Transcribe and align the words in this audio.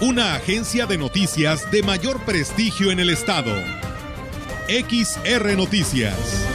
Una 0.00 0.36
agencia 0.36 0.86
de 0.86 0.96
noticias 0.96 1.72
de 1.72 1.82
mayor 1.82 2.20
prestigio 2.20 2.92
en 2.92 3.00
el 3.00 3.10
estado. 3.10 3.52
XR 4.68 5.56
Noticias. 5.56 6.46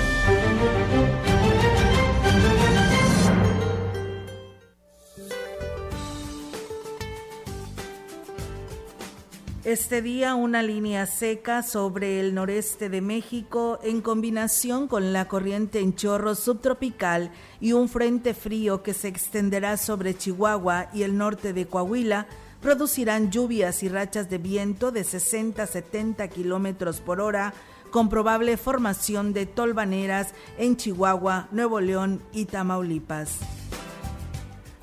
Este 9.65 10.01
día 10.01 10.35
una 10.35 10.61
línea 10.61 11.05
seca 11.05 11.63
sobre 11.63 12.21
el 12.21 12.33
noreste 12.33 12.87
de 12.87 13.01
México 13.01 13.77
en 13.83 13.99
combinación 13.99 14.87
con 14.87 15.11
la 15.11 15.27
corriente 15.27 15.81
en 15.81 15.95
chorro 15.95 16.35
subtropical 16.35 17.31
y 17.59 17.73
un 17.73 17.89
frente 17.89 18.33
frío 18.33 18.83
que 18.83 18.93
se 18.93 19.09
extenderá 19.09 19.75
sobre 19.75 20.15
Chihuahua 20.15 20.89
y 20.93 21.03
el 21.03 21.17
norte 21.17 21.51
de 21.51 21.65
Coahuila 21.65 22.27
producirán 22.63 23.29
lluvias 23.29 23.83
y 23.83 23.89
rachas 23.89 24.29
de 24.29 24.37
viento 24.37 24.91
de 24.91 25.03
60 25.03 25.61
a 25.61 25.67
70 25.67 26.27
kilómetros 26.29 27.01
por 27.01 27.19
hora 27.19 27.53
con 27.91 28.09
probable 28.09 28.57
formación 28.57 29.33
de 29.33 29.45
tolvaneras 29.45 30.33
en 30.57 30.77
Chihuahua, 30.77 31.49
Nuevo 31.51 31.81
León 31.81 32.23
y 32.31 32.45
Tamaulipas. 32.45 33.37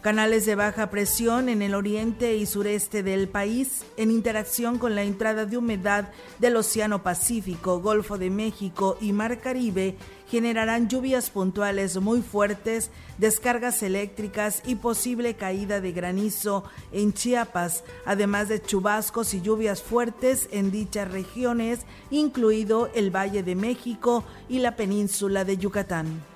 Canales 0.00 0.46
de 0.46 0.54
baja 0.54 0.88
presión 0.88 1.50
en 1.50 1.60
el 1.60 1.74
oriente 1.74 2.34
y 2.34 2.46
sureste 2.46 3.02
del 3.02 3.28
país, 3.28 3.84
en 3.98 4.10
interacción 4.10 4.78
con 4.78 4.94
la 4.94 5.02
entrada 5.02 5.44
de 5.44 5.58
humedad 5.58 6.08
del 6.38 6.56
Océano 6.56 7.02
Pacífico, 7.02 7.80
Golfo 7.80 8.16
de 8.16 8.30
México 8.30 8.96
y 9.02 9.12
Mar 9.12 9.40
Caribe, 9.40 9.96
generarán 10.26 10.88
lluvias 10.88 11.28
puntuales 11.28 12.00
muy 12.00 12.22
fuertes, 12.22 12.90
descargas 13.18 13.82
eléctricas 13.82 14.62
y 14.64 14.76
posible 14.76 15.34
caída 15.34 15.82
de 15.82 15.92
granizo 15.92 16.64
en 16.92 17.12
Chiapas, 17.12 17.84
además 18.06 18.48
de 18.48 18.62
chubascos 18.62 19.34
y 19.34 19.42
lluvias 19.42 19.82
fuertes 19.82 20.48
en 20.50 20.70
dichas 20.70 21.10
regiones, 21.10 21.80
incluido 22.10 22.88
el 22.94 23.14
Valle 23.14 23.42
de 23.42 23.54
México 23.54 24.24
y 24.48 24.60
la 24.60 24.76
península 24.76 25.44
de 25.44 25.58
Yucatán. 25.58 26.29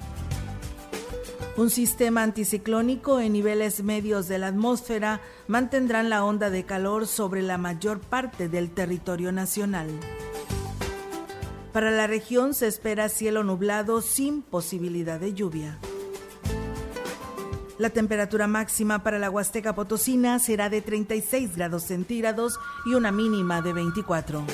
Un 1.57 1.71
sistema 1.71 2.25
anticiclónico 2.25 3.21
en 3.21 3.33
niveles 3.33 3.85
medios 3.85 4.27
de 4.27 4.39
la 4.39 4.49
atmósfera 4.49 5.21
mantendrán 5.47 6.11
la 6.11 6.25
onda 6.25 6.51
de 6.51 6.65
calor 6.65 7.07
sobre 7.07 7.43
la 7.43 7.59
mayor 7.59 8.01
parte 8.01 8.49
del 8.49 8.71
territorio 8.73 9.31
nacional. 9.31 9.89
Para 11.73 11.93
la 11.93 12.09
región 12.09 12.55
se 12.55 12.67
espera 12.67 13.09
cielo 13.09 13.45
nublado 13.45 14.01
sin 14.01 14.43
posibilidad 14.43 15.21
de 15.21 15.33
lluvia. 15.33 15.79
La 17.79 17.91
temperatura 17.91 18.49
máxima 18.49 19.05
para 19.05 19.21
la 19.21 19.31
Huasteca 19.31 19.77
Potosina 19.77 20.41
será 20.41 20.69
de 20.69 20.81
36 20.81 21.57
grados 21.57 21.85
centígrados 21.85 22.59
y 22.85 22.95
una 22.95 23.13
mínima 23.13 23.63
de 23.63 23.73
24. 23.73 24.45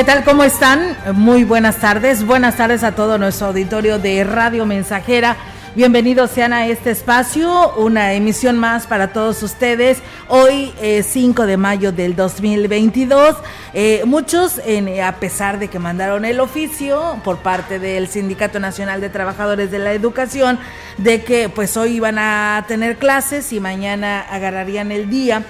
¿Qué 0.00 0.04
tal? 0.04 0.24
¿Cómo 0.24 0.44
están? 0.44 0.96
Muy 1.12 1.44
buenas 1.44 1.76
tardes. 1.76 2.24
Buenas 2.24 2.56
tardes 2.56 2.84
a 2.84 2.92
todo 2.92 3.18
nuestro 3.18 3.48
auditorio 3.48 3.98
de 3.98 4.24
Radio 4.24 4.64
Mensajera. 4.64 5.36
Bienvenidos 5.74 6.30
sean 6.30 6.54
a 6.54 6.66
este 6.66 6.90
espacio, 6.90 7.74
una 7.76 8.14
emisión 8.14 8.56
más 8.56 8.86
para 8.86 9.12
todos 9.12 9.42
ustedes. 9.42 9.98
Hoy, 10.28 10.72
5 11.02 11.44
de 11.44 11.58
mayo 11.58 11.92
del 11.92 12.16
2022. 12.16 13.36
Eh, 13.74 14.02
muchos, 14.06 14.58
en, 14.64 15.02
a 15.02 15.16
pesar 15.16 15.58
de 15.58 15.68
que 15.68 15.78
mandaron 15.78 16.24
el 16.24 16.40
oficio 16.40 17.20
por 17.22 17.40
parte 17.40 17.78
del 17.78 18.08
Sindicato 18.08 18.58
Nacional 18.58 19.02
de 19.02 19.10
Trabajadores 19.10 19.70
de 19.70 19.80
la 19.80 19.92
Educación, 19.92 20.58
de 20.96 21.22
que 21.24 21.50
pues 21.50 21.76
hoy 21.76 21.96
iban 21.96 22.18
a 22.18 22.64
tener 22.66 22.96
clases 22.96 23.52
y 23.52 23.60
mañana 23.60 24.22
agarrarían 24.30 24.92
el 24.92 25.10
día 25.10 25.44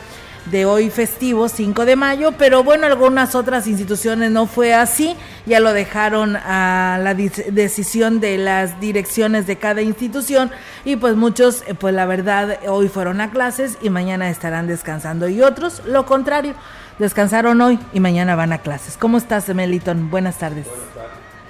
de 0.47 0.65
hoy 0.65 0.91
festivo, 0.91 1.49
5 1.49 1.85
de 1.85 1.97
mayo, 1.97 2.33
pero 2.39 2.65
bueno, 2.65 2.87
algunas 2.87 3.35
otras 3.35 3.67
instituciones 3.67 4.31
no 4.31 4.47
fue 4.47 4.75
así, 4.75 5.17
ya 5.47 5.61
lo 5.61 5.73
dejaron 5.73 6.37
a 6.37 6.99
la 7.03 7.15
decisión 7.15 8.21
de 8.21 8.39
las 8.39 8.81
direcciones 8.81 9.47
de 9.47 9.57
cada 9.57 9.83
institución 9.83 10.51
y 10.85 10.97
pues 10.97 11.17
muchos, 11.17 11.63
eh, 11.67 11.75
pues 11.75 11.95
la 11.95 12.07
verdad, 12.07 12.59
hoy 12.69 12.89
fueron 12.89 13.21
a 13.21 13.31
clases 13.31 13.79
y 13.83 13.91
mañana 13.91 14.31
estarán 14.31 14.67
descansando 14.67 15.29
y 15.29 15.43
otros, 15.43 15.83
lo 15.87 16.07
contrario, 16.07 16.55
descansaron 16.99 17.61
hoy 17.61 17.79
y 17.93 18.01
mañana 18.01 18.35
van 18.35 18.53
a 18.53 18.59
clases. 18.59 18.97
¿Cómo 18.97 19.19
estás, 19.19 19.49
Meliton? 19.55 20.11
Buenas 20.11 20.39
tardes. 20.39 20.67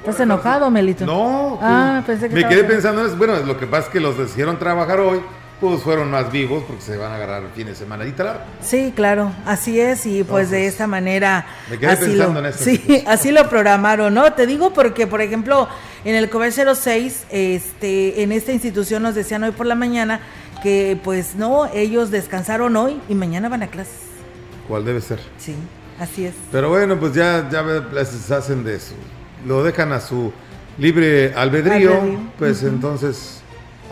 ¿Estás 0.01 0.21
enojado, 0.21 0.71
Melito? 0.71 1.05
No, 1.05 1.59
ah, 1.61 2.03
pensé 2.07 2.29
que 2.29 2.35
me 2.35 2.49
quedé 2.49 2.65
pensando, 2.65 3.07
bueno, 3.17 3.37
lo 3.41 3.59
que 3.59 3.67
pasa 3.67 3.87
es 3.87 3.93
que 3.93 4.01
los 4.01 4.17
decidieron 4.17 4.59
trabajar 4.59 4.99
hoy 4.99 5.21
pues 5.61 5.83
fueron 5.83 6.11
más 6.11 6.33
vivos 6.33 6.65
porque 6.67 6.83
se 6.83 6.97
van 6.97 7.13
a 7.13 7.17
agarrar 7.17 7.43
el 7.43 7.51
fin 7.51 7.67
de 7.67 7.75
semana 7.75 8.07
y 8.07 8.13
tal. 8.13 8.45
Sí, 8.63 8.93
claro, 8.97 9.33
así 9.45 9.79
es 9.79 10.07
y 10.07 10.25
pues 10.25 10.51
de 10.51 10.67
esta 10.67 10.87
manera 10.87 11.47
me 11.69 11.79
quedé 11.79 11.91
así 11.91 12.05
pensando 12.07 12.41
lo, 12.41 12.49
en 12.49 12.55
Sí, 12.55 13.05
así 13.07 13.31
lo 13.31 13.49
programaron, 13.49 14.15
¿no? 14.15 14.33
Te 14.33 14.47
digo 14.47 14.73
porque 14.73 15.07
por 15.07 15.21
ejemplo, 15.21 15.69
en 16.05 16.15
el 16.15 16.31
Comer 16.31 16.53
06 16.53 17.27
este 17.31 18.23
en 18.23 18.33
esta 18.33 18.53
institución 18.53 19.03
nos 19.03 19.15
decían 19.15 19.45
hoy 19.45 19.51
por 19.51 19.67
la 19.67 19.75
mañana 19.75 20.21
que 20.63 20.99
pues 21.03 21.35
no, 21.35 21.67
ellos 21.73 22.11
descansaron 22.11 22.77
hoy 22.77 23.01
y 23.09 23.15
mañana 23.15 23.49
van 23.49 23.63
a 23.63 23.67
clases. 23.69 23.95
¿Cuál 24.67 24.85
debe 24.85 25.01
ser? 25.01 25.21
Sí, 25.39 25.55
así 25.99 26.25
es. 26.25 26.35
Pero 26.51 26.71
bueno, 26.71 26.99
pues 26.99 27.13
ya 27.13 27.49
ya 27.51 27.63
les 27.63 28.31
hacen 28.31 28.65
de 28.65 28.77
eso. 28.77 28.95
Lo 29.47 29.63
dejan 29.63 29.93
a 29.93 30.01
su 30.01 30.33
libre 30.79 31.35
albedrío, 31.35 31.93
pues 32.39 32.63
entonces 32.63 33.40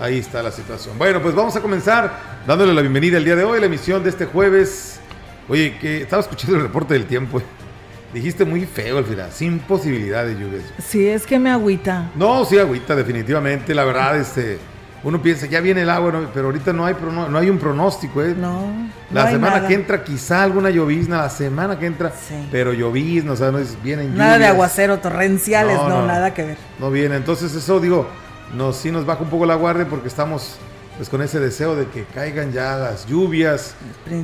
Ahí 0.01 0.19
está 0.19 0.43
la 0.43 0.53
situación. 0.53 0.97
Bueno, 0.97 1.21
pues 1.21 1.35
vamos 1.35 1.57
a 1.57 1.61
comenzar 1.61 2.13
dándole 2.47 2.73
la 2.73 2.83
bienvenida 2.83 3.19
el 3.19 3.25
día 3.25 3.35
de 3.35 3.43
hoy, 3.43 3.59
la 3.59 3.67
emisión 3.67 4.03
de 4.05 4.11
este 4.11 4.27
jueves. 4.27 5.01
Oye, 5.49 5.77
que 5.79 6.03
estaba 6.03 6.23
escuchando 6.23 6.57
el 6.57 6.63
reporte 6.63 6.95
del 6.95 7.07
tiempo. 7.07 7.43
Dijiste 8.15 8.45
muy 8.45 8.65
feo 8.65 8.99
al 8.99 9.05
final, 9.05 9.31
sin 9.33 9.59
posibilidad 9.59 10.25
de 10.25 10.35
lluvia. 10.35 10.61
Sí, 10.79 11.07
es 11.07 11.27
que 11.27 11.39
me 11.39 11.51
agüita. 11.51 12.11
No, 12.15 12.45
sí 12.45 12.59
agüita, 12.59 12.95
definitivamente. 12.95 13.75
La 13.75 13.85
verdad, 13.85 14.17
este, 14.17 14.59
uno 15.03 15.21
piensa, 15.21 15.47
ya 15.47 15.61
viene 15.61 15.83
el 15.83 15.91
agua, 15.91 16.31
pero 16.33 16.47
ahorita 16.47 16.73
no 16.73 16.87
hay, 16.87 16.95
no, 17.03 17.37
hay 17.37 17.51
un 17.51 17.59
pronóstico, 17.59 18.23
¿eh? 18.23 18.37
No. 18.39 18.73
La 19.13 19.31
semana 19.31 19.67
que 19.67 19.75
entra, 19.75 20.05
quizá 20.05 20.45
alguna 20.45 20.71
llovizna, 20.71 21.19
la 21.19 21.31
semana 21.31 21.79
que 21.79 21.87
entra, 21.87 22.11
sí. 22.11 22.49
pero 22.53 22.73
llovizna, 22.73 23.33
o 23.33 23.37
sea, 23.37 23.51
no 23.51 23.59
es, 23.59 23.77
vienen 23.83 24.17
Nada 24.17 24.39
de 24.39 24.47
aguacero 24.47 24.99
torrenciales, 24.99 25.77
no, 25.77 26.07
nada 26.07 26.33
que 26.33 26.45
ver. 26.45 26.57
No 26.79 26.91
viene, 26.91 27.17
entonces 27.17 27.55
eso 27.55 27.81
digo, 27.81 28.09
nos, 28.55 28.77
sí 28.77 28.91
nos 28.91 29.07
baja 29.07 29.23
un 29.23 29.31
poco 29.31 29.47
la 29.47 29.55
guardia 29.55 29.87
porque 29.89 30.09
estamos 30.09 30.59
pues 30.97 31.09
con 31.09 31.23
ese 31.23 31.39
deseo 31.39 31.77
de 31.77 31.87
que 31.87 32.05
caigan 32.05 32.53
ya 32.53 32.77
las 32.77 33.07
lluvias 33.07 33.75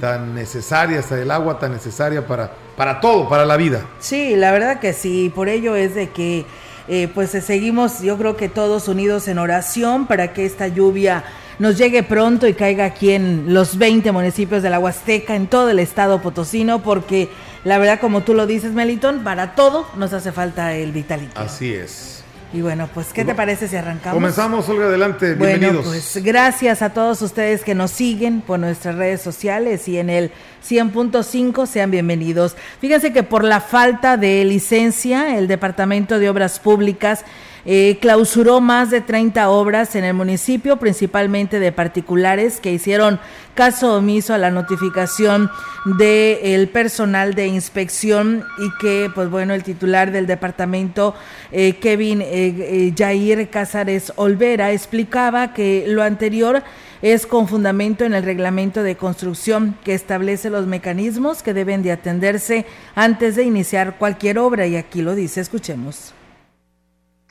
tan 0.00 0.35
necesarias, 0.35 1.11
el 1.12 1.31
agua 1.31 1.61
tan 1.61 1.71
necesaria 1.71 2.26
para, 2.26 2.50
para 2.76 3.00
todo, 3.00 3.29
para 3.29 3.44
la 3.44 3.56
vida. 3.56 3.87
Sí, 4.00 4.35
la 4.35 4.50
verdad 4.50 4.81
que 4.81 4.93
sí, 4.93 5.31
por 5.32 5.49
ello 5.49 5.76
es 5.76 5.94
de 5.94 6.11
que 6.11 6.44
eh, 6.88 7.09
pues 7.15 7.31
seguimos 7.31 8.00
yo 8.00 8.19
creo 8.19 8.37
que 8.37 8.49
todos 8.49 8.88
unidos 8.88 9.29
en 9.29 9.38
oración 9.38 10.06
para 10.06 10.32
que 10.32 10.44
esta 10.44 10.67
lluvia 10.67 11.25
nos 11.61 11.79
llegue 11.79 12.03
pronto 12.03 12.49
y 12.49 12.55
caiga 12.55 12.85
aquí 12.85 13.12
en 13.12 13.55
los 13.55 13.79
20 13.79 14.11
municipios 14.12 14.62
de 14.62 14.70
la 14.70 14.79
Huasteca, 14.81 15.37
en 15.37 15.47
todo 15.47 15.70
el 15.70 15.79
estado 15.79 16.20
potosino, 16.20 16.82
porque 16.82 17.31
la 17.62 17.79
verdad 17.79 18.00
como 18.00 18.23
tú 18.23 18.35
lo 18.35 18.47
dices 18.47 18.73
Melitón, 18.73 19.23
para 19.23 19.55
todo 19.55 19.87
nos 19.97 20.12
hace 20.12 20.32
falta 20.32 20.75
el 20.75 20.93
vitalito. 20.93 21.41
Así 21.41 21.73
es. 21.73 22.14
Y 22.55 22.62
bueno, 22.62 22.89
pues, 22.95 23.12
¿qué 23.12 23.25
te 23.25 23.35
parece 23.35 23.67
si 23.67 23.75
arrancamos? 23.75 24.15
Comenzamos, 24.15 24.69
Olga, 24.69 24.85
adelante. 24.85 25.35
Bienvenidos. 25.35 25.87
Bueno, 25.87 25.91
pues 25.91 26.23
gracias 26.23 26.83
a 26.83 26.91
todos 26.91 27.21
ustedes 27.21 27.65
que 27.65 27.75
nos 27.75 27.91
siguen 27.91 28.43
por 28.43 28.61
nuestras 28.61 28.95
redes 28.95 29.21
sociales 29.23 29.89
y 29.89 29.99
en 29.99 30.09
el 30.09 30.31
100.5 30.65 31.67
sean 31.67 31.91
bienvenidos. 31.91 32.55
Fíjense 32.81 33.12
que 33.12 33.25
por 33.25 33.43
la 33.43 33.61
falta 33.61 34.17
de 34.17 34.45
licencia, 34.45 35.37
el 35.37 35.49
Departamento 35.49 36.21
de 36.21 36.31
Obras 36.31 36.61
Públicas 36.61 37.25
eh, 37.67 37.99
clausuró 38.01 38.61
más 38.61 38.91
de 38.91 39.01
30 39.01 39.49
obras 39.49 39.97
en 39.97 40.05
el 40.05 40.13
municipio, 40.15 40.77
principalmente 40.77 41.59
de 41.59 41.73
particulares 41.73 42.61
que 42.61 42.73
hicieron 42.73 43.19
caso 43.55 43.95
omiso 43.95 44.35
a 44.35 44.39
la 44.39 44.51
notificación 44.51 45.51
del 45.99 46.69
personal 46.69 47.35
de 47.35 47.47
inspección 47.47 48.45
y 48.59 48.69
que, 48.81 49.11
pues 49.15 49.31
bueno, 49.31 49.55
el 49.55 49.63
titular 49.63 50.11
del 50.11 50.27
departamento, 50.27 51.15
eh, 51.53 51.77
Kevin 51.77 52.21
eh, 52.23 52.93
Jair 52.97 53.49
Cázares 53.49 54.13
Olvera, 54.17 54.73
explicaba 54.73 55.55
que 55.55 55.85
lo 55.87 56.03
anterior 56.03 56.63
es 57.01 57.27
con 57.27 57.49
fundamento 57.49 58.05
en 58.05 58.15
el 58.15 58.25
reglamento 58.25 58.83
de 58.83 58.97
construcción 58.97 59.77
que 59.85 59.95
establece 59.95 60.51
los 60.51 60.67
mecanismos 60.67 61.43
que 61.43 61.55
deben 61.55 61.83
de 61.83 61.93
atenderse 61.93 62.67
antes 62.95 63.37
de 63.37 63.45
iniciar 63.45 63.97
cualquier 63.99 64.39
obra 64.39 64.67
y 64.67 64.77
aquí 64.77 65.03
lo 65.03 65.15
dice, 65.15 65.41
escuchemos 65.41 66.15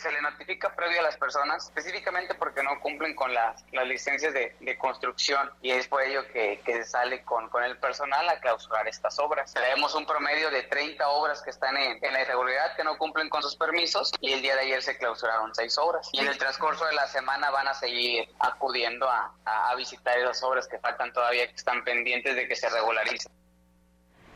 se 0.03 0.11
le 0.11 0.21
notifica 0.21 0.75
previo 0.75 0.99
a 0.99 1.03
las 1.03 1.17
personas, 1.17 1.65
específicamente 1.65 2.35
porque 2.35 2.61
no 2.61 2.79
cumplen 2.81 3.15
con 3.15 3.33
las, 3.33 3.63
las 3.71 3.87
licencias 3.87 4.33
de, 4.33 4.55
de, 4.59 4.77
construcción 4.77 5.49
y 5.61 5.71
es 5.71 5.87
por 5.87 6.03
ello 6.03 6.27
que, 6.33 6.61
que 6.65 6.73
se 6.73 6.83
sale 6.83 7.23
con, 7.23 7.49
con, 7.49 7.63
el 7.63 7.77
personal 7.77 8.27
a 8.27 8.39
clausurar 8.41 8.85
estas 8.87 9.17
obras. 9.19 9.53
Tenemos 9.53 9.95
un 9.95 10.05
promedio 10.05 10.51
de 10.51 10.63
30 10.63 11.07
obras 11.07 11.41
que 11.41 11.51
están 11.51 11.77
en, 11.77 12.03
en, 12.03 12.13
la 12.13 12.21
irregularidad, 12.21 12.75
que 12.75 12.83
no 12.83 12.97
cumplen 12.97 13.29
con 13.29 13.41
sus 13.41 13.55
permisos 13.55 14.11
y 14.19 14.33
el 14.33 14.41
día 14.41 14.55
de 14.55 14.63
ayer 14.63 14.81
se 14.81 14.97
clausuraron 14.97 15.55
6 15.55 15.77
obras. 15.77 16.09
Y 16.11 16.19
en 16.19 16.27
el 16.27 16.37
transcurso 16.37 16.85
de 16.85 16.93
la 16.93 17.07
semana 17.07 17.49
van 17.49 17.69
a 17.69 17.73
seguir 17.73 18.27
acudiendo 18.39 19.09
a, 19.09 19.33
a, 19.45 19.69
a 19.69 19.75
visitar 19.75 20.19
esas 20.19 20.43
obras 20.43 20.67
que 20.67 20.79
faltan 20.79 21.13
todavía, 21.13 21.47
que 21.47 21.55
están 21.55 21.83
pendientes 21.85 22.35
de 22.35 22.47
que 22.47 22.55
se 22.55 22.69
regularicen. 22.69 23.31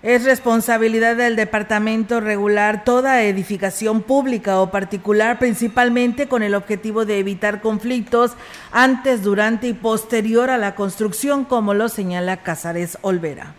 Es 0.04 0.26
responsabilidad 0.26 1.16
del 1.16 1.36
departamento 1.36 2.20
regular 2.20 2.84
toda 2.84 3.24
edificación 3.24 4.04
pública 4.04 4.62
o 4.62 4.70
particular, 4.70 5.40
principalmente 5.40 6.28
con 6.28 6.44
el 6.44 6.54
objetivo 6.54 7.04
de 7.04 7.18
evitar 7.18 7.62
conflictos 7.62 8.34
antes, 8.72 9.24
durante 9.24 9.68
y 9.68 9.74
posterior 9.74 10.52
a 10.52 10.60
la 10.60 10.76
construcción, 10.76 11.46
como 11.46 11.74
lo 11.74 11.90
señala 11.90 12.38
Casares 12.38 13.00
Olvera 13.02 13.56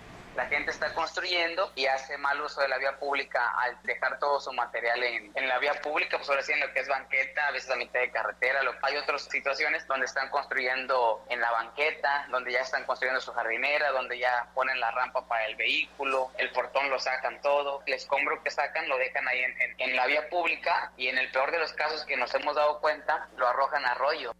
gente 0.49 0.71
está 0.71 0.93
construyendo 0.95 1.73
y 1.75 1.87
hace 1.87 2.17
mal 2.19 2.41
uso 2.41 2.61
de 2.61 2.69
la 2.69 2.79
vía 2.79 2.99
pública 2.99 3.53
al 3.59 3.81
dejar 3.83 4.19
todo 4.19 4.41
su 4.41 4.53
material 4.53 5.03
en, 5.03 5.33
en 5.35 5.49
la 5.49 5.59
vía 5.59 5.75
pública, 5.81 6.17
pues 6.17 6.29
ahora 6.29 6.43
sí 6.43 6.53
en 6.53 6.61
lo 6.61 6.73
que 6.73 6.81
es 6.81 6.89
banqueta, 6.89 7.47
a 7.47 7.51
veces 7.53 7.71
a 7.71 7.77
mitad 7.77 8.01
de 8.01 8.11
carretera. 8.11 8.63
Lo, 8.63 8.75
hay 8.83 8.97
otras 8.97 9.23
situaciones 9.23 9.87
donde 9.87 10.07
están 10.07 10.29
construyendo 10.31 11.25
en 11.29 11.41
la 11.41 11.51
banqueta, 11.51 12.27
donde 12.31 12.53
ya 12.53 12.61
están 12.61 12.85
construyendo 12.85 13.21
su 13.21 13.33
jardinera, 13.33 13.91
donde 13.93 14.19
ya 14.19 14.49
ponen 14.55 14.81
la 14.81 14.91
rampa 14.91 15.27
para 15.27 15.47
el 15.47 15.57
vehículo, 15.57 16.31
el 16.39 16.51
portón 16.51 16.91
lo 16.91 16.99
sacan 16.99 17.41
todo, 17.43 17.83
el 17.87 17.95
escombro 17.95 18.43
que 18.43 18.51
sacan 18.51 18.89
lo 18.89 18.99
dejan 18.99 19.27
ahí 19.29 19.41
en, 19.41 19.61
en, 19.61 19.75
en 19.79 19.97
la 19.97 20.07
vía 20.07 20.29
pública 20.29 20.93
y 20.97 21.09
en 21.09 21.19
el 21.19 21.31
peor 21.31 21.51
de 21.51 21.59
los 21.59 21.73
casos 21.73 22.05
que 22.05 22.17
nos 22.17 22.35
hemos 22.35 22.57
dado 22.57 22.81
cuenta, 22.81 23.29
lo 23.37 23.47
arrojan 23.47 23.85
arroyo. 23.85 24.33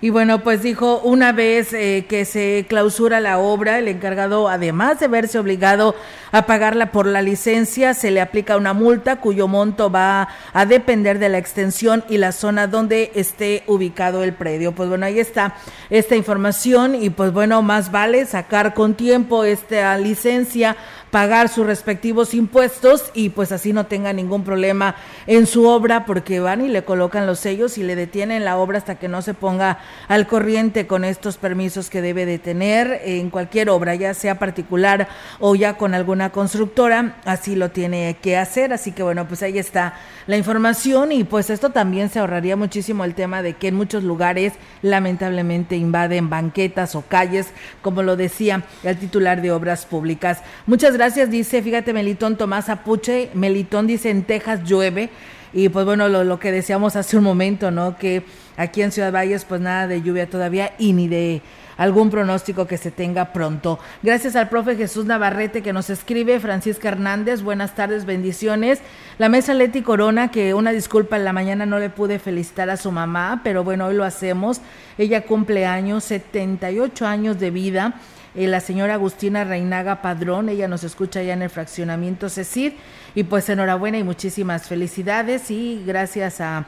Y 0.00 0.10
bueno, 0.10 0.42
pues 0.42 0.62
dijo, 0.62 1.00
una 1.00 1.32
vez 1.32 1.72
eh, 1.72 2.06
que 2.08 2.24
se 2.24 2.66
clausura 2.68 3.20
la 3.20 3.38
obra, 3.38 3.78
el 3.78 3.88
encargado, 3.88 4.48
además 4.48 5.00
de 5.00 5.08
verse 5.08 5.38
obligado 5.38 5.94
a 6.32 6.46
pagarla 6.46 6.92
por 6.92 7.06
la 7.06 7.22
licencia, 7.22 7.94
se 7.94 8.10
le 8.10 8.20
aplica 8.20 8.56
una 8.56 8.72
multa 8.72 9.16
cuyo 9.16 9.48
monto 9.48 9.90
va 9.90 10.28
a 10.52 10.66
depender 10.66 11.18
de 11.18 11.28
la 11.28 11.38
extensión 11.38 12.04
y 12.08 12.18
la 12.18 12.32
zona 12.32 12.66
donde 12.66 13.12
esté 13.14 13.62
ubicado 13.66 14.22
el 14.24 14.34
predio. 14.34 14.72
Pues 14.72 14.88
bueno, 14.88 15.06
ahí 15.06 15.20
está 15.20 15.54
esta 15.90 16.16
información 16.16 16.94
y 16.94 17.10
pues 17.10 17.32
bueno, 17.32 17.62
más 17.62 17.90
vale 17.90 18.26
sacar 18.26 18.74
con 18.74 18.94
tiempo 18.94 19.44
esta 19.44 19.96
licencia 19.96 20.76
pagar 21.14 21.48
sus 21.48 21.64
respectivos 21.64 22.34
impuestos 22.34 23.12
y 23.14 23.28
pues 23.28 23.52
así 23.52 23.72
no 23.72 23.86
tenga 23.86 24.12
ningún 24.12 24.42
problema 24.42 24.96
en 25.28 25.46
su 25.46 25.64
obra 25.68 26.06
porque 26.06 26.40
van 26.40 26.64
y 26.64 26.68
le 26.68 26.84
colocan 26.84 27.24
los 27.24 27.38
sellos 27.38 27.78
y 27.78 27.84
le 27.84 27.94
detienen 27.94 28.44
la 28.44 28.56
obra 28.56 28.78
hasta 28.78 28.96
que 28.96 29.06
no 29.06 29.22
se 29.22 29.32
ponga 29.32 29.78
al 30.08 30.26
corriente 30.26 30.86
con 30.86 31.04
estos 31.04 31.36
permisos 31.36 31.90
que 31.90 32.02
debe 32.02 32.26
de 32.26 32.38
tener 32.38 33.00
en 33.04 33.30
cualquier 33.30 33.70
obra, 33.70 33.94
ya 33.94 34.14
sea 34.14 34.38
particular 34.38 35.08
o 35.40 35.54
ya 35.54 35.76
con 35.76 35.94
alguna 35.94 36.30
constructora, 36.30 37.16
así 37.24 37.56
lo 37.56 37.70
tiene 37.70 38.16
que 38.20 38.36
hacer, 38.36 38.72
así 38.72 38.92
que 38.92 39.02
bueno, 39.02 39.26
pues 39.26 39.42
ahí 39.42 39.58
está 39.58 39.94
la 40.26 40.36
información 40.36 41.12
y 41.12 41.24
pues 41.24 41.50
esto 41.50 41.70
también 41.70 42.08
se 42.08 42.18
ahorraría 42.18 42.56
muchísimo 42.56 43.04
el 43.04 43.14
tema 43.14 43.42
de 43.42 43.54
que 43.54 43.68
en 43.68 43.74
muchos 43.74 44.04
lugares 44.04 44.54
lamentablemente 44.82 45.76
invaden 45.76 46.30
banquetas 46.30 46.94
o 46.94 47.02
calles, 47.02 47.48
como 47.82 48.02
lo 48.02 48.16
decía 48.16 48.64
el 48.82 48.98
titular 48.98 49.42
de 49.42 49.52
Obras 49.52 49.86
Públicas. 49.86 50.42
Muchas 50.66 50.94
gracias 50.94 51.30
dice, 51.30 51.62
fíjate, 51.62 51.92
Melitón 51.92 52.36
Tomás 52.36 52.68
Apuche. 52.68 53.30
Melitón 53.34 53.86
dice, 53.86 54.10
en 54.10 54.22
Texas 54.24 54.60
llueve. 54.64 55.10
Y 55.54 55.68
pues 55.68 55.86
bueno, 55.86 56.08
lo, 56.08 56.40
que 56.40 56.50
decíamos 56.50 56.96
hace 56.96 57.16
un 57.16 57.22
momento, 57.22 57.70
¿no? 57.70 57.96
Que 57.96 58.24
aquí 58.56 58.82
en 58.82 58.90
Ciudad 58.90 59.12
Valles, 59.12 59.44
pues 59.44 59.60
nada 59.60 59.86
de 59.86 60.02
lluvia 60.02 60.28
todavía 60.28 60.74
y 60.78 60.92
ni 60.92 61.06
de 61.06 61.42
algún 61.76 62.10
pronóstico 62.10 62.66
que 62.66 62.76
se 62.76 62.90
tenga 62.90 63.32
pronto. 63.32 63.78
Gracias 64.02 64.34
al 64.34 64.48
profe 64.48 64.74
Jesús 64.74 65.06
Navarrete 65.06 65.62
que 65.62 65.72
nos 65.72 65.90
escribe, 65.90 66.40
Francisca 66.40 66.88
Hernández, 66.88 67.42
buenas 67.42 67.76
tardes, 67.76 68.04
bendiciones. 68.04 68.80
La 69.18 69.28
mesa 69.28 69.54
Leti 69.54 69.82
Corona, 69.82 70.32
que 70.32 70.54
una 70.54 70.72
disculpa 70.72 71.16
en 71.16 71.24
la 71.24 71.32
mañana 71.32 71.66
no 71.66 71.78
le 71.78 71.88
pude 71.88 72.18
felicitar 72.18 72.68
a 72.68 72.76
su 72.76 72.90
mamá, 72.90 73.40
pero 73.44 73.62
bueno, 73.62 73.86
hoy 73.86 73.94
lo 73.94 74.02
hacemos. 74.02 74.60
Ella 74.98 75.22
cumple 75.22 75.66
años, 75.66 76.02
78 76.02 77.06
años 77.06 77.38
de 77.38 77.50
vida 77.52 77.94
eh, 78.34 78.46
la 78.46 78.60
señora 78.60 78.94
Agustina 78.94 79.44
Reinaga 79.44 80.02
Padrón, 80.02 80.48
ella 80.48 80.68
nos 80.68 80.84
escucha 80.84 81.22
ya 81.22 81.34
en 81.34 81.42
el 81.42 81.50
fraccionamiento 81.50 82.28
CECIR, 82.28 82.74
y 83.14 83.24
pues 83.24 83.48
enhorabuena 83.48 83.98
y 83.98 84.02
muchísimas 84.02 84.66
felicidades 84.66 85.50
y 85.50 85.82
gracias 85.86 86.40
a, 86.40 86.66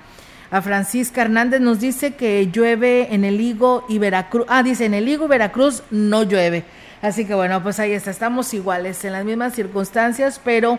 a 0.50 0.62
Francisca 0.62 1.22
Hernández 1.22 1.60
nos 1.60 1.80
dice 1.80 2.14
que 2.14 2.48
llueve 2.52 3.14
en 3.14 3.24
el 3.24 3.40
Higo 3.40 3.84
y 3.88 3.98
Veracruz, 3.98 4.46
ah, 4.48 4.62
dice 4.62 4.84
en 4.84 4.94
el 4.94 5.08
Higo 5.08 5.24
y 5.24 5.28
Veracruz 5.28 5.82
no 5.90 6.22
llueve, 6.22 6.64
así 7.02 7.24
que 7.24 7.34
bueno, 7.34 7.62
pues 7.62 7.80
ahí 7.80 7.92
está, 7.92 8.10
estamos 8.10 8.54
iguales 8.54 9.04
en 9.04 9.12
las 9.12 9.24
mismas 9.24 9.54
circunstancias, 9.54 10.40
pero 10.44 10.78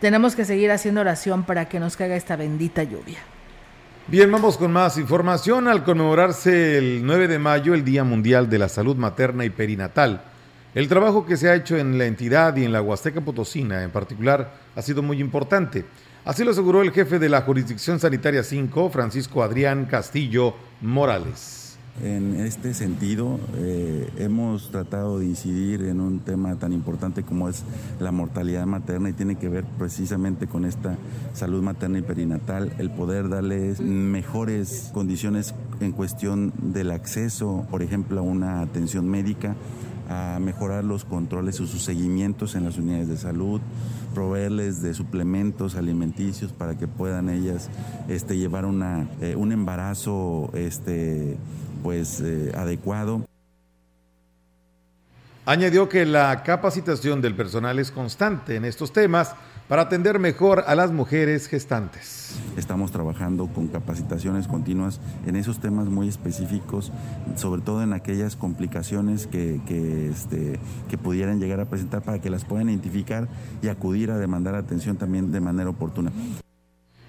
tenemos 0.00 0.36
que 0.36 0.44
seguir 0.44 0.70
haciendo 0.70 1.00
oración 1.00 1.44
para 1.44 1.68
que 1.68 1.80
nos 1.80 1.96
caiga 1.96 2.16
esta 2.16 2.36
bendita 2.36 2.82
lluvia. 2.82 3.18
Bien, 4.08 4.30
vamos 4.32 4.56
con 4.56 4.72
más 4.72 4.98
información. 4.98 5.68
Al 5.68 5.84
conmemorarse 5.84 6.76
el 6.76 7.06
9 7.06 7.28
de 7.28 7.38
mayo, 7.38 7.72
el 7.72 7.84
Día 7.84 8.02
Mundial 8.02 8.50
de 8.50 8.58
la 8.58 8.68
Salud 8.68 8.96
Materna 8.96 9.44
y 9.44 9.50
Perinatal, 9.50 10.24
el 10.74 10.88
trabajo 10.88 11.24
que 11.24 11.36
se 11.36 11.48
ha 11.48 11.54
hecho 11.54 11.76
en 11.76 11.96
la 11.96 12.06
entidad 12.06 12.56
y 12.56 12.64
en 12.64 12.72
la 12.72 12.82
Huasteca 12.82 13.20
Potosina 13.20 13.84
en 13.84 13.90
particular 13.90 14.54
ha 14.74 14.82
sido 14.82 15.02
muy 15.02 15.20
importante. 15.20 15.84
Así 16.24 16.42
lo 16.42 16.50
aseguró 16.50 16.82
el 16.82 16.90
jefe 16.90 17.20
de 17.20 17.28
la 17.28 17.42
Jurisdicción 17.42 18.00
Sanitaria 18.00 18.42
5, 18.42 18.90
Francisco 18.90 19.42
Adrián 19.42 19.86
Castillo 19.86 20.56
Morales. 20.80 21.61
En 22.00 22.34
este 22.40 22.72
sentido, 22.72 23.38
eh, 23.56 24.08
hemos 24.16 24.70
tratado 24.70 25.18
de 25.18 25.26
incidir 25.26 25.82
en 25.82 26.00
un 26.00 26.20
tema 26.20 26.56
tan 26.56 26.72
importante 26.72 27.22
como 27.22 27.50
es 27.50 27.64
la 28.00 28.10
mortalidad 28.10 28.64
materna 28.64 29.10
y 29.10 29.12
tiene 29.12 29.36
que 29.36 29.50
ver 29.50 29.64
precisamente 29.78 30.46
con 30.46 30.64
esta 30.64 30.96
salud 31.34 31.62
materna 31.62 31.98
y 31.98 32.02
perinatal, 32.02 32.72
el 32.78 32.90
poder 32.90 33.28
darles 33.28 33.80
mejores 33.80 34.90
condiciones 34.94 35.54
en 35.80 35.92
cuestión 35.92 36.52
del 36.60 36.90
acceso, 36.92 37.66
por 37.70 37.82
ejemplo, 37.82 38.20
a 38.20 38.22
una 38.22 38.62
atención 38.62 39.08
médica 39.08 39.54
a 40.08 40.38
mejorar 40.40 40.84
los 40.84 41.04
controles 41.04 41.60
y 41.60 41.66
sus 41.66 41.82
seguimientos 41.82 42.54
en 42.54 42.64
las 42.64 42.78
unidades 42.78 43.08
de 43.08 43.16
salud, 43.16 43.60
proveerles 44.14 44.82
de 44.82 44.94
suplementos 44.94 45.76
alimenticios 45.76 46.52
para 46.52 46.76
que 46.76 46.88
puedan 46.88 47.28
ellas 47.28 47.70
este, 48.08 48.36
llevar 48.36 48.64
una, 48.64 49.08
eh, 49.20 49.36
un 49.36 49.52
embarazo 49.52 50.50
este, 50.54 51.38
pues 51.82 52.20
eh, 52.20 52.52
adecuado. 52.54 53.24
Añadió 55.44 55.88
que 55.88 56.06
la 56.06 56.44
capacitación 56.44 57.20
del 57.20 57.34
personal 57.34 57.80
es 57.80 57.90
constante 57.90 58.54
en 58.54 58.64
estos 58.64 58.92
temas 58.92 59.34
para 59.68 59.82
atender 59.82 60.18
mejor 60.18 60.64
a 60.66 60.74
las 60.74 60.92
mujeres 60.92 61.48
gestantes. 61.48 62.38
Estamos 62.56 62.92
trabajando 62.92 63.48
con 63.48 63.68
capacitaciones 63.68 64.46
continuas 64.46 65.00
en 65.26 65.34
esos 65.34 65.60
temas 65.60 65.86
muy 65.86 66.08
específicos, 66.08 66.92
sobre 67.36 67.62
todo 67.62 67.82
en 67.82 67.92
aquellas 67.92 68.36
complicaciones 68.36 69.26
que, 69.26 69.60
que, 69.66 70.10
este, 70.10 70.60
que 70.88 70.98
pudieran 70.98 71.40
llegar 71.40 71.58
a 71.58 71.64
presentar 71.64 72.02
para 72.02 72.20
que 72.20 72.30
las 72.30 72.44
puedan 72.44 72.68
identificar 72.68 73.28
y 73.62 73.68
acudir 73.68 74.10
a 74.10 74.18
demandar 74.18 74.54
atención 74.54 74.96
también 74.96 75.32
de 75.32 75.40
manera 75.40 75.70
oportuna. 75.70 76.12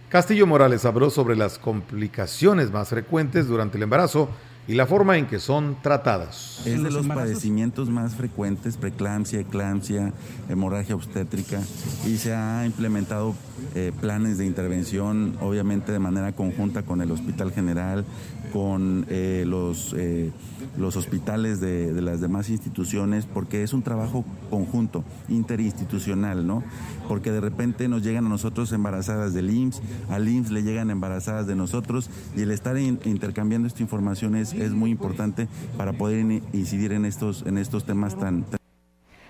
Castillo 0.10 0.48
Morales 0.48 0.86
habló 0.86 1.10
sobre 1.10 1.36
las 1.36 1.58
complicaciones 1.58 2.72
más 2.72 2.90
frecuentes 2.90 3.48
durante 3.48 3.78
el 3.78 3.84
embarazo 3.84 4.30
y 4.68 4.76
la 4.76 4.86
forma 4.86 5.18
en 5.18 5.28
que 5.28 5.40
son 5.40 5.78
tratadas. 5.82 6.62
Es 6.66 6.82
de 6.82 6.90
los 6.92 7.08
padecimientos 7.08 7.90
más 7.90 8.16
frecuentes, 8.16 8.78
preeclampsia, 8.78 9.42
eclampsia, 9.42 10.14
hemorragia 10.50 10.96
obstétrica, 10.96 11.62
y 12.06 12.18
se 12.18 12.34
ha 12.34 12.66
implementado 12.66 13.36
eh, 13.76 13.92
planes 14.00 14.38
de 14.38 14.46
intervención, 14.46 15.38
obviamente 15.42 15.92
de 15.92 16.00
manera 16.00 16.32
conjunta 16.32 16.84
con 16.84 17.02
el 17.02 17.12
Hospital 17.12 17.52
General, 17.52 18.06
con 18.54 19.08
eh, 19.10 19.46
los, 19.48 19.96
eh, 19.98 20.32
los 20.78 20.96
hospitales 20.96 21.60
de, 21.60 21.92
las 22.02 22.22
demás 22.22 22.52
instituciones, 22.52 23.26
porque 23.26 23.64
es 23.64 23.74
un 23.74 23.82
trabajo 23.82 24.24
conjunto, 24.52 25.04
interinstitucional, 25.28 26.46
¿no? 26.46 26.64
Porque 27.08 27.32
de 27.32 27.42
repente 27.42 27.88
nos 27.88 28.04
llegan 28.04 28.28
a 28.28 28.30
nosotros 28.30 28.72
embarazadas 28.72 29.34
del 29.34 29.50
IMSS, 29.50 29.82
al 30.10 30.30
IMSS 30.30 30.52
le 30.52 30.62
llegan 30.62 30.92
embarazadas 30.92 31.48
de 31.48 31.56
nosotros, 31.56 32.12
y 32.38 32.42
el 32.42 32.52
estar 32.52 32.78
in, 32.78 33.00
intercambiando 33.06 33.68
esta 33.68 33.82
información 33.82 34.36
es, 34.36 34.54
es, 34.54 34.72
muy 34.72 34.92
importante 34.92 35.48
para 35.76 35.94
poder 35.94 36.20
incidir 36.54 36.94
en 36.94 37.06
estos, 37.06 37.44
en 37.48 37.58
estos 37.58 37.86
temas 37.86 38.18
tan, 38.18 38.44
tan 38.44 38.60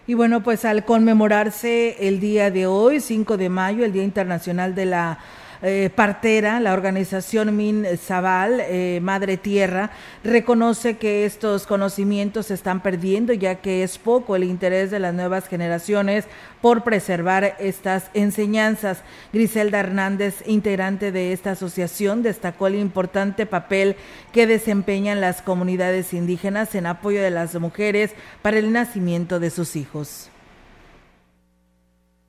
y 0.06 0.15
bueno, 0.15 0.44
pues 0.44 0.65
al 0.65 0.84
conmemorarse 0.84 2.08
el 2.10 2.20
día 2.20 2.51
de 2.51 2.68
hoy, 2.68 3.00
5 3.00 3.38
de 3.38 3.48
mayo, 3.48 3.86
el 3.86 3.94
Día 3.94 4.03
Internacional 4.03 4.75
de 4.75 4.86
la 4.86 5.20
eh, 5.65 5.89
partera, 5.96 6.60
la 6.60 6.74
organización 6.74 7.55
Min 7.55 7.86
Zabal, 7.98 8.60
eh, 8.60 9.00
Madre 9.01 9.38
Tierra, 9.38 9.91
reconoce 10.22 10.98
que 10.98 11.24
estos 11.24 11.65
conocimientos 11.65 12.48
se 12.48 12.53
están 12.53 12.84
perdiendo 12.84 13.32
ya 13.32 13.55
que 13.55 13.82
es 13.82 13.98
poco 13.98 14.36
el 14.36 14.43
interés 14.43 14.91
de 14.91 15.00
las 15.00 15.13
nuevas 15.13 15.48
generaciones 15.48 16.25
por 16.62 16.84
preservar 16.84 17.55
estas 17.60 18.12
enseñanzas. 18.13 19.03
Griselda 19.32 19.79
Hernández, 19.79 20.43
integrante 20.46 21.13
de 21.13 21.32
esta 21.32 21.51
asociación, 21.51 22.24
destacó 22.24 22.67
el 22.67 22.75
importante 22.75 23.46
papel 23.46 23.96
que 24.34 24.48
desempeñan 24.48 25.22
las 25.22 25.41
comunidades 25.41 26.13
indígenas 26.13 26.75
en 26.75 26.88
apoyo 26.88 27.22
de 27.22 27.32
las 27.32 27.55
mujeres 27.55 28.12
para 28.41 28.60
el 28.60 28.74
nacimiento 28.74 29.39
de 29.39 29.50
sus 29.50 29.77
hijos. 29.77 30.29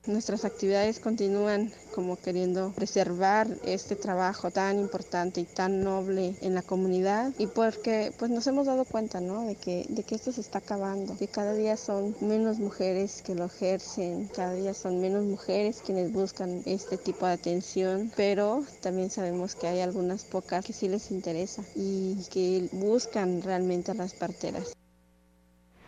Nuestras 0.07 0.45
actividades 0.45 0.99
continúan 0.99 1.71
como 1.95 2.15
queriendo 2.15 2.71
preservar 2.75 3.47
este 3.63 3.95
trabajo 3.95 4.51
tan 4.51 4.77
importante 4.77 5.41
y 5.41 5.45
tan 5.45 5.83
noble 5.83 6.35
en 6.41 6.53
la 6.53 6.61
comunidad 6.61 7.33
y 7.39 7.47
porque 7.47 8.13
pues 8.19 8.29
nos 8.29 8.45
hemos 8.45 8.67
dado 8.67 8.85
cuenta 8.85 9.19
¿no? 9.19 9.41
de, 9.41 9.55
que, 9.55 9.87
de 9.89 10.03
que 10.03 10.13
esto 10.13 10.31
se 10.31 10.41
está 10.41 10.59
acabando, 10.59 11.17
que 11.17 11.27
cada 11.27 11.53
día 11.53 11.75
son 11.75 12.15
menos 12.21 12.59
mujeres 12.59 13.23
que 13.23 13.33
lo 13.33 13.45
ejercen, 13.45 14.27
cada 14.27 14.53
día 14.53 14.75
son 14.75 15.01
menos 15.01 15.23
mujeres 15.23 15.81
quienes 15.83 16.13
buscan 16.13 16.61
este 16.65 16.97
tipo 16.97 17.25
de 17.25 17.33
atención, 17.33 18.11
pero 18.15 18.63
también 18.81 19.09
sabemos 19.09 19.55
que 19.55 19.67
hay 19.67 19.79
algunas 19.79 20.23
pocas 20.23 20.63
que 20.63 20.73
sí 20.73 20.87
les 20.87 21.09
interesa 21.09 21.63
y 21.75 22.23
que 22.29 22.69
buscan 22.73 23.41
realmente 23.41 23.89
a 23.89 23.95
las 23.95 24.13
parteras. 24.13 24.75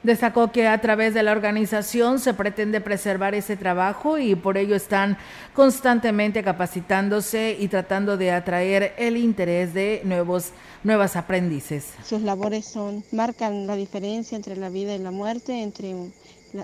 Destacó 0.08 0.54
que 0.54 0.70
a 0.70 0.80
través 0.80 1.14
de 1.14 1.22
la 1.22 1.34
organización 1.34 2.20
se 2.20 2.34
pretende 2.34 2.80
preservar 2.80 3.36
ese 3.36 3.58
trabajo 3.58 4.18
y 4.18 4.36
por 4.36 4.58
ello 4.58 4.74
están 4.74 5.18
constantemente 5.54 6.44
capacitándose 6.44 7.58
y 7.60 7.68
tratando 7.68 8.16
de 8.16 8.32
atraer 8.32 8.94
el 8.98 9.18
interés 9.18 9.74
de 9.74 10.00
nuevos 10.06 10.52
nuevas 10.86 11.18
aprendices. 11.18 11.90
Sus 12.06 12.22
labores 12.22 12.66
son 12.66 13.04
marcan 13.12 13.68
la 13.68 13.76
diferencia 13.76 14.38
entre 14.38 14.56
la 14.56 14.70
vida 14.70 14.96
y 14.96 15.00
la 15.00 15.12
muerte, 15.12 15.62
entre 15.62 15.94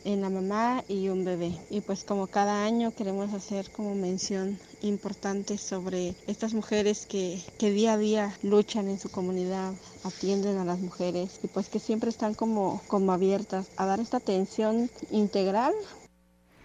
en 0.04 0.22
la 0.22 0.30
mamá 0.30 0.84
y 0.88 1.10
un 1.10 1.26
bebé. 1.26 1.58
Y 1.70 1.82
pues 1.82 2.04
como 2.04 2.28
cada 2.28 2.64
año 2.64 2.94
queremos 2.96 3.34
hacer 3.34 3.70
como 3.72 3.96
mención 3.96 4.58
importante 4.82 5.58
sobre 5.58 6.16
estas 6.28 6.54
mujeres 6.54 7.06
que, 7.06 7.42
que 7.58 7.72
día 7.72 7.94
a 7.94 7.98
día 7.98 8.38
luchan 8.44 8.90
en 8.90 9.00
su 9.00 9.10
comunidad, 9.10 9.74
atienden 10.04 10.58
a 10.58 10.66
las 10.66 10.80
mujeres 10.80 11.40
y 11.44 11.48
pues 11.48 11.70
que 11.70 11.80
siempre 11.80 12.10
están 12.10 12.34
como, 12.34 12.82
como 12.88 13.12
abiertas 13.12 13.68
a 13.78 13.86
dar 13.86 14.00
esta 14.00 14.18
atención 14.18 14.90
integral 15.12 15.74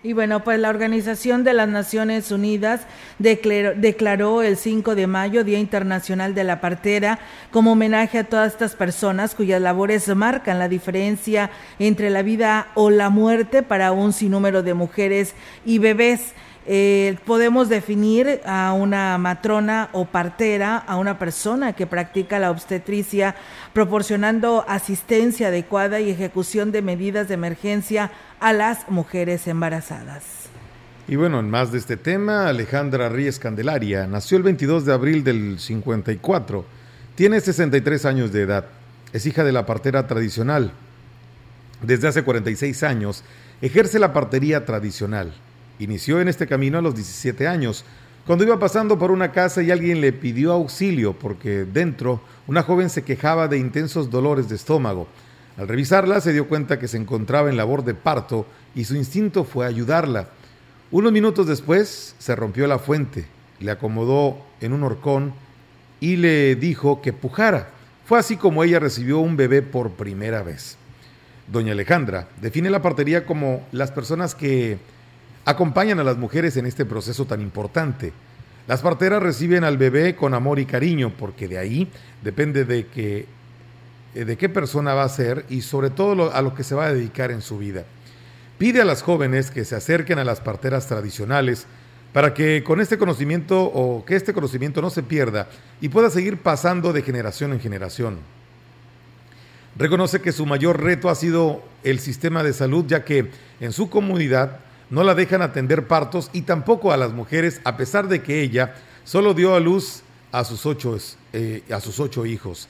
y 0.01 0.13
bueno, 0.13 0.45
pues 0.45 0.61
la 0.61 0.69
Organización 0.69 1.43
de 1.43 1.55
las 1.55 1.69
Naciones 1.69 2.31
Unidas 2.31 2.83
declaró, 3.19 3.75
declaró, 3.75 4.43
el 4.43 4.57
5 4.57 4.95
de 4.95 5.09
mayo 5.09 5.43
Día 5.43 5.59
Internacional 5.59 6.37
de 6.37 6.45
la 6.45 6.61
Partera 6.61 7.19
como 7.51 7.73
homenaje 7.73 8.19
a 8.19 8.25
todas 8.25 8.53
estas 8.53 8.77
personas 8.77 9.35
cuyas 9.35 9.61
labores 9.61 10.07
marcan 10.15 10.61
la 10.61 10.69
diferencia 10.69 11.51
entre 11.81 12.11
la 12.11 12.23
vida 12.23 12.69
o 12.75 12.91
la 12.91 13.11
muerte 13.11 13.65
para 13.65 13.91
un 13.91 14.13
sinnúmero 14.13 14.63
de 14.63 14.75
mujeres 14.75 15.35
y 15.65 15.79
bebés. 15.81 16.33
Eh, 16.71 17.17
podemos 17.25 17.71
definir 17.71 18.43
a 18.45 18.75
una 18.75 19.17
matrona 19.17 19.89
o 19.93 20.05
partera, 20.05 20.77
a 20.77 20.99
una 20.99 21.19
persona 21.19 21.73
que 21.73 21.87
practica 21.87 22.39
la 22.39 22.51
obstetricia, 22.51 23.35
proporcionando 23.73 24.67
asistencia 24.69 25.49
adecuada 25.49 25.99
y 25.99 26.11
ejecución 26.11 26.71
de 26.71 26.83
medidas 26.83 27.27
de 27.27 27.35
emergencia 27.35 28.11
a 28.39 28.53
las 28.53 28.87
mujeres 28.91 29.47
embarazadas. 29.47 30.25
Y 31.09 31.17
bueno, 31.17 31.41
en 31.41 31.49
más 31.49 31.73
de 31.73 31.79
este 31.79 31.97
tema, 31.97 32.49
Alejandra 32.49 33.09
Ríez 33.09 33.39
Candelaria 33.39 34.07
nació 34.07 34.37
el 34.37 34.43
22 34.43 34.85
de 34.85 34.93
abril 34.93 35.25
del 35.25 35.59
54, 35.59 36.67
tiene 37.15 37.41
63 37.41 38.05
años 38.05 38.31
de 38.31 38.43
edad, 38.43 38.67
es 39.15 39.25
hija 39.25 39.43
de 39.43 39.53
la 39.53 39.65
partera 39.65 40.07
tradicional. 40.07 40.73
Desde 41.81 42.09
hace 42.09 42.25
46 42.25 42.83
años 42.83 43.25
ejerce 43.63 43.99
la 43.99 44.13
partería 44.13 44.67
tradicional 44.67 45.33
Inició 45.79 46.21
en 46.21 46.29
este 46.29 46.47
camino 46.47 46.79
a 46.79 46.83
los 46.83 46.95
17 46.95 47.47
años, 47.47 47.85
cuando 48.27 48.45
iba 48.45 48.59
pasando 48.59 48.99
por 48.99 49.11
una 49.11 49.33
casa 49.33 49.63
y 49.63 49.71
alguien 49.71 50.01
le 50.01 50.13
pidió 50.13 50.53
auxilio 50.53 51.15
porque 51.15 51.65
dentro 51.65 52.21
una 52.47 52.63
joven 52.63 52.91
se 52.91 53.03
quejaba 53.03 53.49
de 53.49 53.59
intensos 53.59 54.11
dolores 54.11 54.49
de 54.49 54.57
estómago. 54.57 55.07
Al 55.57 55.67
revisarla 55.67 56.21
se 56.21 56.33
dio 56.33 56.47
cuenta 56.47 56.79
que 56.79 56.89
se 56.89 56.99
encontraba 56.99 57.49
en 57.49 57.57
labor 57.57 57.85
de 57.85 57.95
parto 57.95 58.47
y 58.75 58.85
su 58.85 58.97
instinto 58.97 59.45
fue 59.45 59.67
ayudarla. 59.67 60.29
Unos 60.91 61.11
minutos 61.11 61.47
después 61.47 62.15
se 62.19 62.37
rompió 62.37 62.67
la 62.67 62.79
fuente, 62.79 63.27
le 63.61 63.71
acomodó 63.71 64.39
en 64.61 64.73
un 64.73 64.83
horcón 64.83 65.33
y 66.01 66.17
le 66.17 66.55
dijo 66.55 67.01
que 67.01 67.13
pujara. 67.13 67.71
Fue 68.05 68.19
así 68.19 68.37
como 68.37 68.63
ella 68.63 68.79
recibió 68.79 69.19
un 69.21 69.37
bebé 69.37 69.63
por 69.63 69.93
primera 69.93 70.43
vez. 70.43 70.77
Doña 71.51 71.73
Alejandra 71.73 72.29
define 72.41 72.69
la 72.69 72.83
partería 72.83 73.25
como 73.25 73.67
las 73.73 73.91
personas 73.91 74.35
que 74.35 74.79
acompañan 75.49 75.99
a 75.99 76.05
las 76.05 76.19
mujeres 76.19 76.59
en 76.59 76.67
este 76.67 76.85
proceso 76.85 77.25
tan 77.25 77.41
importante. 77.41 78.13
Las 78.67 78.83
parteras 78.83 79.23
reciben 79.23 79.65
al 79.65 79.79
bebé 79.79 80.15
con 80.15 80.35
amor 80.35 80.59
y 80.59 80.67
cariño, 80.67 81.11
porque 81.19 81.49
de 81.49 81.57
ahí 81.57 81.91
depende 82.23 82.67
de, 82.67 82.87
eh, 82.97 84.25
de 84.27 84.37
qué 84.37 84.51
persona 84.51 84.93
va 84.93 85.05
a 85.05 85.09
ser 85.09 85.47
y 85.49 85.63
sobre 85.63 85.89
todo 85.89 86.35
a 86.35 86.43
lo 86.43 86.55
que 86.55 86.65
se 86.65 86.75
va 86.75 86.85
a 86.85 86.93
dedicar 86.93 87.31
en 87.31 87.41
su 87.41 87.57
vida. 87.57 87.85
Pide 88.59 88.83
a 88.83 88.85
las 88.85 89.01
jóvenes 89.01 89.51
que 89.51 89.65
se 89.65 89.75
acerquen 89.75 90.19
a 90.19 90.25
las 90.25 90.43
parteras 90.43 90.87
tradicionales 90.87 91.67
para 92.13 92.35
que 92.35 92.63
con 92.63 92.83
este 92.83 92.99
conocimiento 92.99 93.63
o 93.63 94.05
que 94.05 94.17
este 94.17 94.35
conocimiento 94.35 94.83
no 94.83 94.91
se 94.91 95.03
pierda 95.03 95.49
y 95.81 95.89
pueda 95.89 96.11
seguir 96.11 96.37
pasando 96.37 96.93
de 96.93 97.01
generación 97.01 97.55
en 97.55 97.61
generación. 97.61 98.19
Reconoce 99.79 100.21
que 100.21 100.33
su 100.33 100.45
mayor 100.45 100.83
reto 100.83 101.09
ha 101.09 101.15
sido 101.15 101.63
el 101.85 102.01
sistema 102.01 102.43
de 102.43 102.53
salud, 102.53 102.85
ya 102.87 103.05
que 103.05 103.31
en 103.61 103.73
su 103.73 103.89
comunidad 103.89 104.68
no 104.91 105.03
la 105.05 105.15
dejan 105.15 105.43
atender 105.43 105.87
partos 105.87 106.31
y 106.33 106.43
tampoco 106.43 106.93
a 106.93 106.97
las 106.97 107.13
mujeres, 107.13 107.61
a 107.65 107.77
pesar 107.77 108.09
de 108.09 108.23
que 108.23 108.43
ella 108.43 108.75
solo 109.05 109.35
dio 109.35 109.55
a 109.55 109.61
luz 109.61 110.03
a 110.33 110.45
sus 110.45 110.67
ocho, 110.67 110.97
eh, 111.33 111.63
a 111.71 111.81
sus 111.81 112.01
ocho 112.01 112.27
hijos. 112.27 112.69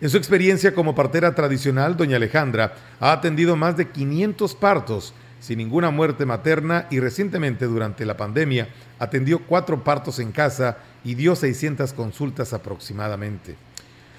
En 0.00 0.08
su 0.08 0.16
experiencia 0.16 0.74
como 0.74 0.94
partera 0.94 1.34
tradicional, 1.34 1.96
doña 1.96 2.16
Alejandra 2.16 2.74
ha 3.00 3.12
atendido 3.12 3.56
más 3.56 3.76
de 3.76 3.88
500 3.88 4.54
partos 4.54 5.12
sin 5.40 5.58
ninguna 5.58 5.90
muerte 5.90 6.26
materna 6.26 6.86
y 6.90 7.00
recientemente 7.00 7.64
durante 7.64 8.04
la 8.04 8.16
pandemia 8.16 8.68
atendió 8.98 9.40
cuatro 9.40 9.82
partos 9.82 10.18
en 10.18 10.32
casa 10.32 10.78
y 11.02 11.14
dio 11.14 11.34
600 11.34 11.92
consultas 11.94 12.52
aproximadamente. 12.52 13.56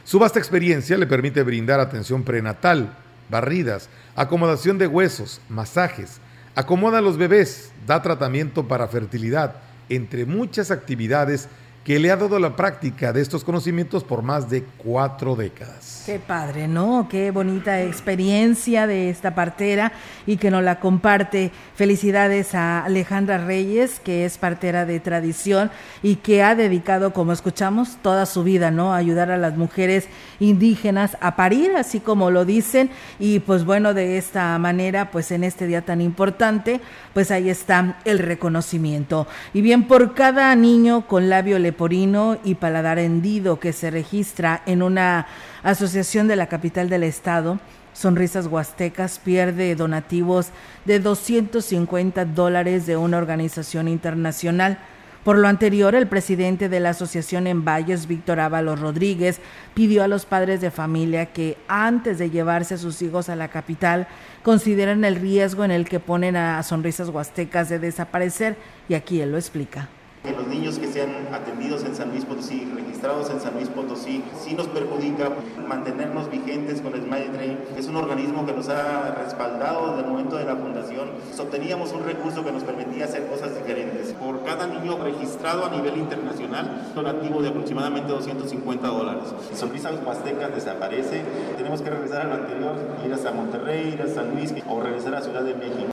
Su 0.03 0.20
vasta 0.20 0.39
experiencia 0.39 0.98
le 0.98 1.05
permite 1.05 1.43
brindar 1.43 1.79
atención 1.79 2.24
prenatal, 2.24 2.98
barridas, 3.29 3.88
acomodación 4.15 4.77
de 4.79 4.88
huesos, 4.88 5.41
masajes, 5.48 6.20
Acomoda 6.55 6.98
a 6.98 7.01
los 7.01 7.17
bebés, 7.17 7.72
da 7.88 8.01
tratamiento 8.01 8.67
para 8.67 8.88
fertilidad, 8.88 9.55
entre 9.88 10.25
muchas 10.25 10.70
actividades 10.70 11.48
que 11.83 11.97
le 11.97 12.11
ha 12.11 12.15
dado 12.15 12.38
la 12.38 12.55
práctica 12.55 13.11
de 13.11 13.21
estos 13.21 13.43
conocimientos 13.43 14.03
por 14.03 14.21
más 14.21 14.50
de 14.50 14.63
cuatro 14.77 15.35
décadas. 15.35 16.03
Qué 16.05 16.19
padre, 16.19 16.67
¿no? 16.67 17.07
Qué 17.09 17.31
bonita 17.31 17.81
experiencia 17.81 18.85
de 18.85 19.09
esta 19.09 19.33
partera 19.33 19.91
y 20.27 20.38
que 20.38 20.51
nos 20.51 20.63
la 20.63 20.79
comparte. 20.79 21.51
Felicidades 21.75 22.53
a 22.53 22.83
Alejandra 22.83 23.39
Reyes, 23.39 24.00
que 24.00 24.25
es 24.25 24.38
partera 24.38 24.85
de 24.85 25.00
tradición 25.00 25.71
y 26.03 26.17
que 26.17 26.43
ha 26.43 26.53
dedicado, 26.55 27.13
como 27.13 27.33
escuchamos, 27.33 27.97
toda 28.03 28.27
su 28.27 28.43
vida, 28.43 28.69
¿no? 28.69 28.93
A 28.93 28.97
ayudar 28.97 29.31
a 29.31 29.38
las 29.38 29.57
mujeres 29.57 30.07
indígenas 30.39 31.17
a 31.19 31.35
parir, 31.35 31.75
así 31.75 32.00
como 32.00 32.29
lo 32.29 32.45
dicen. 32.45 32.91
Y 33.19 33.39
pues 33.39 33.65
bueno, 33.65 33.95
de 33.95 34.17
esta 34.17 34.57
manera, 34.59 35.09
pues 35.09 35.31
en 35.31 35.43
este 35.43 35.65
día 35.65 35.83
tan 35.83 36.01
importante, 36.01 36.79
pues 37.13 37.31
ahí 37.31 37.50
está 37.50 38.00
el 38.05 38.19
reconocimiento. 38.19 39.27
Y 39.53 39.61
bien, 39.61 39.88
por 39.88 40.13
cada 40.13 40.55
niño 40.55 41.07
con 41.07 41.29
labio 41.29 41.57
le 41.57 41.70
leporino 41.71 42.37
y 42.43 42.55
paladar 42.55 42.99
hendido 42.99 43.61
que 43.61 43.71
se 43.71 43.89
registra 43.89 44.61
en 44.65 44.83
una 44.83 45.25
asociación 45.63 46.27
de 46.27 46.35
la 46.35 46.47
capital 46.47 46.89
del 46.89 47.03
estado, 47.03 47.59
Sonrisas 47.93 48.47
Huastecas 48.47 49.19
pierde 49.19 49.73
donativos 49.75 50.49
de 50.83 50.99
250 50.99 52.25
dólares 52.25 52.85
de 52.85 52.97
una 52.97 53.17
organización 53.17 53.87
internacional. 53.87 54.79
Por 55.23 55.37
lo 55.37 55.47
anterior, 55.47 55.95
el 55.95 56.07
presidente 56.07 56.67
de 56.67 56.81
la 56.81 56.89
asociación 56.89 57.47
en 57.47 57.63
Valles, 57.63 58.05
Víctor 58.05 58.41
Ábalos 58.41 58.81
Rodríguez, 58.81 59.39
pidió 59.73 60.03
a 60.03 60.09
los 60.09 60.25
padres 60.25 60.59
de 60.59 60.71
familia 60.71 61.27
que 61.27 61.57
antes 61.69 62.17
de 62.17 62.31
llevarse 62.31 62.73
a 62.73 62.79
sus 62.79 63.01
hijos 63.01 63.29
a 63.29 63.37
la 63.37 63.47
capital 63.47 64.07
consideren 64.43 65.05
el 65.05 65.15
riesgo 65.15 65.63
en 65.63 65.71
el 65.71 65.87
que 65.87 66.01
ponen 66.01 66.35
a 66.35 66.61
Sonrisas 66.63 67.07
Huastecas 67.07 67.69
de 67.69 67.79
desaparecer. 67.79 68.57
Y 68.89 68.95
aquí 68.95 69.21
él 69.21 69.31
lo 69.31 69.37
explica 69.37 69.87
que 70.23 70.31
los 70.31 70.47
niños 70.47 70.77
que 70.77 70.87
sean 70.87 71.09
atendidos 71.33 71.83
en 71.83 71.95
San 71.95 72.09
Luis 72.09 72.25
Potosí, 72.25 72.71
registrados 72.75 73.29
en 73.31 73.39
San 73.39 73.53
Luis 73.55 73.69
Potosí, 73.69 74.23
sí 74.39 74.53
nos 74.53 74.67
perjudica 74.67 75.29
mantenernos 75.67 76.29
vigentes 76.29 76.81
con 76.81 76.93
Smile 76.93 77.29
Train. 77.29 77.57
Es 77.75 77.87
un 77.87 77.95
organismo 77.95 78.45
que 78.45 78.53
nos 78.53 78.69
ha 78.69 79.15
respaldado 79.15 79.89
desde 79.89 80.03
el 80.03 80.07
momento 80.07 80.37
de 80.37 80.45
la 80.45 80.55
fundación. 80.55 81.09
Obteníamos 81.39 81.91
un 81.93 82.03
recurso 82.03 82.45
que 82.45 82.51
nos 82.51 82.63
permitía 82.63 83.05
hacer 83.05 83.25
cosas 83.27 83.55
diferentes. 83.55 84.13
Por 84.13 84.43
cada 84.43 84.67
niño 84.67 84.97
registrado 85.03 85.65
a 85.65 85.69
nivel 85.71 85.97
internacional, 85.97 86.91
donativo 86.93 87.41
de 87.41 87.49
aproximadamente 87.49 88.11
250 88.11 88.87
dólares. 88.87 89.23
Sonrisas 89.55 89.95
Huastecas 90.05 90.53
desaparece, 90.53 91.23
tenemos 91.57 91.81
que 91.81 91.89
regresar 91.89 92.27
al 92.27 92.33
anterior, 92.33 92.75
ir 93.05 93.13
hasta 93.13 93.31
Monterrey, 93.31 93.93
ir 93.93 94.01
a 94.03 94.07
San 94.07 94.35
Luis 94.35 94.53
o 94.69 94.81
regresar 94.81 95.15
a 95.15 95.21
Ciudad 95.21 95.41
de 95.41 95.55
México. 95.55 95.91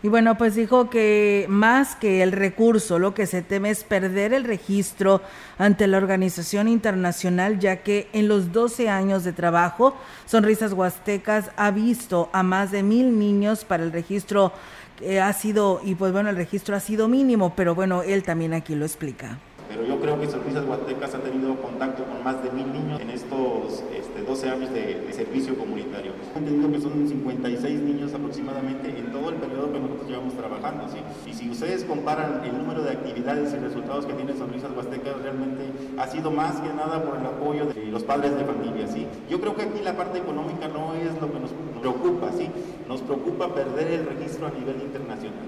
Y 0.00 0.06
bueno, 0.06 0.38
pues 0.38 0.54
dijo 0.54 0.90
que 0.90 1.46
más 1.48 1.96
que 1.96 2.22
el 2.22 2.30
recurso, 2.30 3.00
lo 3.00 3.14
que 3.14 3.26
se 3.26 3.42
teme 3.42 3.70
es 3.70 3.82
perder 3.82 4.32
el 4.32 4.44
registro 4.44 5.22
ante 5.58 5.88
la 5.88 5.96
organización 5.96 6.68
internacional, 6.68 7.58
ya 7.58 7.78
que 7.78 8.08
en 8.12 8.28
los 8.28 8.52
12 8.52 8.88
años 8.88 9.24
de 9.24 9.32
trabajo, 9.32 9.96
Sonrisas 10.24 10.72
Huastecas 10.72 11.50
ha 11.56 11.72
visto 11.72 12.30
a 12.32 12.44
más 12.44 12.70
de 12.70 12.84
mil 12.84 13.18
niños 13.18 13.64
para 13.64 13.82
el 13.82 13.90
registro 13.90 14.52
que 15.00 15.20
ha 15.20 15.32
sido, 15.32 15.80
y 15.82 15.96
pues 15.96 16.12
bueno, 16.12 16.30
el 16.30 16.36
registro 16.36 16.76
ha 16.76 16.80
sido 16.80 17.08
mínimo, 17.08 17.54
pero 17.56 17.74
bueno, 17.74 18.04
él 18.04 18.22
también 18.22 18.54
aquí 18.54 18.76
lo 18.76 18.84
explica. 18.84 19.38
Pero 19.68 19.84
yo 19.84 20.00
creo 20.00 20.20
que 20.20 20.28
Sonrisas 20.28 20.64
Huastecas 20.64 21.14
ha 21.16 21.18
tenido 21.18 21.60
contacto 21.60 22.04
con 22.04 22.22
más 22.22 22.40
de 22.44 22.52
mil 22.52 22.72
niños 22.72 23.00
en 23.00 23.10
estos 23.10 23.82
este, 23.92 24.22
12 24.22 24.48
años 24.48 24.72
de 24.72 25.12
servicio 25.12 25.58
comunitario. 25.58 26.12
He 26.38 26.40
entendido 26.40 26.70
que 26.70 26.80
son 26.80 27.08
56 27.08 27.80
niños 27.80 28.14
aproximadamente 28.14 28.96
en 28.96 29.10
todo 29.10 29.30
el 29.30 29.34
periodo 29.34 29.72
que 29.72 29.80
nosotros 29.80 30.08
llevamos 30.08 30.34
trabajando. 30.34 30.86
¿sí? 30.88 30.98
Y 31.28 31.34
si 31.34 31.50
ustedes 31.50 31.82
comparan 31.82 32.44
el 32.44 32.56
número 32.56 32.84
de 32.84 32.92
actividades 32.92 33.52
y 33.54 33.56
resultados 33.56 34.06
que 34.06 34.12
tiene 34.12 34.36
Sonrisas 34.36 34.70
Huastecas, 34.70 35.20
realmente 35.20 35.64
ha 35.98 36.06
sido 36.06 36.30
más 36.30 36.60
que 36.60 36.68
nada 36.68 37.02
por 37.02 37.18
el 37.18 37.26
apoyo 37.26 37.66
de 37.66 37.86
los 37.86 38.04
padres 38.04 38.36
de 38.36 38.44
familia. 38.44 38.86
¿sí? 38.86 39.04
Yo 39.28 39.40
creo 39.40 39.56
que 39.56 39.62
aquí 39.62 39.80
la 39.82 39.96
parte 39.96 40.18
económica 40.18 40.68
no 40.68 40.94
es 40.94 41.12
lo 41.20 41.32
que 41.32 41.40
nos 41.40 41.50
preocupa, 41.80 42.30
¿sí? 42.30 42.48
nos 42.86 43.00
preocupa 43.02 43.52
perder 43.52 43.88
el 43.88 44.06
registro 44.06 44.46
a 44.46 44.50
nivel 44.50 44.80
internacional. 44.80 45.47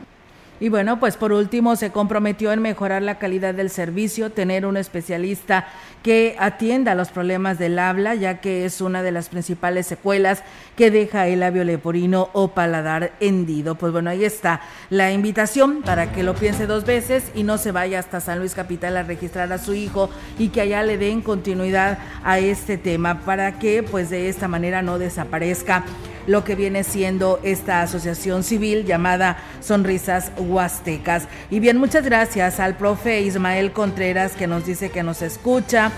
Y 0.61 0.69
bueno, 0.69 1.01
pues 1.01 1.17
por 1.17 1.33
último 1.33 1.75
se 1.75 1.91
comprometió 1.91 2.53
en 2.53 2.61
mejorar 2.61 3.01
la 3.01 3.19
calidad 3.19 3.55
del 3.55 3.71
servicio, 3.71 4.31
tener 4.31 4.67
un 4.67 4.77
especialista 4.77 5.67
que 6.03 6.37
atienda 6.39 6.95
los 6.95 7.09
problemas 7.09 7.59
del 7.59 7.79
habla, 7.79 8.15
ya 8.15 8.41
que 8.43 8.67
es 8.67 8.83
una 8.83 9.03
de 9.03 9.11
las 9.11 9.31
principales 9.31 9.87
secuelas 9.87 10.43
que 10.77 10.91
deja 10.91 11.27
el 11.29 11.41
labio 11.41 11.65
leporino 11.65 12.29
o 12.35 12.49
paladar 12.49 13.13
hendido. 13.21 13.77
Pues 13.77 13.91
bueno, 13.91 14.11
ahí 14.11 14.23
está 14.23 14.61
la 14.91 15.11
invitación 15.13 15.81
para 15.81 16.13
que 16.13 16.23
lo 16.23 16.35
piense 16.35 16.67
dos 16.67 16.85
veces 16.85 17.33
y 17.35 17.43
no 17.43 17.57
se 17.57 17.73
vaya 17.73 17.99
hasta 17.99 18.21
San 18.21 18.39
Luis 18.39 18.55
Capital 18.55 18.99
a 18.99 19.03
registrar 19.03 19.51
a 19.55 19.59
su 19.59 19.73
hijo 19.73 20.11
y 20.39 20.49
que 20.49 20.61
allá 20.61 20.83
le 20.83 20.99
den 20.99 21.23
continuidad 21.23 21.99
a 22.23 22.39
este 22.39 22.77
tema 22.77 23.21
para 23.21 23.59
que 23.59 23.83
pues 23.83 24.11
de 24.11 24.29
esta 24.29 24.47
manera 24.47 24.83
no 24.83 24.99
desaparezca 24.99 25.85
lo 26.31 26.45
que 26.45 26.55
viene 26.55 26.85
siendo 26.85 27.41
esta 27.43 27.83
asociación 27.83 28.45
civil 28.45 28.85
llamada 28.85 29.37
Sonrisas 29.61 30.31
Huastecas. 30.39 31.27
Y 31.51 31.59
bien, 31.59 31.77
muchas 31.77 32.05
gracias 32.05 32.61
al 32.61 32.77
profe 32.77 33.21
Ismael 33.21 33.73
Contreras 33.73 34.33
que 34.33 34.47
nos 34.47 34.65
dice 34.65 34.91
que 34.91 35.03
nos 35.03 35.23
escucha. 35.23 35.91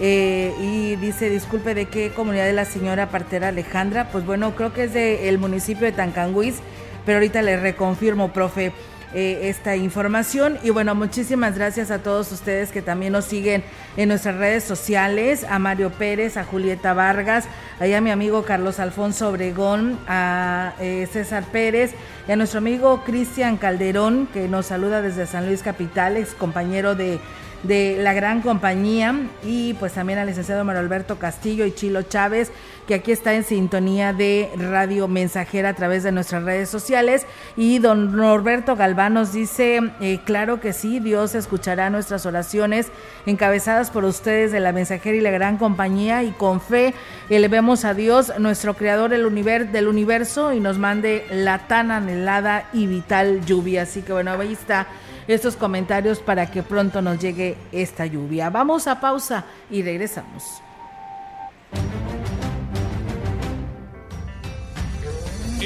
Eh, 0.00 0.52
y 0.60 0.96
dice, 0.96 1.30
disculpe, 1.30 1.72
¿de 1.74 1.86
qué 1.86 2.10
comunidad 2.10 2.46
de 2.46 2.52
la 2.52 2.64
señora 2.64 3.10
partera 3.10 3.48
Alejandra? 3.48 4.08
Pues 4.10 4.26
bueno, 4.26 4.56
creo 4.56 4.72
que 4.72 4.84
es 4.84 4.92
del 4.92 5.38
municipio 5.38 5.86
de 5.86 5.92
Tancanguis, 5.92 6.56
pero 7.04 7.18
ahorita 7.18 7.40
le 7.42 7.56
reconfirmo, 7.56 8.32
profe. 8.32 8.72
Eh, 9.14 9.48
esta 9.48 9.76
información. 9.76 10.58
Y 10.64 10.70
bueno, 10.70 10.94
muchísimas 10.96 11.54
gracias 11.54 11.92
a 11.92 12.00
todos 12.00 12.32
ustedes 12.32 12.72
que 12.72 12.82
también 12.82 13.12
nos 13.12 13.24
siguen 13.24 13.62
en 13.96 14.08
nuestras 14.08 14.36
redes 14.36 14.64
sociales, 14.64 15.46
a 15.48 15.60
Mario 15.60 15.90
Pérez, 15.90 16.36
a 16.36 16.44
Julieta 16.44 16.92
Vargas, 16.92 17.44
a 17.78 18.00
mi 18.00 18.10
amigo 18.10 18.42
Carlos 18.42 18.80
Alfonso 18.80 19.28
Obregón, 19.28 19.96
a 20.08 20.74
eh, 20.80 21.08
César 21.10 21.44
Pérez 21.44 21.94
y 22.26 22.32
a 22.32 22.36
nuestro 22.36 22.58
amigo 22.58 23.04
Cristian 23.04 23.58
Calderón, 23.58 24.28
que 24.32 24.48
nos 24.48 24.66
saluda 24.66 25.00
desde 25.00 25.26
San 25.26 25.46
Luis 25.46 25.62
Capital, 25.62 26.16
ex 26.16 26.34
compañero 26.34 26.96
de 26.96 27.20
de 27.62 27.98
la 28.00 28.14
gran 28.14 28.42
compañía 28.42 29.14
y 29.44 29.74
pues 29.74 29.92
también 29.92 30.18
al 30.18 30.26
licenciado 30.26 30.64
Mario 30.64 30.80
Alberto 30.80 31.18
Castillo 31.18 31.66
y 31.66 31.72
Chilo 31.72 32.02
Chávez 32.02 32.52
que 32.86 32.94
aquí 32.94 33.12
está 33.12 33.34
en 33.34 33.44
sintonía 33.44 34.12
de 34.12 34.50
Radio 34.56 35.08
Mensajera 35.08 35.70
a 35.70 35.74
través 35.74 36.04
de 36.04 36.12
nuestras 36.12 36.44
redes 36.44 36.68
sociales. 36.68 37.26
Y 37.56 37.78
don 37.78 38.16
Norberto 38.16 38.76
Galván 38.76 39.14
nos 39.14 39.32
dice, 39.32 39.80
eh, 40.00 40.20
claro 40.24 40.60
que 40.60 40.72
sí, 40.72 41.00
Dios 41.00 41.34
escuchará 41.34 41.90
nuestras 41.90 42.26
oraciones 42.26 42.88
encabezadas 43.26 43.90
por 43.90 44.04
ustedes 44.04 44.52
de 44.52 44.60
la 44.60 44.72
Mensajera 44.72 45.16
y 45.16 45.20
la 45.20 45.30
gran 45.30 45.58
compañía 45.58 46.22
y 46.22 46.30
con 46.30 46.60
fe 46.60 46.94
elevemos 47.28 47.84
a 47.84 47.94
Dios, 47.94 48.32
nuestro 48.38 48.74
creador 48.74 49.10
del, 49.10 49.72
del 49.72 49.88
universo 49.88 50.52
y 50.52 50.60
nos 50.60 50.78
mande 50.78 51.26
la 51.30 51.66
tan 51.66 51.90
anhelada 51.90 52.68
y 52.72 52.86
vital 52.86 53.44
lluvia. 53.44 53.82
Así 53.82 54.02
que 54.02 54.12
bueno, 54.12 54.32
ahí 54.32 54.52
está 54.52 54.86
estos 55.28 55.56
comentarios 55.56 56.18
para 56.18 56.50
que 56.50 56.62
pronto 56.62 57.02
nos 57.02 57.18
llegue 57.18 57.56
esta 57.72 58.06
lluvia. 58.06 58.50
Vamos 58.50 58.86
a 58.86 59.00
pausa 59.00 59.44
y 59.70 59.82
regresamos. 59.82 60.62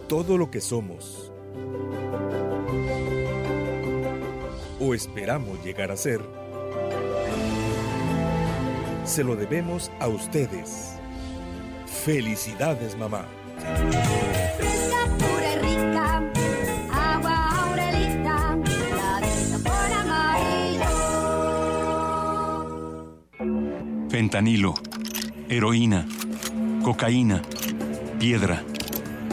Todo 0.09 0.39
lo 0.39 0.51
que 0.51 0.61
somos 0.61 1.33
o 4.79 4.95
esperamos 4.95 5.65
llegar 5.65 5.91
a 5.91 5.97
ser 5.97 6.21
se 9.05 9.25
lo 9.25 9.37
debemos 9.37 9.91
a 10.01 10.09
ustedes. 10.09 10.95
Felicidades, 11.87 12.97
mamá. 12.97 13.27
Fentanilo, 24.09 24.75
heroína, 25.49 26.07
cocaína, 26.83 27.43
piedra, 28.19 28.65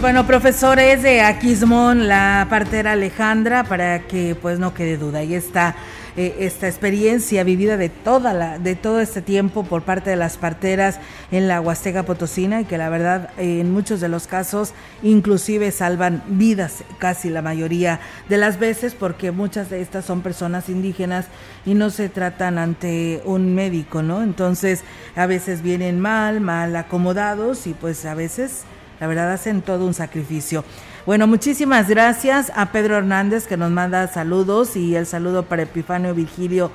Bueno, 0.00 0.26
profesores 0.26 1.02
de 1.02 1.20
Aquismón, 1.20 2.08
la 2.08 2.46
partera 2.48 2.92
Alejandra, 2.92 3.64
para 3.64 4.06
que 4.06 4.34
pues 4.34 4.58
no 4.58 4.72
quede 4.72 4.96
duda, 4.96 5.18
ahí 5.18 5.34
está 5.34 5.76
eh, 6.16 6.36
esta 6.40 6.68
experiencia 6.68 7.44
vivida 7.44 7.76
de 7.76 7.90
toda 7.90 8.32
la, 8.32 8.58
de 8.58 8.76
todo 8.76 9.00
este 9.00 9.20
tiempo 9.20 9.62
por 9.62 9.82
parte 9.82 10.08
de 10.08 10.16
las 10.16 10.38
parteras 10.38 10.98
en 11.30 11.48
la 11.48 11.60
Huasteca 11.60 12.04
Potosina 12.04 12.62
y 12.62 12.64
que 12.64 12.78
la 12.78 12.88
verdad 12.88 13.30
en 13.36 13.70
muchos 13.72 14.00
de 14.00 14.08
los 14.08 14.26
casos 14.26 14.72
inclusive 15.02 15.70
salvan 15.70 16.22
vidas 16.28 16.82
casi 16.98 17.28
la 17.28 17.42
mayoría 17.42 18.00
de 18.28 18.38
las 18.38 18.58
veces 18.58 18.94
porque 18.94 19.32
muchas 19.32 19.68
de 19.68 19.82
estas 19.82 20.06
son 20.06 20.22
personas 20.22 20.70
indígenas 20.70 21.26
y 21.66 21.74
no 21.74 21.90
se 21.90 22.08
tratan 22.08 22.56
ante 22.56 23.20
un 23.26 23.54
médico, 23.54 24.02
¿no? 24.02 24.22
Entonces 24.22 24.82
a 25.14 25.26
veces 25.26 25.62
vienen 25.62 26.00
mal, 26.00 26.40
mal 26.40 26.74
acomodados 26.74 27.66
y 27.66 27.74
pues 27.74 28.06
a 28.06 28.14
veces 28.14 28.64
la 29.00 29.06
verdad 29.06 29.32
hacen 29.32 29.62
todo 29.62 29.86
un 29.86 29.94
sacrificio. 29.94 30.64
Bueno, 31.06 31.26
muchísimas 31.26 31.88
gracias 31.88 32.52
a 32.54 32.72
Pedro 32.72 32.98
Hernández 32.98 33.46
que 33.46 33.56
nos 33.56 33.70
manda 33.70 34.06
saludos 34.08 34.76
y 34.76 34.94
el 34.94 35.06
saludo 35.06 35.44
para 35.46 35.62
Epifanio 35.62 36.14
Virgilio 36.14 36.70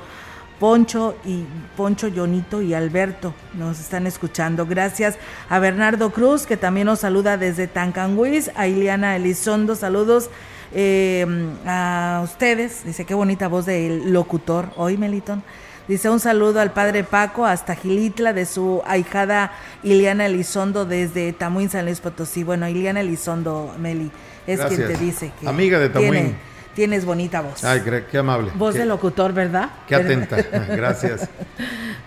Poncho 0.60 1.16
y 1.26 1.44
Poncho 1.76 2.08
Yonito 2.08 2.62
y 2.62 2.74
Alberto 2.74 3.34
nos 3.54 3.80
están 3.80 4.08
escuchando. 4.08 4.66
Gracias 4.66 5.18
a 5.50 5.60
Bernardo 5.60 6.12
Cruz 6.12 6.46
que 6.46 6.58
también 6.58 6.88
nos 6.88 7.00
saluda 7.00 7.38
desde 7.38 7.68
Tancanguis, 7.68 8.50
a 8.56 8.68
Ileana 8.68 9.16
Elizondo, 9.16 9.76
saludos 9.76 10.30
eh, 10.74 11.26
a 11.66 12.22
ustedes. 12.24 12.86
Dice 12.86 13.06
qué 13.06 13.14
bonita 13.14 13.48
voz 13.48 13.66
del 13.66 14.12
locutor 14.12 14.70
hoy, 14.76 14.98
Melitón. 14.98 15.44
Dice 15.88 16.10
un 16.10 16.20
saludo 16.20 16.62
al 16.62 16.72
padre 16.72 17.04
Paco 17.04 17.46
hasta 17.46 17.76
Gilitla 17.76 18.34
de 18.34 18.48
su 18.48 18.82
ahijada 18.88 19.52
Ileana 19.84 20.26
Elizondo 20.26 20.86
desde 20.86 21.32
Tamuín, 21.32 21.70
San 21.70 21.86
Luis 21.86 22.00
Potosí. 22.00 22.44
Bueno, 22.44 22.68
Ileana 22.68 23.02
Elizondo, 23.02 23.72
Meli, 23.78 24.10
es 24.48 24.60
quien 24.62 24.88
te 24.88 24.98
dice 24.98 25.32
que 25.40 25.48
Amiga 25.48 25.78
de 25.78 25.90
Tamuín. 25.90 26.36
tienes 26.74 27.06
bonita 27.06 27.42
voz. 27.42 27.64
Ay, 27.64 27.84
qué 28.10 28.18
amable. 28.18 28.52
Voz 28.56 28.74
de 28.74 28.86
locutor, 28.86 29.32
¿verdad? 29.32 29.70
Qué 29.88 29.94
atenta. 29.94 30.38
Gracias. 30.76 31.30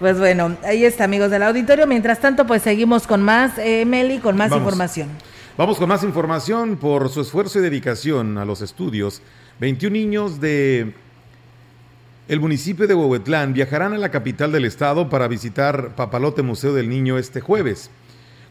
Pues 0.01 0.19
bueno, 0.19 0.57
ahí 0.64 0.85
está, 0.85 1.05
amigos 1.05 1.31
del 1.31 1.45
auditorio. 1.45 1.87
Mientras 1.87 2.19
tanto, 2.19 2.49
pues 2.49 2.62
seguimos 2.62 3.07
con 3.07 3.23
más, 3.23 3.59
eh, 3.59 3.85
Meli, 3.85 4.19
con 4.19 4.37
más 4.37 4.51
información. 4.51 5.09
Vamos 5.57 5.79
con 5.79 5.88
más 5.88 6.03
información 6.03 6.77
por 6.77 7.11
su 7.11 7.21
esfuerzo 7.21 7.61
y 7.61 7.62
dedicación 7.62 8.38
a 8.38 8.45
los 8.45 8.61
estudios. 8.61 9.23
21 9.61 9.93
niños 9.93 10.41
de 10.41 10.95
el 12.29 12.41
municipio 12.41 12.87
de 12.87 12.95
Huehuetlán 12.95 13.55
viajarán 13.55 13.95
a 13.95 13.99
la 13.99 14.11
capital 14.11 14.53
del 14.53 14.67
estado 14.67 15.09
para 15.09 15.29
visitar 15.29 15.97
Papalote 15.97 16.43
Museo 16.43 16.75
del 16.75 16.91
Niño 16.91 17.17
este 17.17 17.41
jueves. 17.41 17.91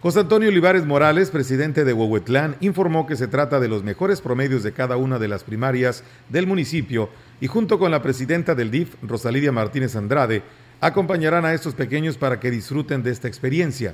José 0.02 0.22
Antonio 0.22 0.50
Olivares 0.50 0.84
Morales, 0.88 1.30
presidente 1.30 1.86
de 1.86 1.94
Huehuetlán, 1.94 2.56
informó 2.60 3.06
que 3.06 3.16
se 3.16 3.28
trata 3.28 3.60
de 3.60 3.68
los 3.68 3.84
mejores 3.84 4.20
promedios 4.20 4.64
de 4.64 4.72
cada 4.72 4.98
una 4.98 5.20
de 5.20 5.28
las 5.28 5.44
primarias 5.44 6.04
del 6.28 6.48
municipio 6.48 7.10
y 7.40 7.46
junto 7.46 7.78
con 7.78 7.92
la 7.92 8.02
presidenta 8.02 8.56
del 8.56 8.72
DIF, 8.72 8.96
Rosalidia 9.04 9.52
Martínez 9.52 9.96
Andrade, 9.96 10.42
acompañarán 10.82 11.46
a 11.46 11.54
estos 11.54 11.76
pequeños 11.76 12.18
para 12.18 12.40
que 12.40 12.50
disfruten 12.50 13.04
de 13.04 13.12
esta 13.12 13.28
experiencia. 13.28 13.94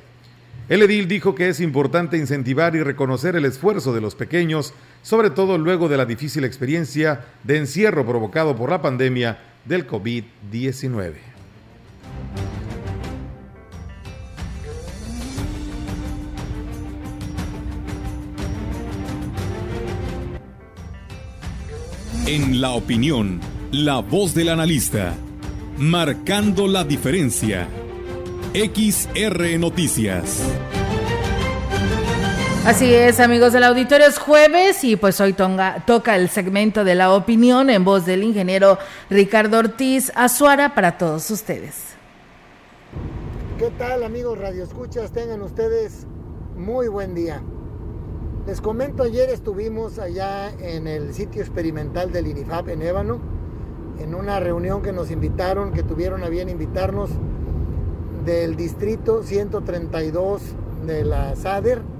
El 0.70 0.82
edil 0.82 1.10
dijo 1.10 1.36
que 1.36 1.50
es 1.50 1.60
importante 1.60 2.18
incentivar 2.18 2.74
y 2.74 2.84
reconocer 2.84 3.36
el 3.36 3.44
esfuerzo 3.44 3.94
de 3.94 4.00
los 4.00 4.16
pequeños, 4.16 4.74
sobre 5.02 5.30
todo 5.30 5.58
luego 5.58 5.90
de 5.90 5.98
la 5.98 6.06
difícil 6.06 6.46
experiencia 6.46 7.26
de 7.44 7.58
encierro 7.58 8.06
provocado 8.06 8.56
por 8.56 8.70
la 8.70 8.82
pandemia 8.82 9.40
del 9.66 9.88
COVID-19. 9.88 11.34
En 22.26 22.62
la 22.62 22.72
opinión, 22.72 23.42
la 23.72 24.00
voz 24.00 24.34
del 24.34 24.50
analista, 24.50 25.14
marcando 25.78 26.68
la 26.68 26.84
diferencia. 26.84 27.68
XR 28.54 29.60
Noticias. 29.60 30.42
Así 32.66 32.94
es, 32.94 33.20
amigos 33.20 33.52
del 33.52 33.66
auditorio, 33.66 34.08
es 34.08 34.18
jueves 34.18 34.86
y 34.86 34.96
pues 34.96 35.20
hoy 35.20 35.34
toca 35.34 36.16
el 36.16 36.30
segmento 36.30 36.86
de 36.86 36.96
la 36.96 37.14
opinión 37.14 37.70
en 37.70 37.84
voz 37.84 38.06
del 38.06 38.24
ingeniero 38.24 38.78
Ricardo 39.10 39.60
Ortiz 39.60 40.14
Azuara 40.16 40.74
para 40.74 40.98
todos 40.98 41.30
ustedes. 41.30 41.76
¿Qué 43.60 43.70
tal 43.72 44.02
amigos 44.04 44.38
Radio 44.38 44.64
Escuchas? 44.64 45.12
Tengan 45.12 45.42
ustedes 45.42 46.08
muy 46.56 46.88
buen 46.88 47.14
día. 47.14 47.42
Les 48.48 48.62
comento, 48.62 49.04
ayer 49.04 49.30
estuvimos 49.30 50.00
allá 50.00 50.50
en 50.58 50.88
el 50.88 51.14
sitio 51.14 51.42
experimental 51.42 52.14
del 52.14 52.28
INIFAP 52.28 52.70
en 52.70 52.82
Ébano, 52.82 53.20
en 54.00 54.16
una 54.16 54.40
reunión 54.40 54.82
que 54.82 54.94
nos 54.94 55.12
invitaron, 55.12 55.74
que 55.74 55.84
tuvieron 55.84 56.24
a 56.24 56.30
bien 56.30 56.48
invitarnos 56.48 57.10
del 58.24 58.56
distrito 58.56 59.22
132 59.22 60.42
de 60.86 61.04
la 61.04 61.36
SADER 61.36 61.93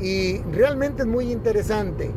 y 0.00 0.38
realmente 0.52 1.02
es 1.02 1.08
muy 1.08 1.30
interesante. 1.30 2.10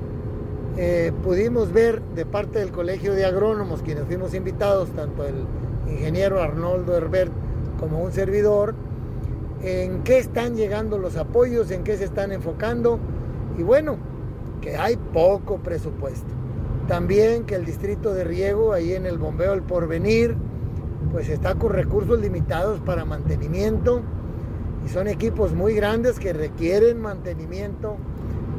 Eh, 0.78 1.12
pudimos 1.24 1.72
ver 1.72 2.02
de 2.16 2.26
parte 2.26 2.60
del 2.60 2.72
Colegio 2.72 3.14
de 3.14 3.26
Agrónomos, 3.26 3.82
quienes 3.84 4.06
fuimos 4.06 4.34
invitados, 4.34 4.90
tanto 4.90 5.24
el 5.26 5.46
ingeniero 5.88 6.42
Arnoldo 6.42 6.96
Herbert 6.98 7.32
como 7.80 8.02
un 8.02 8.12
servidor, 8.12 8.74
en 9.62 10.04
qué 10.04 10.18
están 10.18 10.56
llegando 10.56 10.98
los 10.98 11.16
apoyos, 11.16 11.72
en 11.72 11.84
qué 11.84 11.98
se 11.98 12.06
están 12.06 12.32
enfocando 12.32 13.00
y 13.58 13.64
bueno, 13.64 13.98
que 14.62 14.78
hay 14.78 14.98
poco 14.98 15.58
presupuesto. 15.58 16.28
También 16.88 17.46
que 17.46 17.56
el 17.56 17.66
distrito 17.66 18.14
de 18.14 18.24
riego, 18.24 18.74
ahí 18.74 18.94
en 18.94 19.06
el 19.06 19.18
bombeo 19.18 19.54
El 19.54 19.62
Porvenir, 19.62 20.36
pues 21.12 21.30
está 21.30 21.56
con 21.56 21.72
recursos 21.72 22.20
limitados 22.20 22.80
para 22.80 23.06
mantenimiento 23.06 24.02
y 24.86 24.90
son 24.90 25.08
equipos 25.08 25.54
muy 25.54 25.74
grandes 25.74 26.20
que 26.20 26.34
requieren 26.34 27.02
mantenimiento, 27.02 27.98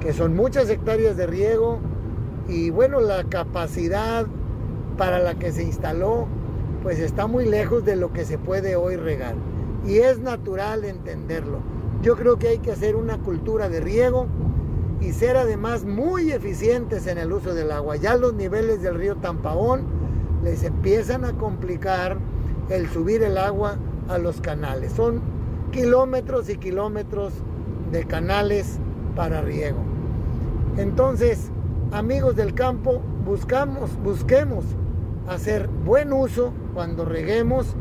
que 0.01 0.13
son 0.13 0.35
muchas 0.35 0.69
hectáreas 0.71 1.17
de 1.17 1.27
riego 1.27 1.79
y 2.49 2.71
bueno, 2.71 3.01
la 3.01 3.25
capacidad 3.25 4.27
para 4.97 5.19
la 5.19 5.35
que 5.35 5.53
se 5.53 5.63
instaló 5.63 6.27
pues 6.83 6.99
está 6.99 7.27
muy 7.27 7.47
lejos 7.47 7.85
de 7.85 7.97
lo 7.97 8.13
que 8.13 8.27
se 8.27 8.37
puede 8.37 8.77
hoy 8.77 8.97
regar. 8.97 9.35
Y 9.87 9.99
es 9.99 10.19
natural 10.19 10.85
entenderlo. 10.85 11.61
Yo 12.03 12.15
creo 12.15 12.39
que 12.39 12.49
hay 12.49 12.59
que 12.59 12.73
hacer 12.73 12.95
una 12.95 13.19
cultura 13.19 13.71
de 13.71 13.81
riego 13.81 14.27
y 15.01 15.13
ser 15.13 15.39
además 15.39 15.85
muy 15.85 16.31
eficientes 16.31 17.07
en 17.07 17.17
el 17.17 17.33
uso 17.33 17.55
del 17.55 17.73
agua. 17.73 17.97
Ya 17.97 18.17
los 18.17 18.35
niveles 18.35 18.83
del 18.83 18.97
río 18.97 19.17
Tampaón 19.17 19.83
les 20.43 20.63
empiezan 20.63 21.25
a 21.25 21.33
complicar 21.33 22.19
el 22.69 22.89
subir 22.91 23.23
el 23.23 23.39
agua 23.39 23.79
a 24.09 24.19
los 24.19 24.43
canales. 24.43 24.93
Son 24.93 25.23
kilómetros 25.75 26.49
y 26.51 26.57
kilómetros 26.57 27.33
de 27.91 28.05
canales 28.05 28.79
para 29.17 29.41
riego. 29.41 29.81
Entonces, 30.77 31.51
amigos 31.91 32.37
del 32.37 32.55
campo, 32.55 33.03
buscamos, 33.25 33.91
busquemos 34.05 34.65
hacer 35.29 35.69
buen 35.85 36.13
uso 36.13 36.53
cuando 36.75 37.05
reguemos 37.05 37.75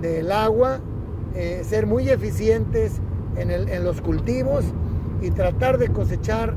del 0.00 0.32
agua, 0.32 0.78
eh, 1.34 1.60
ser 1.64 1.86
muy 1.86 2.08
eficientes 2.08 2.98
en, 3.36 3.50
en 3.50 3.84
los 3.84 4.00
cultivos 4.00 4.64
y 5.20 5.30
tratar 5.30 5.76
de 5.76 5.88
cosechar 5.88 6.54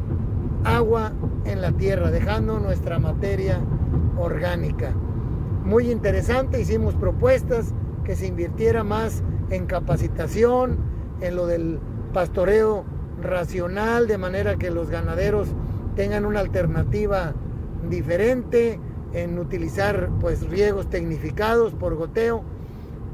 agua 0.63 1.11
en 1.43 1.59
la 1.59 1.73
tierra, 1.73 2.11
dejando 2.11 2.59
nuestra 2.59 2.97
materia 2.97 3.59
orgánica. 4.17 4.93
Muy 5.65 5.91
interesante, 5.91 6.61
hicimos 6.61 6.95
propuestas 6.95 7.73
que 8.05 8.15
se 8.15 8.27
invirtiera 8.27 8.85
más 8.85 9.21
en 9.51 9.65
capacitación, 9.67 10.77
en 11.19 11.35
lo 11.35 11.45
del 11.45 11.79
pastoreo 12.13 12.83
racional, 13.21 14.07
de 14.07 14.17
manera 14.17 14.55
que 14.55 14.71
los 14.71 14.89
ganaderos 14.89 15.49
tengan 15.95 16.25
una 16.25 16.39
alternativa 16.39 17.33
diferente 17.89 18.79
en 19.13 19.37
utilizar 19.37 20.09
pues 20.19 20.49
riegos 20.49 20.89
tecnificados 20.89 21.73
por 21.73 21.95
goteo. 21.95 22.43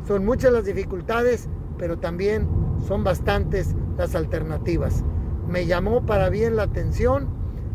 Son 0.08 0.24
muchas 0.24 0.54
las 0.54 0.64
dificultades, 0.64 1.50
pero 1.78 1.98
también 1.98 2.48
son 2.88 3.04
bastantes 3.04 3.76
las 3.98 4.16
alternativas. 4.16 5.04
Me 5.50 5.66
llamó 5.66 6.06
para 6.06 6.30
bien 6.30 6.56
la 6.56 6.64
atención 6.64 7.28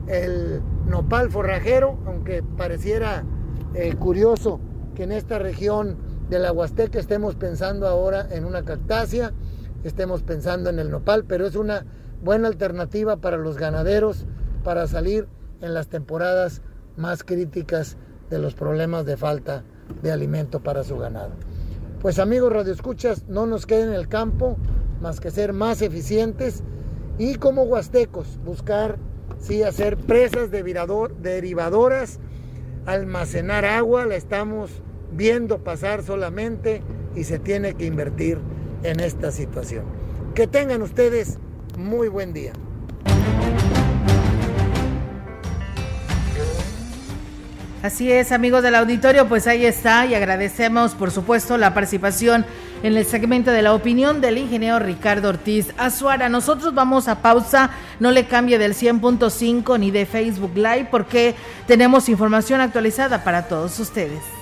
el 0.07 0.63
nopal 0.87 1.31
forrajero, 1.31 1.99
aunque 2.07 2.43
pareciera 2.43 3.25
eh, 3.75 3.95
curioso 3.97 4.61
que 4.95 5.05
en 5.05 5.13
esta 5.13 5.39
región 5.39 5.97
de 6.33 6.39
la 6.39 6.51
Huasteca 6.51 6.99
estemos 6.99 7.35
pensando 7.35 7.87
ahora 7.87 8.27
en 8.31 8.47
una 8.47 8.65
cactácea, 8.65 9.33
estemos 9.85 10.23
pensando 10.23 10.71
en 10.71 10.79
el 10.79 10.91
nopal, 10.91 11.27
pero 11.27 11.47
es 11.47 11.57
una 11.57 11.85
buena 12.23 12.49
alternativa 12.49 13.19
para 13.19 13.37
los 13.37 13.59
ganaderos 13.59 14.25
para 14.65 14.87
salir 14.87 15.29
en 15.61 15.75
las 15.75 15.89
temporadas 15.89 16.63
más 16.97 17.23
críticas 17.23 17.99
de 18.31 18.39
los 18.39 18.55
problemas 18.55 19.05
de 19.05 19.19
falta 19.19 19.63
de 20.03 20.11
alimento 20.11 20.61
para 20.61 20.85
su 20.85 20.97
ganado. 20.97 21.33
Pues 22.01 22.19
amigos 22.19 22.51
radioescuchas, 22.51 23.29
no 23.29 23.45
nos 23.45 23.67
queda 23.67 23.85
en 23.85 23.93
el 23.93 24.09
campo 24.09 24.57
más 25.03 25.21
que 25.21 25.31
ser 25.31 25.53
más 25.53 25.83
eficientes 25.83 26.63
y 27.19 27.35
como 27.35 27.65
huastecos 27.65 28.39
buscar 28.43 28.97
sí 29.39 29.65
hacer 29.65 29.99
presas 29.99 30.51
de 30.51 30.63
virador, 30.63 31.15
derivadoras, 31.19 32.21
almacenar 32.87 33.67
agua, 33.67 34.07
la 34.07 34.15
estamos 34.17 34.83
viendo 35.13 35.59
pasar 35.59 36.03
solamente 36.03 36.83
y 37.15 37.25
se 37.25 37.39
tiene 37.39 37.75
que 37.75 37.87
invertir 37.87 38.39
en 38.83 39.01
esta 39.01 39.31
situación. 39.31 39.85
Que 40.35 40.47
tengan 40.47 40.83
ustedes 40.83 41.39
muy 41.77 42.09
buen 42.09 42.33
día. 42.33 42.53
Así 47.83 48.13
es, 48.13 48.31
amigos 48.31 48.63
del 48.63 48.77
auditorio, 48.77 49.29
pues 49.29 49.49
ahí 49.49 49.67
está 49.67 50.07
y 50.07 50.15
agradecemos, 50.15 50.95
por 50.95 51.11
supuesto, 51.11 51.59
la 51.59 51.75
participación 51.75 52.47
en 52.85 52.97
el 52.97 53.05
segmento 53.05 53.51
de 53.51 53.61
la 53.63 53.75
opinión 53.75 54.21
del 54.21 54.39
ingeniero 54.39 54.79
Ricardo 54.79 55.29
Ortiz 55.29 55.75
Azuara. 55.77 56.29
Nosotros 56.29 56.75
vamos 56.75 57.09
a 57.09 57.23
pausa, 57.23 57.71
no 57.99 58.13
le 58.13 58.27
cambie 58.27 58.59
del 58.59 58.75
100.5 58.75 59.81
ni 59.81 59.91
de 59.91 60.07
Facebook 60.07 60.53
Live 60.55 60.89
porque 60.93 61.35
tenemos 61.67 62.09
información 62.09 62.61
actualizada 62.61 63.25
para 63.25 63.49
todos 63.49 63.77
ustedes. 63.81 64.42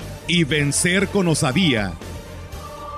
y 0.31 0.45
vencer 0.45 1.09
con 1.09 1.27
osadía. 1.27 1.91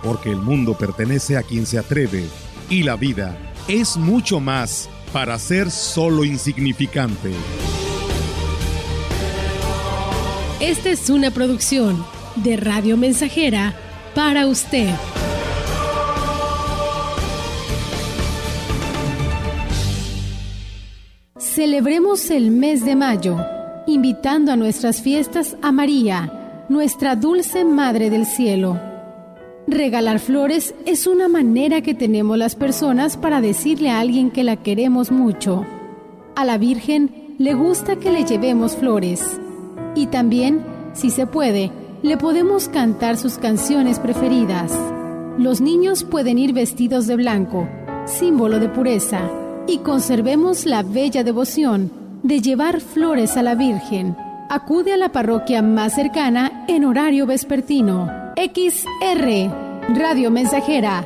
Porque 0.03 0.29
el 0.29 0.37
mundo 0.37 0.77
pertenece 0.77 1.35
a 1.35 1.41
quien 1.41 1.65
se 1.65 1.79
atreve 1.79 2.25
y 2.69 2.83
la 2.83 2.95
vida 2.95 3.35
es 3.67 3.97
mucho 3.97 4.39
más 4.39 4.87
para 5.11 5.39
ser 5.39 5.71
solo 5.71 6.25
insignificante. 6.25 7.31
Esta 10.59 10.91
es 10.91 11.09
una 11.09 11.31
producción 11.31 12.05
de 12.35 12.55
Radio 12.55 12.97
Mensajera 12.97 13.73
para 14.13 14.45
usted. 14.45 14.93
Celebremos 21.39 22.29
el 22.29 22.51
mes 22.51 22.85
de 22.85 22.95
mayo, 22.95 23.37
invitando 23.87 24.51
a 24.51 24.55
nuestras 24.55 25.01
fiestas 25.01 25.57
a 25.63 25.71
María 25.71 26.41
nuestra 26.69 27.15
dulce 27.15 27.65
Madre 27.65 28.09
del 28.09 28.25
Cielo. 28.25 28.79
Regalar 29.67 30.19
flores 30.19 30.73
es 30.85 31.07
una 31.07 31.27
manera 31.27 31.81
que 31.81 31.93
tenemos 31.93 32.37
las 32.37 32.55
personas 32.55 33.17
para 33.17 33.41
decirle 33.41 33.89
a 33.89 33.99
alguien 33.99 34.31
que 34.31 34.43
la 34.43 34.57
queremos 34.57 35.11
mucho. 35.11 35.65
A 36.35 36.45
la 36.45 36.57
Virgen 36.57 37.35
le 37.37 37.53
gusta 37.53 37.97
que 37.97 38.11
le 38.11 38.23
llevemos 38.23 38.75
flores. 38.75 39.39
Y 39.95 40.07
también, 40.07 40.63
si 40.93 41.09
se 41.09 41.27
puede, 41.27 41.71
le 42.01 42.17
podemos 42.17 42.69
cantar 42.69 43.17
sus 43.17 43.37
canciones 43.37 43.99
preferidas. 43.99 44.71
Los 45.37 45.61
niños 45.61 46.03
pueden 46.03 46.37
ir 46.37 46.53
vestidos 46.53 47.07
de 47.07 47.15
blanco, 47.15 47.67
símbolo 48.05 48.59
de 48.59 48.69
pureza, 48.69 49.21
y 49.67 49.79
conservemos 49.79 50.65
la 50.65 50.83
bella 50.83 51.23
devoción 51.23 51.91
de 52.23 52.41
llevar 52.41 52.79
flores 52.79 53.37
a 53.37 53.43
la 53.43 53.55
Virgen 53.55 54.15
acude 54.49 54.93
a 54.93 54.97
la 54.97 55.09
parroquia 55.09 55.61
más 55.61 55.93
cercana 55.95 56.65
en 56.67 56.85
horario 56.85 57.25
vespertino. 57.25 58.09
XR, 58.35 59.51
Radio 59.95 60.31
Mensajera, 60.31 61.05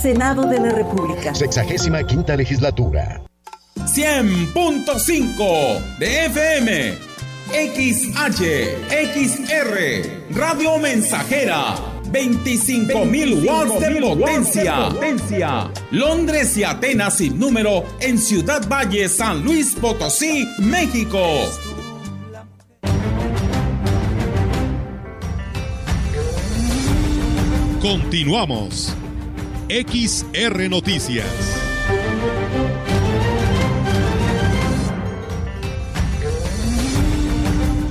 Senado 0.00 0.44
de 0.44 0.58
la 0.58 0.70
República. 0.70 1.34
Sexagésima 1.34 2.02
quinta 2.04 2.34
legislatura. 2.34 3.20
100.5 3.76 5.98
de 5.98 6.26
FM. 6.26 7.10
XH, 7.50 8.42
XR, 9.12 10.06
Radio 10.30 10.78
Mensajera, 10.78 11.74
25.000 12.12 13.44
watts 13.44 13.80
de 13.80 14.00
potencia. 14.00 14.88
potencia. 14.88 15.70
Londres 15.90 16.56
y 16.56 16.64
Atenas 16.64 17.16
sin 17.16 17.38
número 17.38 17.84
en 18.00 18.18
Ciudad 18.18 18.66
Valle, 18.68 19.08
San 19.08 19.42
Luis 19.42 19.74
Potosí, 19.74 20.46
México. 20.60 21.20
Continuamos. 27.82 28.94
XR 29.70 30.68
Noticias. 30.68 31.24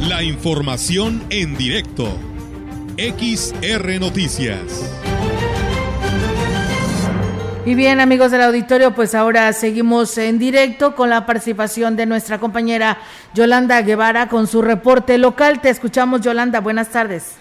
La 0.01 0.21
información 0.23 1.23
en 1.29 1.55
directo. 1.55 2.19
XR 2.97 3.97
Noticias. 3.97 4.59
Y 7.65 7.75
bien, 7.75 8.01
amigos 8.01 8.31
del 8.31 8.41
auditorio, 8.41 8.93
pues 8.93 9.15
ahora 9.15 9.53
seguimos 9.53 10.17
en 10.17 10.37
directo 10.37 10.95
con 10.95 11.09
la 11.09 11.25
participación 11.25 11.95
de 11.95 12.05
nuestra 12.05 12.39
compañera 12.39 12.97
Yolanda 13.33 13.81
Guevara 13.83 14.27
con 14.27 14.47
su 14.47 14.61
reporte 14.61 15.17
local. 15.17 15.61
Te 15.61 15.69
escuchamos, 15.69 16.19
Yolanda. 16.19 16.59
Buenas 16.59 16.89
tardes. 16.89 17.37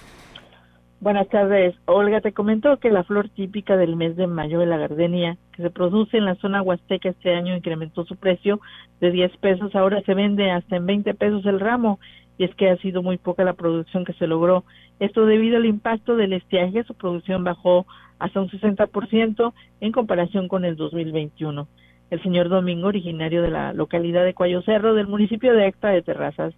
Buenas 1.00 1.28
tardes. 1.28 1.76
Olga, 1.84 2.20
te 2.20 2.32
comento 2.32 2.76
que 2.78 2.90
la 2.90 3.04
flor 3.04 3.28
típica 3.28 3.76
del 3.76 3.94
mes 3.94 4.16
de 4.16 4.26
mayo 4.26 4.58
de 4.58 4.66
la 4.66 4.78
gardenia, 4.78 5.36
que 5.52 5.62
se 5.62 5.70
produce 5.70 6.16
en 6.16 6.24
la 6.24 6.34
zona 6.34 6.60
huasteca 6.60 7.10
este 7.10 7.36
año, 7.36 7.54
incrementó 7.54 8.04
su 8.04 8.16
precio 8.16 8.60
de 9.00 9.12
10 9.12 9.36
pesos, 9.36 9.76
ahora 9.76 10.02
se 10.02 10.14
vende 10.14 10.50
hasta 10.50 10.74
en 10.74 10.86
20 10.86 11.14
pesos 11.14 11.46
el 11.46 11.60
ramo, 11.60 12.00
y 12.36 12.42
es 12.42 12.54
que 12.56 12.68
ha 12.68 12.76
sido 12.78 13.04
muy 13.04 13.16
poca 13.16 13.44
la 13.44 13.52
producción 13.52 14.04
que 14.04 14.12
se 14.14 14.26
logró. 14.26 14.64
Esto 14.98 15.24
debido 15.24 15.58
al 15.58 15.66
impacto 15.66 16.16
del 16.16 16.32
estiaje, 16.32 16.82
su 16.82 16.94
producción 16.94 17.44
bajó 17.44 17.86
hasta 18.18 18.40
un 18.40 18.48
60% 18.48 19.52
en 19.80 19.92
comparación 19.92 20.48
con 20.48 20.64
el 20.64 20.74
2021. 20.74 21.68
El 22.10 22.22
señor 22.24 22.48
Domingo, 22.48 22.88
originario 22.88 23.42
de 23.42 23.52
la 23.52 23.72
localidad 23.72 24.24
de 24.24 24.34
Cuayo 24.34 24.62
Cerro, 24.62 24.94
del 24.94 25.06
municipio 25.06 25.54
de 25.54 25.64
Acta 25.66 25.90
de 25.90 26.02
Terrazas, 26.02 26.54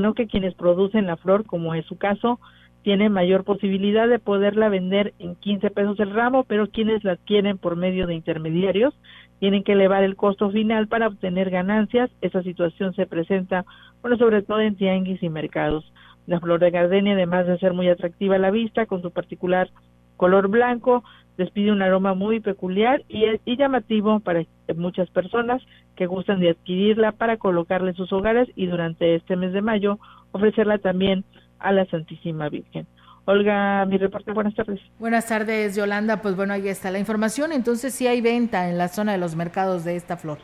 no 0.00 0.14
que 0.14 0.26
quienes 0.26 0.54
producen 0.54 1.06
la 1.06 1.16
flor, 1.16 1.44
como 1.46 1.74
es 1.74 1.86
su 1.86 1.96
caso, 1.96 2.40
tienen 2.86 3.10
mayor 3.10 3.42
posibilidad 3.42 4.06
de 4.06 4.20
poderla 4.20 4.68
vender 4.68 5.12
en 5.18 5.34
15 5.34 5.70
pesos 5.70 5.98
el 5.98 6.14
ramo, 6.14 6.44
pero 6.44 6.68
quienes 6.68 7.02
la 7.02 7.14
adquieren 7.14 7.58
por 7.58 7.74
medio 7.74 8.06
de 8.06 8.14
intermediarios 8.14 8.94
tienen 9.40 9.64
que 9.64 9.72
elevar 9.72 10.04
el 10.04 10.14
costo 10.14 10.52
final 10.52 10.86
para 10.86 11.08
obtener 11.08 11.50
ganancias. 11.50 12.12
Esa 12.20 12.44
situación 12.44 12.94
se 12.94 13.06
presenta, 13.06 13.64
bueno, 14.02 14.16
sobre 14.18 14.42
todo 14.42 14.60
en 14.60 14.76
tianguis 14.76 15.20
y 15.20 15.28
mercados. 15.28 15.92
La 16.28 16.38
flor 16.38 16.60
de 16.60 16.70
gardenia, 16.70 17.14
además 17.14 17.48
de 17.48 17.58
ser 17.58 17.72
muy 17.72 17.88
atractiva 17.88 18.36
a 18.36 18.38
la 18.38 18.52
vista, 18.52 18.86
con 18.86 19.02
su 19.02 19.10
particular 19.10 19.68
color 20.16 20.46
blanco, 20.46 21.02
despide 21.36 21.72
un 21.72 21.82
aroma 21.82 22.14
muy 22.14 22.38
peculiar 22.38 23.02
y, 23.08 23.24
y 23.44 23.56
llamativo 23.56 24.20
para 24.20 24.44
muchas 24.76 25.10
personas 25.10 25.60
que 25.96 26.06
gustan 26.06 26.38
de 26.38 26.50
adquirirla 26.50 27.10
para 27.10 27.36
colocarla 27.36 27.90
en 27.90 27.96
sus 27.96 28.12
hogares 28.12 28.48
y 28.54 28.66
durante 28.66 29.16
este 29.16 29.34
mes 29.34 29.52
de 29.52 29.60
mayo 29.60 29.98
ofrecerla 30.30 30.78
también 30.78 31.24
a 31.58 31.72
la 31.72 31.86
Santísima 31.86 32.48
Virgen. 32.48 32.86
Olga, 33.24 33.84
mi 33.86 33.98
reporte, 33.98 34.32
buenas 34.32 34.54
tardes. 34.54 34.80
Buenas 34.98 35.26
tardes, 35.26 35.74
Yolanda. 35.76 36.22
Pues 36.22 36.36
bueno, 36.36 36.52
ahí 36.52 36.68
está 36.68 36.90
la 36.90 37.00
información. 37.00 37.52
Entonces, 37.52 37.92
sí 37.92 38.06
hay 38.06 38.20
venta 38.20 38.70
en 38.70 38.78
la 38.78 38.88
zona 38.88 39.12
de 39.12 39.18
los 39.18 39.34
mercados 39.34 39.84
de 39.84 39.96
esta 39.96 40.16
flor. 40.16 40.38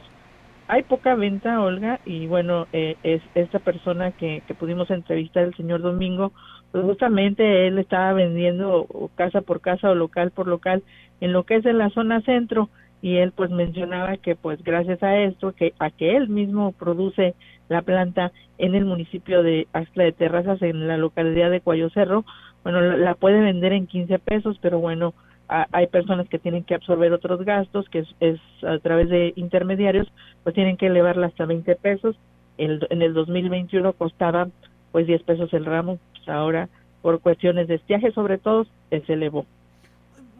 Hay 0.66 0.82
poca 0.82 1.14
venta, 1.14 1.60
Olga, 1.60 2.00
y 2.04 2.26
bueno, 2.26 2.66
eh, 2.72 2.96
es 3.02 3.22
esta 3.34 3.58
persona 3.58 4.10
que, 4.12 4.42
que 4.46 4.54
pudimos 4.54 4.90
entrevistar, 4.90 5.44
el 5.44 5.54
señor 5.54 5.82
Domingo, 5.82 6.32
pues 6.72 6.84
justamente 6.84 7.68
él 7.68 7.78
estaba 7.78 8.14
vendiendo 8.14 8.86
casa 9.14 9.42
por 9.42 9.60
casa 9.60 9.90
o 9.90 9.94
local 9.94 10.30
por 10.30 10.48
local 10.48 10.82
en 11.20 11.32
lo 11.32 11.44
que 11.44 11.56
es 11.56 11.66
en 11.66 11.78
la 11.78 11.90
zona 11.90 12.22
centro 12.22 12.70
y 13.02 13.16
él 13.16 13.32
pues 13.32 13.50
mencionaba 13.50 14.16
que 14.16 14.34
pues 14.36 14.62
gracias 14.64 15.02
a 15.02 15.18
esto 15.18 15.52
que 15.52 15.74
a 15.78 15.90
que 15.90 16.16
él 16.16 16.28
mismo 16.28 16.72
produce 16.72 17.34
la 17.72 17.82
planta 17.82 18.32
en 18.58 18.74
el 18.74 18.84
municipio 18.84 19.42
de 19.42 19.66
Axtla 19.72 20.04
de 20.04 20.12
Terrazas 20.12 20.62
en 20.62 20.86
la 20.86 20.96
localidad 20.96 21.50
de 21.50 21.60
Cuayo 21.60 21.90
Cerro. 21.90 22.24
Bueno 22.62 22.80
la, 22.80 23.14
puede 23.14 23.40
vender 23.40 23.72
en 23.72 23.86
15 23.86 24.18
pesos 24.20 24.58
pero 24.60 24.78
bueno 24.78 25.14
hay 25.48 25.86
personas 25.88 26.28
que 26.28 26.38
tienen 26.38 26.64
que 26.64 26.74
absorber 26.74 27.12
otros 27.12 27.44
gastos 27.44 27.86
que 27.90 28.06
es, 28.20 28.40
a 28.62 28.78
través 28.78 29.10
de 29.10 29.34
intermediarios 29.36 30.10
pues 30.44 30.54
tienen 30.54 30.76
que 30.76 30.86
elevarla 30.86 31.26
hasta 31.26 31.44
20 31.44 31.74
pesos. 31.76 32.16
El, 32.58 32.86
en 32.90 33.02
el 33.02 33.12
2021 33.12 33.92
costaba 33.94 34.48
pues 34.92 35.06
10 35.06 35.22
pesos 35.24 35.52
el 35.52 35.64
ramo. 35.64 35.98
Ahora 36.26 36.68
por 37.02 37.20
cuestiones 37.20 37.66
de 37.68 37.74
estiaje 37.74 38.12
sobre 38.12 38.38
todo 38.38 38.66
se 38.90 39.12
elevó. 39.12 39.44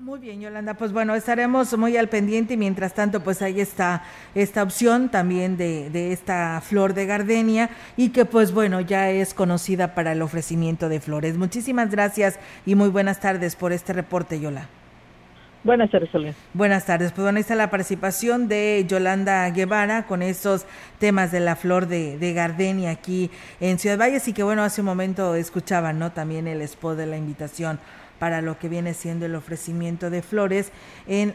Muy 0.02 0.18
bien, 0.18 0.40
Yolanda. 0.40 0.74
Pues 0.74 0.92
bueno, 0.92 1.14
estaremos 1.14 1.78
muy 1.78 1.96
al 1.96 2.08
pendiente 2.08 2.54
y 2.54 2.56
mientras 2.56 2.92
tanto, 2.92 3.20
pues 3.22 3.40
ahí 3.40 3.60
está 3.60 4.02
esta 4.34 4.64
opción 4.64 5.10
también 5.10 5.56
de, 5.56 5.90
de, 5.90 6.10
esta 6.10 6.60
flor 6.60 6.92
de 6.92 7.06
gardenia 7.06 7.70
y 7.96 8.08
que 8.08 8.24
pues 8.24 8.52
bueno, 8.52 8.80
ya 8.80 9.10
es 9.10 9.32
conocida 9.32 9.94
para 9.94 10.10
el 10.10 10.20
ofrecimiento 10.20 10.88
de 10.88 10.98
flores. 10.98 11.36
Muchísimas 11.36 11.92
gracias 11.92 12.40
y 12.66 12.74
muy 12.74 12.88
buenas 12.88 13.20
tardes 13.20 13.54
por 13.54 13.72
este 13.72 13.92
reporte, 13.92 14.40
Yola. 14.40 14.66
Buenas 15.62 15.92
tardes. 15.92 16.10
Buenas 16.52 16.84
tardes. 16.84 17.12
Pues 17.12 17.22
bueno, 17.22 17.36
ahí 17.36 17.42
está 17.42 17.54
la 17.54 17.70
participación 17.70 18.48
de 18.48 18.84
Yolanda 18.88 19.48
Guevara 19.50 20.06
con 20.06 20.22
estos 20.22 20.66
temas 20.98 21.30
de 21.30 21.38
la 21.38 21.54
flor 21.54 21.86
de, 21.86 22.18
de, 22.18 22.32
Gardenia 22.32 22.90
aquí 22.90 23.30
en 23.60 23.78
Ciudad 23.78 23.98
Valles 23.98 24.26
y 24.26 24.32
que 24.32 24.42
bueno, 24.42 24.64
hace 24.64 24.80
un 24.80 24.86
momento 24.86 25.36
escuchaban, 25.36 26.00
¿no? 26.00 26.10
También 26.10 26.48
el 26.48 26.60
spot 26.62 26.96
de 26.96 27.06
la 27.06 27.16
invitación 27.16 27.78
para 28.22 28.40
lo 28.40 28.56
que 28.56 28.68
viene 28.68 28.94
siendo 28.94 29.26
el 29.26 29.34
ofrecimiento 29.34 30.08
de 30.08 30.22
flores 30.22 30.70
en 31.08 31.34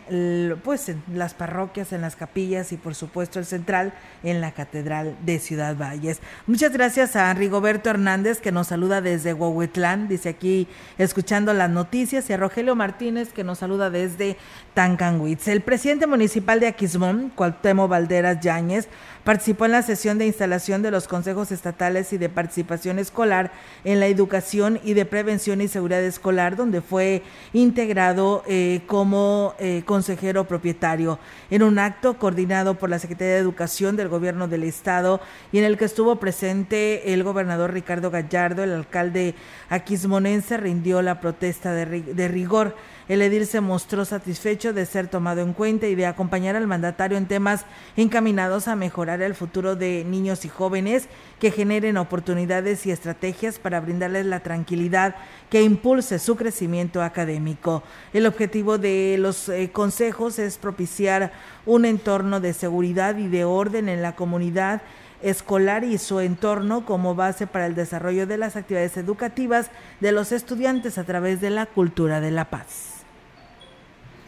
pues 0.64 0.88
en 0.88 1.04
las 1.14 1.34
parroquias, 1.34 1.92
en 1.92 2.00
las 2.00 2.16
capillas 2.16 2.72
y 2.72 2.78
por 2.78 2.96
supuesto 2.96 3.40
el 3.40 3.46
central 3.46 3.94
en 4.24 4.40
la 4.40 4.54
Catedral 4.54 5.18
de 5.26 5.40
Ciudad 5.40 5.76
Valles. 5.76 6.22
Muchas 6.46 6.72
gracias 6.72 7.18
a 7.18 7.34
Rigoberto 7.34 7.90
Hernández 7.90 8.40
que 8.40 8.54
nos 8.54 8.68
saluda 8.68 9.02
desde 9.02 9.34
Huehuetlán, 9.34 10.08
dice 10.08 10.30
aquí 10.30 10.70
escuchando 10.98 11.54
las 11.54 11.70
noticias 11.70 12.30
y 12.30 12.34
a 12.34 12.38
Rogelio 12.38 12.74
Martínez 12.74 13.34
que 13.34 13.44
nos 13.44 13.58
saluda 13.58 13.90
desde 13.90 14.38
Tancanwitz. 14.74 15.50
El 15.50 15.60
presidente 15.60 16.08
municipal 16.08 16.62
de 16.62 16.68
Aquismón, 16.68 17.34
Cuauhtémoc 17.36 17.90
Valderas 17.90 18.40
Yáñez, 18.40 18.88
Participó 19.28 19.66
en 19.66 19.74
la 19.74 19.82
sesión 19.82 20.18
de 20.18 20.26
instalación 20.26 20.82
de 20.82 20.90
los 20.90 21.10
consejos 21.10 21.52
estatales 21.52 22.14
y 22.14 22.18
de 22.18 22.30
participación 22.30 22.98
escolar 22.98 23.52
en 23.84 24.00
la 24.00 24.08
educación 24.08 24.80
y 24.86 24.94
de 24.94 25.04
prevención 25.04 25.60
y 25.60 25.68
seguridad 25.68 26.02
escolar, 26.02 26.56
donde 26.56 26.80
fue 26.80 27.24
integrado 27.52 28.42
eh, 28.48 28.84
como 28.88 29.54
eh, 29.60 29.84
consejero 29.86 30.46
propietario 30.46 31.20
en 31.50 31.64
un 31.64 31.78
acto 31.78 32.18
coordinado 32.18 32.76
por 32.76 32.90
la 32.90 33.00
Secretaría 33.00 33.34
de 33.34 33.42
Educación 33.42 33.98
del 33.98 34.08
Gobierno 34.08 34.48
del 34.48 34.64
Estado 34.64 35.20
y 35.52 35.58
en 35.58 35.66
el 35.66 35.78
que 35.78 35.84
estuvo 35.84 36.16
presente 36.22 37.12
el 37.12 37.26
gobernador 37.26 37.74
Ricardo 37.74 38.10
Gallardo, 38.10 38.64
el 38.64 38.72
alcalde 38.72 39.36
aquismonense 39.68 40.56
rindió 40.56 41.02
la 41.02 41.20
protesta 41.20 41.74
de 41.74 42.28
rigor. 42.30 42.78
El 43.08 43.22
edil 43.22 43.46
se 43.46 43.62
mostró 43.62 44.04
satisfecho 44.04 44.74
de 44.74 44.86
ser 44.86 45.08
tomado 45.08 45.40
en 45.40 45.54
cuenta 45.54 45.88
y 45.88 45.96
de 45.96 46.06
acompañar 46.06 46.58
al 46.58 46.68
mandatario 46.68 47.18
en 47.18 47.26
temas 47.26 47.66
encaminados 47.96 48.68
a 48.68 48.76
mejorar 48.76 49.22
el 49.22 49.34
futuro 49.34 49.78
de 49.78 50.04
niños 50.04 50.44
y 50.44 50.50
jóvenes 50.50 51.08
que 51.40 51.52
generen 51.52 51.96
oportunidades 51.96 52.86
y 52.86 52.92
estrategias 52.92 53.60
para 53.60 53.80
brindarles 53.80 54.26
la 54.26 54.42
tranquilidad 54.42 55.16
que 55.50 55.64
impulse 55.64 56.20
su 56.20 56.36
crecimiento 56.36 57.02
académico. 57.02 57.82
El 58.12 58.26
objetivo 58.26 58.78
de 58.78 59.16
los 59.18 59.48
eh, 59.48 59.70
consejos 59.72 60.38
es 60.38 60.58
propiciar 60.58 61.32
un 61.66 61.86
entorno 61.86 62.42
de 62.42 62.52
seguridad 62.52 63.18
y 63.18 63.30
de 63.30 63.46
orden 63.46 63.88
en 63.88 64.02
la 64.02 64.18
comunidad 64.18 64.82
escolar 65.22 65.86
y 65.86 65.98
su 65.98 66.20
entorno 66.20 66.86
como 66.86 67.16
base 67.16 67.48
para 67.48 67.68
el 67.68 67.74
desarrollo 67.74 68.28
de 68.28 68.38
las 68.38 68.58
actividades 68.58 68.98
educativas 68.98 69.72
de 70.02 70.12
los 70.12 70.34
estudiantes 70.34 70.98
a 70.98 71.06
través 71.06 71.40
de 71.40 71.52
la 71.52 71.68
cultura 71.68 72.20
de 72.20 72.32
la 72.32 72.50
paz. 72.50 72.97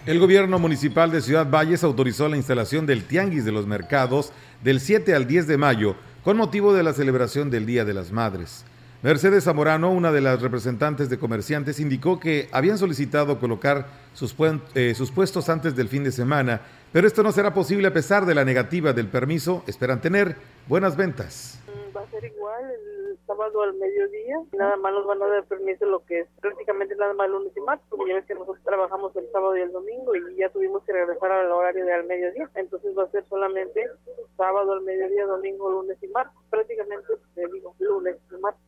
El 0.06 0.18
gobierno 0.18 0.60
municipal 0.60 1.12
de 1.12 1.22
Ciudad 1.22 1.50
Valles 1.50 1.84
autorizó 1.84 2.30
la 2.30 2.38
instalación 2.38 2.86
del 2.86 3.04
Tianguis 3.04 3.44
de 3.44 3.52
los 3.52 3.68
Mercados 3.68 4.32
del 4.64 4.80
7 4.80 5.14
al 5.14 5.28
10 5.28 5.46
de 5.48 5.58
mayo 5.58 5.96
con 6.24 6.38
motivo 6.38 6.74
de 6.74 6.84
la 6.84 6.94
celebración 6.94 7.50
del 7.50 7.66
Día 7.66 7.84
de 7.84 7.94
las 7.94 8.12
Madres. 8.12 8.64
Mercedes 9.04 9.44
Zamorano, 9.44 9.92
una 9.92 10.12
de 10.12 10.22
las 10.22 10.42
representantes 10.42 11.10
de 11.10 11.20
comerciantes, 11.20 11.80
indicó 11.80 12.20
que 12.20 12.48
habían 12.52 12.78
solicitado 12.78 13.40
colocar 13.40 13.88
sus, 14.14 14.36
eh, 14.74 14.94
sus, 14.96 15.12
puestos 15.12 15.50
antes 15.50 15.76
del 15.76 15.90
fin 15.90 16.04
de 16.04 16.12
semana, 16.12 16.62
pero 16.92 17.06
esto 17.06 17.22
no 17.22 17.32
será 17.32 17.54
posible 17.54 17.88
a 17.88 17.94
pesar 17.94 18.26
de 18.26 18.36
la 18.36 18.46
negativa 18.46 18.94
del 18.94 19.08
permiso. 19.08 19.64
Esperan 19.68 20.02
tener 20.02 20.36
buenas 20.68 20.96
ventas. 20.96 21.60
Mm, 21.68 21.96
va 21.96 22.02
a 22.02 22.10
ser 22.10 22.26
igual 22.26 22.64
sábado 23.30 23.62
al 23.62 23.76
mediodía. 23.76 24.42
Nada 24.58 24.76
más 24.78 24.92
nos 24.92 25.06
van 25.06 25.22
a 25.22 25.28
dar 25.28 25.44
permiso 25.46 25.86
lo 25.86 26.04
que 26.04 26.22
es 26.22 26.28
prácticamente 26.42 26.96
nada 26.96 27.14
más 27.14 27.30
lunes 27.30 27.54
y 27.56 27.62
martes, 27.62 27.86
porque 27.90 28.10
ya 28.10 28.16
ves 28.16 28.26
que 28.26 28.34
nosotros 28.34 28.58
trabajamos 28.66 29.16
el 29.16 29.30
sábado 29.32 29.56
y 29.56 29.62
el 29.62 29.72
domingo 29.72 30.16
y 30.16 30.36
ya 30.36 30.50
tuvimos 30.50 30.84
que 30.84 30.94
regresar 30.94 31.32
al 31.32 31.52
horario 31.52 31.86
de 31.86 31.94
al 31.94 32.08
mediodía. 32.08 32.50
Entonces 32.56 32.98
va 32.98 33.04
a 33.04 33.12
ser 33.12 33.24
solamente 33.30 33.86
sábado 34.36 34.74
al 34.74 34.82
mediodía, 34.82 35.28
domingo, 35.28 35.70
lunes 35.70 35.98
y 36.02 36.08
martes. 36.08 36.36
Prácticamente, 36.50 37.06
te 37.36 37.46
digo, 37.54 37.76
lunes 37.78 38.18
y 38.32 38.42
martes 38.42 38.64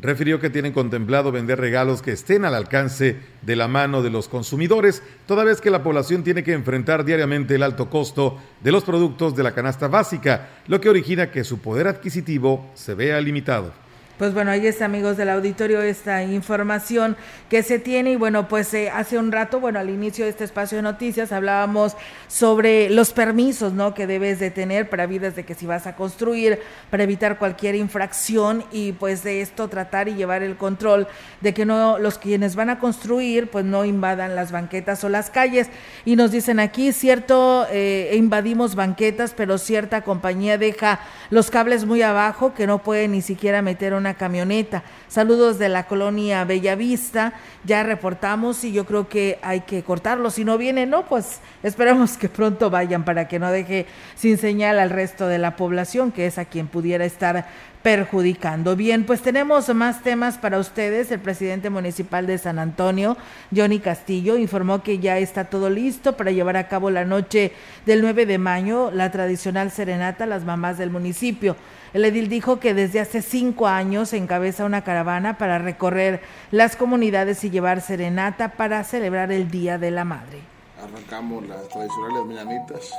refirió 0.00 0.38
que 0.38 0.50
tienen 0.50 0.72
contemplado 0.74 1.32
vender 1.32 1.58
regalos 1.58 2.02
que 2.02 2.12
estén 2.12 2.44
al 2.44 2.54
alcance 2.54 3.16
de 3.40 3.56
la 3.56 3.68
mano 3.68 4.02
de 4.02 4.10
los 4.10 4.28
consumidores, 4.28 5.02
toda 5.26 5.44
vez 5.44 5.62
que 5.62 5.70
la 5.70 5.82
población 5.82 6.24
tiene 6.24 6.42
que 6.42 6.52
enfrentar 6.52 7.06
diariamente 7.06 7.54
el 7.54 7.62
alto 7.62 7.88
costo 7.88 8.38
de 8.60 8.72
los 8.72 8.84
productos 8.84 9.34
de 9.34 9.44
la 9.44 9.54
canasta 9.54 9.88
básica, 9.88 10.50
lo 10.66 10.78
que 10.80 10.90
origina 10.90 11.30
que 11.30 11.42
su 11.42 11.60
poder 11.60 11.88
adquisitivo 11.88 12.70
se 12.74 12.94
vea 12.94 13.18
limitado. 13.20 13.83
Pues 14.16 14.32
bueno, 14.32 14.52
ahí 14.52 14.64
está, 14.64 14.84
amigos 14.84 15.16
del 15.16 15.28
auditorio, 15.28 15.82
esta 15.82 16.22
información 16.22 17.16
que 17.50 17.64
se 17.64 17.80
tiene. 17.80 18.12
Y 18.12 18.16
bueno, 18.16 18.46
pues 18.46 18.72
eh, 18.72 18.88
hace 18.88 19.18
un 19.18 19.32
rato, 19.32 19.58
bueno, 19.58 19.80
al 19.80 19.90
inicio 19.90 20.24
de 20.24 20.30
este 20.30 20.44
espacio 20.44 20.76
de 20.76 20.82
noticias 20.82 21.32
hablábamos 21.32 21.96
sobre 22.28 22.90
los 22.90 23.12
permisos, 23.12 23.72
¿no? 23.72 23.92
Que 23.92 24.06
debes 24.06 24.38
de 24.38 24.52
tener 24.52 24.88
para 24.88 25.06
vidas 25.06 25.34
de 25.34 25.42
que 25.44 25.56
si 25.56 25.66
vas 25.66 25.88
a 25.88 25.96
construir, 25.96 26.60
para 26.90 27.02
evitar 27.02 27.38
cualquier 27.38 27.74
infracción 27.74 28.62
y 28.70 28.92
pues 28.92 29.24
de 29.24 29.40
esto 29.40 29.66
tratar 29.66 30.06
y 30.06 30.14
llevar 30.14 30.44
el 30.44 30.56
control 30.56 31.08
de 31.40 31.52
que 31.52 31.66
no 31.66 31.98
los 31.98 32.16
quienes 32.16 32.54
van 32.54 32.70
a 32.70 32.78
construir, 32.78 33.50
pues 33.50 33.64
no 33.64 33.84
invadan 33.84 34.36
las 34.36 34.52
banquetas 34.52 35.02
o 35.02 35.08
las 35.08 35.28
calles. 35.28 35.70
Y 36.04 36.14
nos 36.14 36.30
dicen 36.30 36.60
aquí, 36.60 36.92
cierto, 36.92 37.66
eh, 37.68 38.12
invadimos 38.14 38.76
banquetas, 38.76 39.34
pero 39.36 39.58
cierta 39.58 40.02
compañía 40.02 40.56
deja 40.56 41.00
los 41.30 41.50
cables 41.50 41.84
muy 41.84 42.02
abajo 42.02 42.54
que 42.54 42.68
no 42.68 42.78
puede 42.78 43.08
ni 43.08 43.20
siquiera 43.20 43.60
meter 43.60 43.92
un 43.92 44.03
una 44.04 44.14
camioneta. 44.14 44.82
Saludos 45.08 45.58
de 45.58 45.70
la 45.70 45.86
colonia 45.86 46.44
Bellavista, 46.44 47.32
ya 47.64 47.82
reportamos 47.82 48.62
y 48.62 48.70
yo 48.70 48.84
creo 48.84 49.08
que 49.08 49.38
hay 49.40 49.60
que 49.60 49.82
cortarlo. 49.82 50.30
Si 50.30 50.44
no 50.44 50.58
viene, 50.58 50.84
no, 50.84 51.06
pues 51.06 51.40
esperamos 51.62 52.18
que 52.18 52.28
pronto 52.28 52.68
vayan 52.68 53.06
para 53.06 53.28
que 53.28 53.38
no 53.38 53.50
deje 53.50 53.86
sin 54.14 54.36
señal 54.36 54.78
al 54.78 54.90
resto 54.90 55.26
de 55.26 55.38
la 55.38 55.56
población, 55.56 56.12
que 56.12 56.26
es 56.26 56.36
a 56.36 56.44
quien 56.44 56.66
pudiera 56.66 57.06
estar 57.06 57.46
perjudicando. 57.84 58.76
Bien, 58.76 59.04
pues 59.04 59.20
tenemos 59.20 59.72
más 59.74 60.02
temas 60.02 60.38
para 60.38 60.58
ustedes. 60.58 61.12
El 61.12 61.20
presidente 61.20 61.68
municipal 61.68 62.26
de 62.26 62.38
San 62.38 62.58
Antonio, 62.58 63.14
Johnny 63.54 63.78
Castillo, 63.78 64.38
informó 64.38 64.82
que 64.82 65.00
ya 65.00 65.18
está 65.18 65.44
todo 65.44 65.68
listo 65.68 66.16
para 66.16 66.30
llevar 66.30 66.56
a 66.56 66.66
cabo 66.66 66.88
la 66.88 67.04
noche 67.04 67.52
del 67.84 68.00
9 68.00 68.24
de 68.24 68.38
mayo 68.38 68.90
la 68.90 69.10
tradicional 69.10 69.70
serenata 69.70 70.24
a 70.24 70.26
las 70.26 70.46
mamás 70.46 70.78
del 70.78 70.88
municipio. 70.88 71.56
El 71.92 72.06
edil 72.06 72.30
dijo 72.30 72.58
que 72.58 72.72
desde 72.72 73.00
hace 73.00 73.20
cinco 73.20 73.68
años 73.68 74.14
encabeza 74.14 74.64
una 74.64 74.82
caravana 74.82 75.36
para 75.36 75.58
recorrer 75.58 76.22
las 76.50 76.76
comunidades 76.76 77.44
y 77.44 77.50
llevar 77.50 77.82
serenata 77.82 78.52
para 78.52 78.82
celebrar 78.84 79.30
el 79.30 79.50
Día 79.50 79.76
de 79.76 79.90
la 79.90 80.06
Madre. 80.06 80.38
Arrancamos 80.82 81.46
las 81.46 81.68
tradicionales 81.68 82.24
mañanitas 82.24 82.94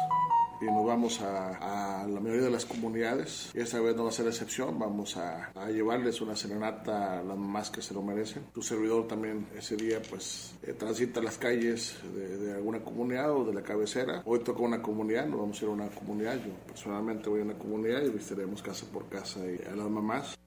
y 0.61 0.65
nos 0.65 0.85
vamos 0.85 1.21
a, 1.21 2.05
la 2.07 2.19
mayoría 2.19 2.43
de 2.43 2.51
las 2.51 2.65
comunidades. 2.65 3.51
Y 3.53 3.59
esta 3.59 3.79
vez 3.79 3.95
no 3.95 4.03
va 4.03 4.09
a 4.09 4.13
ser 4.13 4.27
excepción, 4.27 4.77
vamos 4.79 5.17
a, 5.17 5.51
llevarles 5.69 6.21
una 6.21 6.35
serenata 6.35 7.19
a 7.19 7.23
las 7.23 7.37
mamás 7.37 7.69
que 7.69 7.81
se 7.81 7.93
lo 7.93 8.01
merecen. 8.01 8.43
Tu 8.53 8.61
servidor 8.61 9.07
también 9.07 9.47
ese 9.57 9.75
día 9.75 10.01
pues 10.09 10.55
eh, 10.63 10.73
transita 10.73 11.21
las 11.21 11.37
calles 11.37 11.97
de, 12.13 12.53
alguna 12.53 12.79
comunidad 12.79 13.31
o 13.31 13.43
de 13.43 13.53
la 13.53 13.61
cabecera. 13.61 14.21
Hoy 14.25 14.39
toca 14.39 14.61
una 14.61 14.81
comunidad, 14.81 15.25
nos 15.25 15.39
vamos 15.39 15.61
a 15.61 15.65
ir 15.65 15.69
a 15.69 15.73
una 15.73 15.87
comunidad. 15.87 16.35
Yo 16.35 16.53
personalmente 16.67 17.29
voy 17.29 17.41
a 17.41 17.43
una 17.43 17.57
comunidad 17.57 18.01
y 18.03 18.09
visitaremos 18.09 18.61
casa 18.61 18.85
por 18.91 19.09
casa 19.09 19.41
a 19.41 19.75
las 19.75 19.89
mamás. 19.89 20.37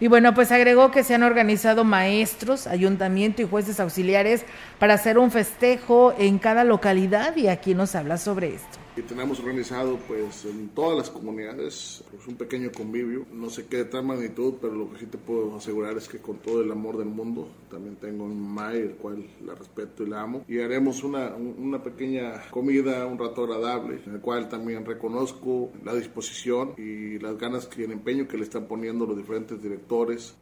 Y 0.00 0.08
bueno, 0.08 0.34
pues 0.34 0.50
agregó 0.50 0.90
que 0.90 1.04
se 1.04 1.14
han 1.14 1.22
organizado 1.22 1.84
maestros, 1.84 2.66
ayuntamiento 2.66 3.42
y 3.42 3.48
jueces 3.48 3.78
auxiliares 3.78 4.44
para 4.80 4.94
hacer 4.94 5.18
un 5.18 5.30
festejo 5.30 6.12
en 6.18 6.38
cada 6.38 6.64
localidad 6.64 7.36
y 7.36 7.46
aquí 7.46 7.74
nos 7.74 7.94
habla 7.94 8.18
sobre 8.18 8.54
esto 8.54 8.83
y 8.96 9.02
tenemos 9.02 9.40
organizado 9.40 9.98
pues 10.06 10.44
en 10.44 10.68
todas 10.68 10.96
las 10.96 11.10
comunidades 11.10 12.04
pues, 12.10 12.26
un 12.26 12.36
pequeño 12.36 12.70
convivio, 12.72 13.26
no 13.32 13.50
sé 13.50 13.66
qué 13.66 13.78
de 13.78 13.84
tal 13.86 14.04
magnitud, 14.04 14.54
pero 14.60 14.74
lo 14.74 14.90
que 14.92 14.98
sí 14.98 15.06
te 15.06 15.18
puedo 15.18 15.56
asegurar 15.56 15.96
es 15.96 16.08
que 16.08 16.18
con 16.18 16.38
todo 16.38 16.62
el 16.62 16.70
amor 16.70 16.96
del 16.98 17.08
mundo, 17.08 17.48
también 17.70 17.96
tengo 17.96 18.24
un 18.24 18.40
mamá 18.40 18.72
el 18.72 18.94
cual 18.94 19.26
la 19.44 19.54
respeto 19.54 20.04
y 20.04 20.08
la 20.08 20.22
amo, 20.22 20.44
y 20.48 20.60
haremos 20.60 21.02
una, 21.02 21.34
una 21.34 21.82
pequeña 21.82 22.48
comida, 22.50 23.06
un 23.06 23.18
rato 23.18 23.44
agradable, 23.44 24.00
en 24.06 24.14
el 24.14 24.20
cual 24.20 24.48
también 24.48 24.84
reconozco 24.84 25.72
la 25.84 25.94
disposición 25.94 26.74
y 26.78 27.18
las 27.18 27.36
ganas 27.38 27.68
y 27.76 27.82
el 27.82 27.92
empeño 27.92 28.28
que 28.28 28.36
le 28.36 28.44
están 28.44 28.66
poniendo 28.66 29.06
los 29.06 29.16
diferentes 29.16 29.60
directores 29.60 30.36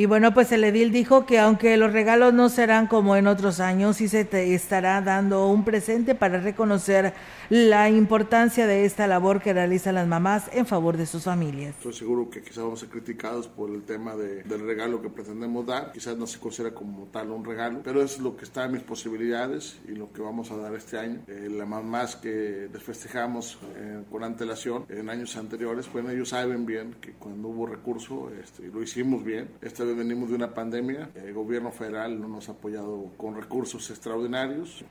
y 0.00 0.06
bueno, 0.06 0.32
pues 0.32 0.50
el 0.50 0.64
edil 0.64 0.92
dijo 0.92 1.26
que 1.26 1.38
aunque 1.38 1.76
los 1.76 1.92
regalos 1.92 2.32
no 2.32 2.48
serán 2.48 2.86
como 2.86 3.16
en 3.16 3.26
otros 3.26 3.60
años, 3.60 3.98
sí 3.98 4.08
se 4.08 4.24
te 4.24 4.54
estará 4.54 5.02
dando 5.02 5.46
un 5.48 5.62
presente 5.62 6.14
para 6.14 6.40
reconocer 6.40 7.12
la 7.50 7.90
importancia 7.90 8.66
de 8.66 8.86
esta 8.86 9.06
labor 9.06 9.42
que 9.42 9.52
realizan 9.52 9.96
las 9.96 10.08
mamás 10.08 10.48
en 10.54 10.64
favor 10.64 10.96
de 10.96 11.04
sus 11.04 11.24
familias. 11.24 11.74
Estoy 11.76 11.92
seguro 11.92 12.30
que 12.30 12.40
quizás 12.40 12.64
vamos 12.64 12.78
a 12.78 12.86
ser 12.86 12.88
criticados 12.88 13.46
por 13.46 13.68
el 13.68 13.82
tema 13.82 14.16
de, 14.16 14.42
del 14.44 14.60
regalo 14.60 15.02
que 15.02 15.10
pretendemos 15.10 15.66
dar. 15.66 15.92
Quizás 15.92 16.16
no 16.16 16.26
se 16.26 16.38
considera 16.38 16.74
como 16.74 17.04
tal 17.08 17.30
un 17.30 17.44
regalo, 17.44 17.82
pero 17.84 18.00
es 18.02 18.20
lo 18.20 18.38
que 18.38 18.46
está 18.46 18.64
en 18.64 18.72
mis 18.72 18.82
posibilidades 18.82 19.80
y 19.86 19.92
lo 19.92 20.10
que 20.14 20.22
vamos 20.22 20.50
a 20.50 20.56
dar 20.56 20.74
este 20.76 20.96
año. 20.96 21.20
Eh, 21.28 21.48
las 21.50 21.68
mamás 21.68 22.16
que 22.16 22.70
les 22.72 22.82
festejamos 22.82 23.58
eh, 23.76 24.02
con 24.10 24.24
antelación 24.24 24.86
en 24.88 25.10
años 25.10 25.36
anteriores, 25.36 25.92
bueno, 25.92 26.08
ellos 26.08 26.30
saben 26.30 26.64
bien 26.64 26.96
que 27.02 27.12
cuando 27.12 27.48
hubo 27.48 27.66
recurso, 27.66 28.30
este, 28.42 28.68
lo 28.68 28.82
hicimos 28.82 29.22
bien. 29.22 29.50
Esta 29.60 29.89
venimos 29.94 30.28
de 30.30 30.34
una 30.34 30.54
pandemia, 30.54 31.10
el 31.14 31.32
gobierno 31.34 31.70
federal 31.70 32.20
no 32.20 32.28
nos 32.28 32.48
ha 32.48 32.52
apoyado 32.52 33.10
con 33.16 33.34
recursos 33.34 33.90
extraordinarios. 33.90 34.84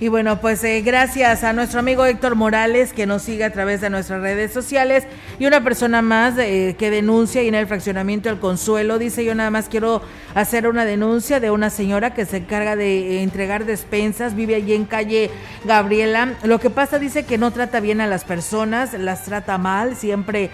Y 0.00 0.06
bueno, 0.06 0.40
pues 0.40 0.62
eh, 0.62 0.80
gracias 0.82 1.42
a 1.42 1.52
nuestro 1.52 1.80
amigo 1.80 2.06
Héctor 2.06 2.36
Morales 2.36 2.92
que 2.92 3.04
nos 3.04 3.22
sigue 3.22 3.42
a 3.42 3.52
través 3.52 3.80
de 3.80 3.90
nuestras 3.90 4.20
redes 4.20 4.52
sociales 4.52 5.08
y 5.40 5.46
una 5.46 5.64
persona 5.64 6.02
más 6.02 6.38
eh, 6.38 6.76
que 6.78 6.88
denuncia 6.88 7.42
y 7.42 7.48
en 7.48 7.56
el 7.56 7.66
fraccionamiento 7.66 8.28
del 8.28 8.38
Consuelo 8.38 9.00
dice 9.00 9.24
yo 9.24 9.34
nada 9.34 9.50
más 9.50 9.68
quiero 9.68 10.00
hacer 10.36 10.68
una 10.68 10.84
denuncia 10.84 11.40
de 11.40 11.50
una 11.50 11.68
señora 11.68 12.14
que 12.14 12.26
se 12.26 12.36
encarga 12.36 12.76
de 12.76 13.16
eh, 13.16 13.22
entregar 13.24 13.64
despensas, 13.64 14.36
vive 14.36 14.54
allí 14.54 14.72
en 14.72 14.84
calle 14.84 15.32
Gabriela. 15.64 16.34
Lo 16.44 16.60
que 16.60 16.70
pasa 16.70 17.00
dice 17.00 17.26
que 17.26 17.36
no 17.36 17.50
trata 17.50 17.80
bien 17.80 18.00
a 18.00 18.06
las 18.06 18.22
personas, 18.22 18.92
las 18.92 19.24
trata 19.24 19.58
mal, 19.58 19.96
siempre 19.96 20.50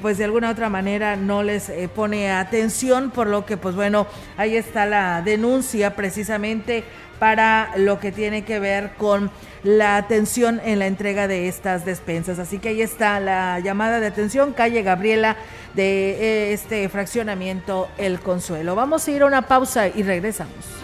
pues 0.00 0.18
de 0.18 0.24
alguna 0.24 0.50
otra 0.50 0.68
manera 0.68 1.16
no 1.16 1.42
les 1.42 1.72
pone 1.96 2.30
atención, 2.30 3.10
por 3.10 3.26
lo 3.26 3.44
que 3.44 3.56
pues 3.56 3.74
bueno, 3.74 4.06
ahí 4.36 4.56
está 4.56 4.86
la 4.86 5.20
denuncia 5.20 5.96
precisamente 5.96 6.84
para 7.18 7.70
lo 7.76 8.00
que 8.00 8.12
tiene 8.12 8.44
que 8.44 8.58
ver 8.58 8.92
con 8.96 9.30
la 9.62 9.96
atención 9.96 10.60
en 10.64 10.78
la 10.78 10.86
entrega 10.86 11.26
de 11.26 11.48
estas 11.48 11.84
despensas. 11.84 12.38
Así 12.38 12.58
que 12.58 12.70
ahí 12.70 12.82
está 12.82 13.18
la 13.20 13.60
llamada 13.60 14.00
de 14.00 14.06
atención, 14.06 14.52
calle 14.52 14.82
Gabriela 14.82 15.36
de 15.74 16.10
eh, 16.10 16.52
este 16.52 16.88
fraccionamiento 16.88 17.88
El 17.98 18.20
Consuelo. 18.20 18.74
Vamos 18.74 19.08
a 19.08 19.10
ir 19.10 19.22
a 19.22 19.26
una 19.26 19.42
pausa 19.42 19.88
y 19.88 20.02
regresamos. 20.02 20.83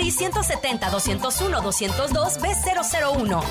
170 0.09 0.89
201 0.89 1.61
202 1.61 2.39
B001. 2.39 3.43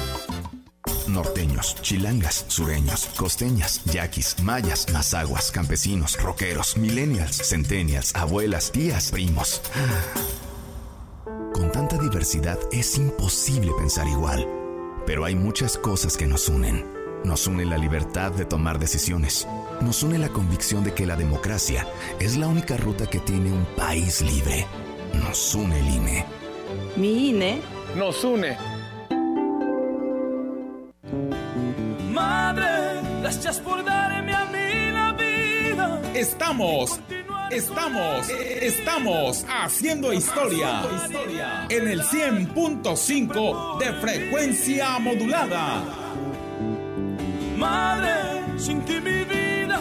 Norteños, 1.08 1.76
chilangas, 1.82 2.44
sureños, 2.48 3.06
costeñas, 3.16 3.84
yaquis, 3.84 4.40
mayas, 4.42 4.86
mazaguas, 4.92 5.50
campesinos, 5.50 6.20
roqueros, 6.20 6.76
millennials, 6.76 7.36
centennials, 7.48 8.14
abuelas, 8.14 8.70
tías, 8.70 9.10
primos. 9.10 9.60
Con 11.52 11.72
tanta 11.72 11.98
diversidad 11.98 12.58
es 12.72 12.96
imposible 12.96 13.72
pensar 13.76 14.06
igual, 14.06 14.46
pero 15.04 15.24
hay 15.24 15.34
muchas 15.34 15.76
cosas 15.76 16.16
que 16.16 16.26
nos 16.26 16.48
unen. 16.48 16.86
Nos 17.24 17.46
une 17.46 17.66
la 17.66 17.76
libertad 17.76 18.32
de 18.32 18.46
tomar 18.46 18.78
decisiones. 18.78 19.46
Nos 19.82 20.02
une 20.02 20.18
la 20.18 20.30
convicción 20.30 20.84
de 20.84 20.94
que 20.94 21.06
la 21.06 21.16
democracia 21.16 21.86
es 22.18 22.36
la 22.36 22.46
única 22.46 22.76
ruta 22.76 23.06
que 23.08 23.18
tiene 23.18 23.52
un 23.52 23.66
país 23.76 24.22
libre. 24.22 24.66
Nos 25.14 25.54
une 25.54 25.78
el 25.78 25.88
INE. 25.88 26.24
Mi 26.96 27.30
INE 27.30 27.60
nos 27.96 28.24
une. 28.24 28.56
Madre, 32.12 33.00
gracias 33.20 33.58
por 33.60 33.84
darme 33.84 34.34
a 34.34 34.44
mí 34.46 34.92
la 34.92 35.12
vida. 35.12 36.00
Estamos, 36.14 37.00
estamos, 37.50 38.28
estamos 38.28 39.44
haciendo 39.48 40.12
historia 40.12 40.82
en 41.68 41.88
el 41.88 42.02
100.5 42.02 43.78
de 43.78 43.92
frecuencia 43.94 44.98
modulada. 44.98 45.82
Madre, 47.56 48.58
sin 48.58 48.80
ti 48.84 49.00
mi 49.00 49.24
vida 49.24 49.80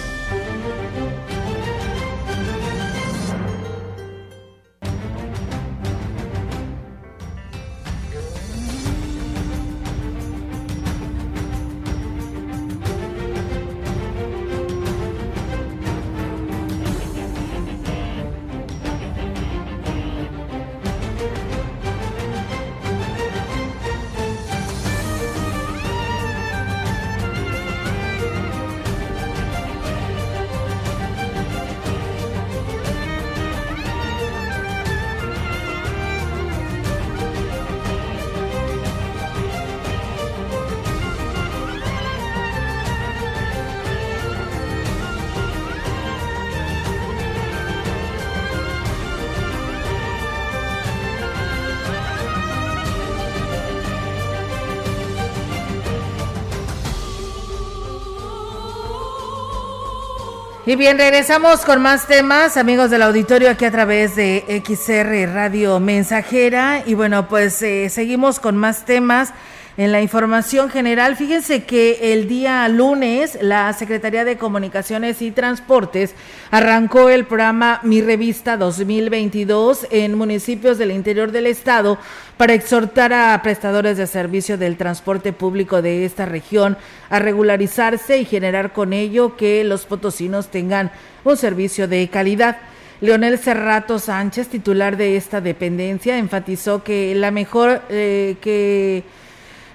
Y 60.63 60.75
bien, 60.75 60.99
regresamos 60.99 61.61
con 61.61 61.81
más 61.81 62.05
temas, 62.05 62.55
amigos 62.55 62.91
del 62.91 63.01
auditorio, 63.01 63.49
aquí 63.49 63.65
a 63.65 63.71
través 63.71 64.15
de 64.15 64.61
XR 64.63 65.33
Radio 65.33 65.79
Mensajera. 65.79 66.83
Y 66.85 66.93
bueno, 66.93 67.27
pues 67.27 67.59
eh, 67.63 67.89
seguimos 67.89 68.39
con 68.39 68.57
más 68.57 68.85
temas. 68.85 69.33
En 69.81 69.91
la 69.91 69.99
información 69.99 70.69
general, 70.69 71.15
fíjense 71.15 71.63
que 71.63 72.13
el 72.13 72.27
día 72.27 72.67
lunes 72.67 73.39
la 73.41 73.73
Secretaría 73.73 74.23
de 74.23 74.37
Comunicaciones 74.37 75.23
y 75.23 75.31
Transportes 75.31 76.13
arrancó 76.51 77.09
el 77.09 77.25
programa 77.25 77.79
Mi 77.81 77.99
Revista 78.03 78.57
2022 78.57 79.87
en 79.89 80.13
municipios 80.19 80.77
del 80.77 80.91
interior 80.91 81.31
del 81.31 81.47
estado 81.47 81.97
para 82.37 82.53
exhortar 82.53 83.11
a 83.11 83.41
prestadores 83.41 83.97
de 83.97 84.05
servicio 84.05 84.55
del 84.55 84.77
transporte 84.77 85.33
público 85.33 85.81
de 85.81 86.05
esta 86.05 86.27
región 86.27 86.77
a 87.09 87.17
regularizarse 87.17 88.19
y 88.19 88.25
generar 88.25 88.73
con 88.73 88.93
ello 88.93 89.35
que 89.35 89.63
los 89.63 89.87
potosinos 89.87 90.49
tengan 90.49 90.91
un 91.23 91.37
servicio 91.37 91.87
de 91.87 92.07
calidad. 92.07 92.57
Leonel 92.99 93.39
Cerrato 93.39 93.97
Sánchez, 93.97 94.47
titular 94.47 94.95
de 94.95 95.17
esta 95.17 95.41
dependencia, 95.41 96.19
enfatizó 96.19 96.83
que 96.83 97.15
la 97.15 97.31
mejor 97.31 97.81
eh, 97.89 98.35
que 98.41 99.05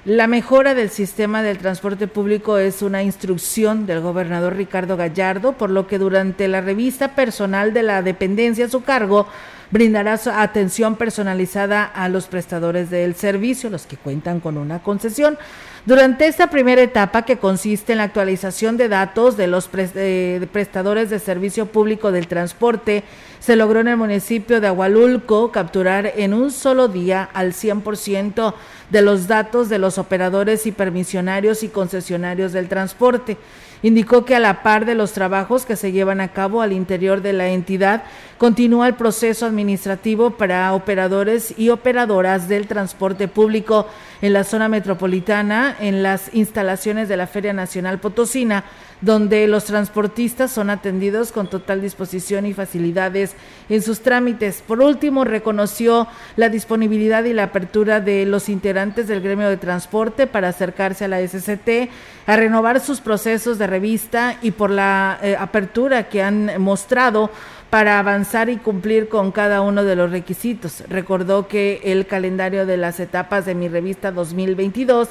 la 0.06 0.28
mejora 0.28 0.76
del 0.76 0.90
sistema 0.90 1.42
del 1.42 1.58
transporte 1.58 2.06
público 2.06 2.58
es 2.58 2.80
una 2.80 3.02
instrucción 3.02 3.86
del 3.86 4.00
gobernador 4.00 4.54
Ricardo 4.54 4.96
Gallardo, 4.96 5.54
por 5.54 5.68
lo 5.68 5.88
que 5.88 5.98
durante 5.98 6.46
la 6.46 6.60
revista 6.60 7.16
personal 7.16 7.74
de 7.74 7.82
la 7.82 8.02
dependencia 8.02 8.66
a 8.66 8.68
su 8.68 8.84
cargo 8.84 9.26
brindará 9.72 10.16
atención 10.36 10.94
personalizada 10.94 11.82
a 11.84 12.08
los 12.08 12.28
prestadores 12.28 12.88
del 12.88 13.16
servicio, 13.16 13.68
los 13.68 13.86
que 13.86 13.96
cuentan 13.96 14.38
con 14.38 14.58
una 14.58 14.80
concesión. 14.80 15.38
Durante 15.86 16.26
esta 16.26 16.50
primera 16.50 16.82
etapa, 16.82 17.22
que 17.22 17.38
consiste 17.38 17.92
en 17.92 17.98
la 17.98 18.04
actualización 18.04 18.76
de 18.76 18.88
datos 18.88 19.36
de 19.36 19.46
los 19.46 19.68
prestadores 19.68 21.10
de 21.10 21.20
servicio 21.20 21.66
público 21.66 22.10
del 22.10 22.26
transporte, 22.26 23.04
se 23.38 23.54
logró 23.54 23.78
en 23.78 23.86
el 23.86 23.96
municipio 23.96 24.60
de 24.60 24.66
Agualulco 24.66 25.52
capturar 25.52 26.12
en 26.16 26.34
un 26.34 26.50
solo 26.50 26.88
día 26.88 27.30
al 27.32 27.52
100% 27.52 28.54
de 28.90 29.02
los 29.02 29.28
datos 29.28 29.68
de 29.68 29.78
los 29.78 29.98
operadores 29.98 30.66
y 30.66 30.72
permisionarios 30.72 31.62
y 31.62 31.68
concesionarios 31.68 32.52
del 32.52 32.68
transporte. 32.68 33.36
Indicó 33.82 34.24
que 34.24 34.34
a 34.34 34.40
la 34.40 34.62
par 34.62 34.86
de 34.86 34.94
los 34.94 35.12
trabajos 35.12 35.66
que 35.66 35.76
se 35.76 35.92
llevan 35.92 36.20
a 36.20 36.28
cabo 36.28 36.62
al 36.62 36.72
interior 36.72 37.22
de 37.22 37.32
la 37.32 37.48
entidad, 37.48 38.04
continúa 38.38 38.86
el 38.88 38.94
proceso 38.94 39.46
administrativo 39.46 40.30
para 40.30 40.72
operadores 40.74 41.54
y 41.58 41.70
operadoras 41.70 42.48
del 42.48 42.66
transporte 42.66 43.28
público 43.28 43.86
en 44.22 44.32
la 44.32 44.44
zona 44.44 44.68
metropolitana, 44.68 45.76
en 45.78 46.02
las 46.02 46.34
instalaciones 46.34 47.08
de 47.08 47.16
la 47.16 47.26
Feria 47.26 47.52
Nacional 47.52 47.98
Potosina, 47.98 48.64
donde 49.00 49.46
los 49.46 49.64
transportistas 49.64 50.50
son 50.50 50.70
atendidos 50.70 51.32
con 51.32 51.48
total 51.48 51.82
disposición 51.82 52.46
y 52.46 52.54
facilidades 52.54 53.34
en 53.68 53.82
sus 53.82 54.00
trámites. 54.00 54.62
Por 54.66 54.80
último, 54.80 55.24
reconoció 55.24 56.06
la 56.36 56.48
disponibilidad 56.48 57.24
y 57.24 57.32
la 57.32 57.44
apertura 57.44 58.00
de 58.00 58.24
los 58.26 58.48
integrantes 58.48 59.06
del 59.08 59.20
gremio 59.20 59.48
de 59.48 59.56
transporte 59.56 60.26
para 60.26 60.48
acercarse 60.48 61.04
a 61.04 61.08
la 61.08 61.26
SCT, 61.26 61.90
a 62.26 62.36
renovar 62.36 62.80
sus 62.80 63.00
procesos 63.00 63.58
de 63.58 63.66
revista 63.66 64.38
y 64.42 64.52
por 64.52 64.70
la 64.70 65.18
eh, 65.22 65.36
apertura 65.38 66.08
que 66.08 66.22
han 66.22 66.60
mostrado 66.60 67.30
para 67.70 67.98
avanzar 67.98 68.48
y 68.48 68.56
cumplir 68.56 69.08
con 69.08 69.32
cada 69.32 69.60
uno 69.60 69.84
de 69.84 69.96
los 69.96 70.10
requisitos. 70.10 70.84
Recordó 70.88 71.48
que 71.48 71.80
el 71.84 72.06
calendario 72.06 72.64
de 72.64 72.76
las 72.76 73.00
etapas 73.00 73.44
de 73.44 73.54
mi 73.54 73.68
revista 73.68 74.12
2022 74.12 75.08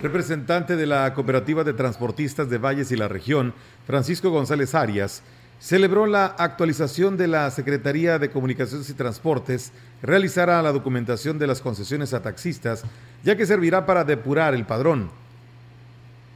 Representante 0.01 0.75
de 0.75 0.87
la 0.87 1.13
Cooperativa 1.13 1.63
de 1.63 1.73
Transportistas 1.73 2.49
de 2.49 2.57
Valles 2.57 2.91
y 2.91 2.95
la 2.95 3.07
Región, 3.07 3.53
Francisco 3.85 4.31
González 4.31 4.73
Arias, 4.73 5.21
celebró 5.59 6.07
la 6.07 6.25
actualización 6.25 7.17
de 7.17 7.27
la 7.27 7.51
Secretaría 7.51 8.17
de 8.17 8.31
Comunicaciones 8.31 8.89
y 8.89 8.95
Transportes, 8.95 9.71
realizará 10.01 10.59
la 10.63 10.71
documentación 10.71 11.37
de 11.37 11.45
las 11.45 11.61
concesiones 11.61 12.15
a 12.15 12.23
taxistas, 12.23 12.83
ya 13.23 13.37
que 13.37 13.45
servirá 13.45 13.85
para 13.85 14.03
depurar 14.03 14.55
el 14.55 14.65
padrón 14.65 15.11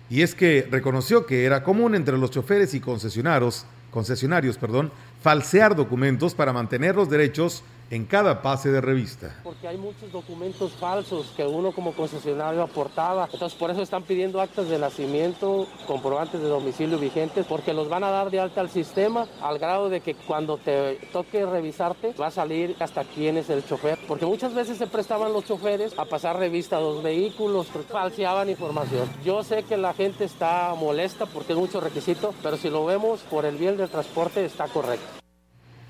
y 0.10 0.22
es 0.22 0.36
que 0.36 0.68
reconoció 0.70 1.26
que 1.26 1.45
era 1.45 1.64
común 1.64 1.95
entre 1.95 2.18
los 2.18 2.32
choferes 2.32 2.74
y 2.74 2.80
concesionarios, 2.80 3.66
concesionarios 3.91 4.58
perdón, 4.58 4.91
falsear 5.22 5.76
documentos 5.76 6.36
para 6.36 6.53
mantener 6.53 6.95
los 6.95 7.10
derechos 7.10 7.64
en 7.89 8.05
cada 8.05 8.41
pase 8.41 8.71
de 8.71 8.81
revista. 8.81 9.39
Porque 9.43 9.67
hay 9.67 9.77
muchos 9.77 10.11
documentos 10.11 10.71
falsos 10.73 11.31
que 11.36 11.45
uno 11.45 11.71
como 11.71 11.93
concesionario 11.93 12.63
aportaba. 12.63 13.29
Entonces 13.31 13.57
por 13.57 13.71
eso 13.71 13.81
están 13.81 14.03
pidiendo 14.03 14.41
actas 14.41 14.69
de 14.69 14.79
nacimiento, 14.79 15.67
comprobantes 15.88 16.41
de 16.41 16.47
domicilio 16.47 16.97
vigentes, 16.97 17.45
porque 17.45 17.73
los 17.73 17.89
van 17.89 18.03
a 18.03 18.09
dar 18.09 18.31
de 18.31 18.39
alta 18.39 18.61
al 18.61 18.69
sistema 18.69 19.27
al 19.41 19.59
grado 19.59 19.89
de 19.89 20.01
que 20.01 20.15
cuando 20.15 20.57
te 20.57 20.95
toque 21.11 21.45
revisarte 21.45 22.13
va 22.19 22.27
a 22.27 22.31
salir 22.31 22.75
hasta 22.79 23.03
quién 23.03 23.38
es 23.38 23.49
el 23.49 23.65
chofer. 23.65 23.99
Porque 24.07 24.25
muchas 24.25 24.53
veces 24.53 24.77
se 24.77 24.88
prestaban 24.88 25.33
los 25.33 25.45
choferes 25.45 25.97
a 25.97 26.05
pasar 26.05 26.38
revista 26.38 26.77
a 26.77 26.81
los 26.81 27.03
vehículos, 27.03 27.67
falseaban 27.89 28.49
información. 28.49 29.09
Yo 29.23 29.43
sé 29.43 29.63
que 29.63 29.77
la 29.77 29.93
gente 29.93 30.25
está 30.25 30.73
molesta 30.75 31.25
porque 31.25 31.53
es 31.53 31.59
mucho 31.59 31.79
requisito, 31.79 32.33
pero 32.41 32.57
si 32.57 32.69
lo 32.69 32.86
vemos 32.86 33.21
por 33.21 33.45
el 33.45 33.57
bien 33.57 33.77
del 33.77 33.89
transporte 33.89 34.45
está 34.45 34.67
correcto. 34.67 35.24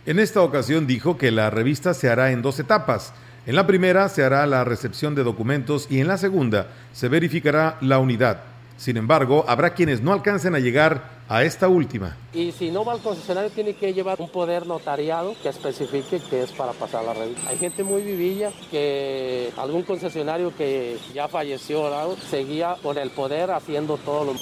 En 0.07 0.19
esta 0.19 0.43
ocasión 0.43 0.85
dijo 0.85 1.17
que 1.17 1.31
la 1.31 1.49
revista 1.49 1.95
se 1.95 2.09
hará 2.09 2.31
en 2.31 2.43
dos 2.43 2.59
etapas. 2.59 3.11
En 3.47 3.55
la 3.55 3.65
primera 3.65 4.07
se 4.07 4.23
hará 4.23 4.45
la 4.45 4.63
recepción 4.63 5.15
de 5.15 5.23
documentos 5.23 5.87
y 5.89 5.99
en 5.99 6.07
la 6.07 6.19
segunda 6.19 6.67
se 6.93 7.07
verificará 7.07 7.79
la 7.81 7.97
unidad. 7.97 8.43
Sin 8.77 8.97
embargo, 8.97 9.45
habrá 9.47 9.73
quienes 9.73 10.01
no 10.01 10.13
alcancen 10.13 10.53
a 10.53 10.59
llegar 10.59 11.15
a 11.27 11.43
esta 11.43 11.67
última. 11.67 12.15
Y 12.33 12.51
si 12.51 12.69
no 12.69 12.85
va 12.85 12.93
al 12.93 13.01
concesionario, 13.01 13.49
tiene 13.49 13.73
que 13.73 13.95
llevar 13.95 14.21
un 14.21 14.29
poder 14.29 14.67
notariado 14.67 15.35
que 15.41 15.49
especifique 15.49 16.21
que 16.29 16.43
es 16.43 16.51
para 16.51 16.73
pasar 16.73 17.03
la 17.03 17.13
revista. 17.13 17.49
Hay 17.49 17.57
gente 17.57 17.83
muy 17.83 18.03
vivilla 18.03 18.51
que 18.69 19.51
algún 19.57 19.81
concesionario 19.81 20.55
que 20.55 20.97
ya 21.15 21.27
falleció 21.27 22.15
seguía 22.29 22.75
con 22.83 22.99
el 22.99 23.09
poder 23.09 23.49
haciendo 23.49 23.97
todo 23.97 24.25
lo 24.25 24.33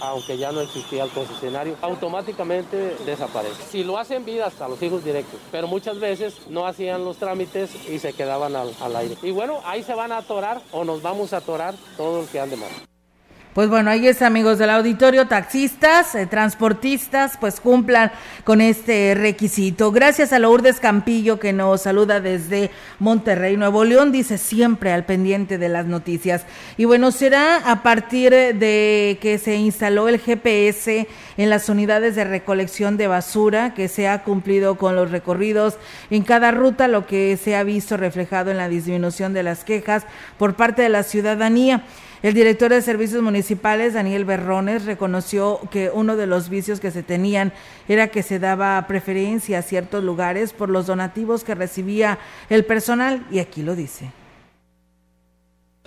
aunque 0.00 0.36
ya 0.38 0.52
no 0.52 0.60
existía 0.60 1.04
el 1.04 1.10
concesionario, 1.10 1.76
automáticamente 1.82 2.96
desaparece. 3.04 3.62
Si 3.70 3.84
lo 3.84 3.98
hacen 3.98 4.24
vida 4.24 4.46
hasta 4.46 4.68
los 4.68 4.82
hijos 4.82 5.04
directos, 5.04 5.40
pero 5.50 5.66
muchas 5.66 5.98
veces 5.98 6.34
no 6.48 6.66
hacían 6.66 7.04
los 7.04 7.16
trámites 7.16 7.70
y 7.88 7.98
se 7.98 8.12
quedaban 8.12 8.56
al, 8.56 8.72
al 8.80 8.96
aire. 8.96 9.16
Y 9.22 9.30
bueno, 9.30 9.60
ahí 9.64 9.82
se 9.82 9.94
van 9.94 10.12
a 10.12 10.18
atorar 10.18 10.60
o 10.72 10.84
nos 10.84 11.02
vamos 11.02 11.32
a 11.32 11.38
atorar 11.38 11.74
todo 11.96 12.22
el 12.22 12.28
que 12.28 12.40
ande 12.40 12.56
mal. 12.56 12.70
Pues 13.58 13.68
bueno, 13.68 13.90
ahí 13.90 14.06
es 14.06 14.22
amigos 14.22 14.58
del 14.58 14.70
auditorio, 14.70 15.26
taxistas, 15.26 16.14
eh, 16.14 16.26
transportistas, 16.26 17.36
pues 17.40 17.58
cumplan 17.58 18.12
con 18.44 18.60
este 18.60 19.16
requisito. 19.16 19.90
Gracias 19.90 20.32
a 20.32 20.38
Lourdes 20.38 20.78
Campillo 20.78 21.40
que 21.40 21.52
nos 21.52 21.82
saluda 21.82 22.20
desde 22.20 22.70
Monterrey, 23.00 23.56
Nuevo 23.56 23.82
León, 23.82 24.12
dice 24.12 24.38
siempre 24.38 24.92
al 24.92 25.06
pendiente 25.06 25.58
de 25.58 25.68
las 25.68 25.86
noticias. 25.86 26.46
Y 26.76 26.84
bueno, 26.84 27.10
será 27.10 27.56
a 27.68 27.82
partir 27.82 28.30
de 28.30 29.18
que 29.20 29.38
se 29.38 29.56
instaló 29.56 30.08
el 30.08 30.20
GPS 30.20 31.08
en 31.36 31.50
las 31.50 31.68
unidades 31.68 32.14
de 32.14 32.22
recolección 32.22 32.96
de 32.96 33.08
basura, 33.08 33.74
que 33.74 33.88
se 33.88 34.06
ha 34.06 34.22
cumplido 34.22 34.76
con 34.76 34.94
los 34.94 35.10
recorridos 35.10 35.78
en 36.10 36.22
cada 36.22 36.52
ruta, 36.52 36.86
lo 36.86 37.08
que 37.08 37.36
se 37.36 37.56
ha 37.56 37.64
visto 37.64 37.96
reflejado 37.96 38.52
en 38.52 38.56
la 38.56 38.68
disminución 38.68 39.32
de 39.32 39.42
las 39.42 39.64
quejas 39.64 40.04
por 40.38 40.54
parte 40.54 40.82
de 40.82 40.90
la 40.90 41.02
ciudadanía. 41.02 41.82
El 42.20 42.34
director 42.34 42.72
de 42.72 42.82
Servicios 42.82 43.22
Municipales, 43.22 43.94
Daniel 43.94 44.24
Berrones, 44.24 44.84
reconoció 44.84 45.60
que 45.70 45.90
uno 45.94 46.16
de 46.16 46.26
los 46.26 46.48
vicios 46.48 46.80
que 46.80 46.90
se 46.90 47.04
tenían 47.04 47.52
era 47.88 48.08
que 48.08 48.24
se 48.24 48.40
daba 48.40 48.84
preferencia 48.88 49.60
a 49.60 49.62
ciertos 49.62 50.02
lugares 50.02 50.52
por 50.52 50.68
los 50.68 50.86
donativos 50.86 51.44
que 51.44 51.54
recibía 51.54 52.18
el 52.50 52.64
personal, 52.64 53.24
y 53.30 53.38
aquí 53.38 53.62
lo 53.62 53.76
dice 53.76 54.10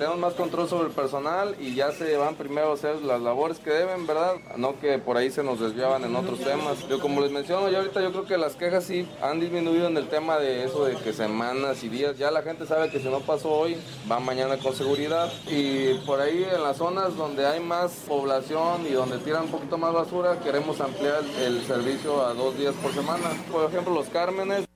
tenemos 0.02 0.18
más 0.18 0.34
control 0.34 0.68
sobre 0.68 0.88
el 0.88 0.95
personal 0.95 1.56
y 1.60 1.76
ya 1.76 1.91
se 1.91 2.18
van 2.18 2.34
primero 2.34 2.72
a 2.72 2.74
hacer 2.74 3.04
las 3.04 3.22
labores 3.22 3.60
que 3.60 3.70
deben, 3.70 4.08
¿verdad? 4.08 4.34
No 4.58 4.80
que 4.80 4.97
por 4.97 5.16
ahí 5.16 5.30
se 5.30 5.43
nos 5.43 5.60
desviaban 5.60 6.04
en 6.04 6.16
otros 6.16 6.39
temas. 6.39 6.88
Yo 6.89 6.99
como 6.99 7.22
les 7.22 7.30
menciono, 7.30 7.70
ya 7.70 7.78
ahorita 7.78 8.02
yo 8.02 8.12
creo 8.12 8.26
que 8.26 8.36
las 8.36 8.56
quejas 8.56 8.84
sí 8.84 9.08
han 9.22 9.39
disminuido 9.39 9.86
en 9.86 9.95
el 9.95 10.08
tema 10.08 10.39
de 10.39 10.64
eso 10.64 10.86
de 10.86 10.95
que 10.95 11.14
semanas 11.14 11.84
y 11.84 11.89
días. 11.89 12.18
Ya 12.18 12.32
la 12.32 12.41
gente 12.41 12.66
sabe 12.66 12.89
que 12.89 12.99
si 12.99 13.10
no 13.10 13.20
pasó 13.20 13.52
hoy, 13.52 13.78
va 14.12 14.20
mañana 14.20 14.58
con 14.58 14.74
seguridad. 14.74 15.32
Y 15.45 15.93
por 16.08 16.20
ahí 16.20 16.47
en 16.52 16.64
las 16.64 16.78
zonas 16.78 17.16
donde 17.16 17.45
hay 17.45 17.60
más 17.60 17.91
población 18.08 18.88
y 18.89 18.93
donde 18.93 19.20
tiran 19.20 19.43
un 19.43 19.52
poquito 19.52 19.78
más 19.78 19.93
basura, 19.93 20.39
queremos 20.39 20.82
ampliar 20.82 21.22
el 21.45 21.62
servicio 21.68 22.26
a 22.26 22.34
dos 22.34 22.58
días 22.58 22.74
por 22.82 22.91
semana. 22.91 23.30
Por 23.52 23.70
ejemplo, 23.70 23.93
los 23.93 24.08
Cármenes. 24.08 24.71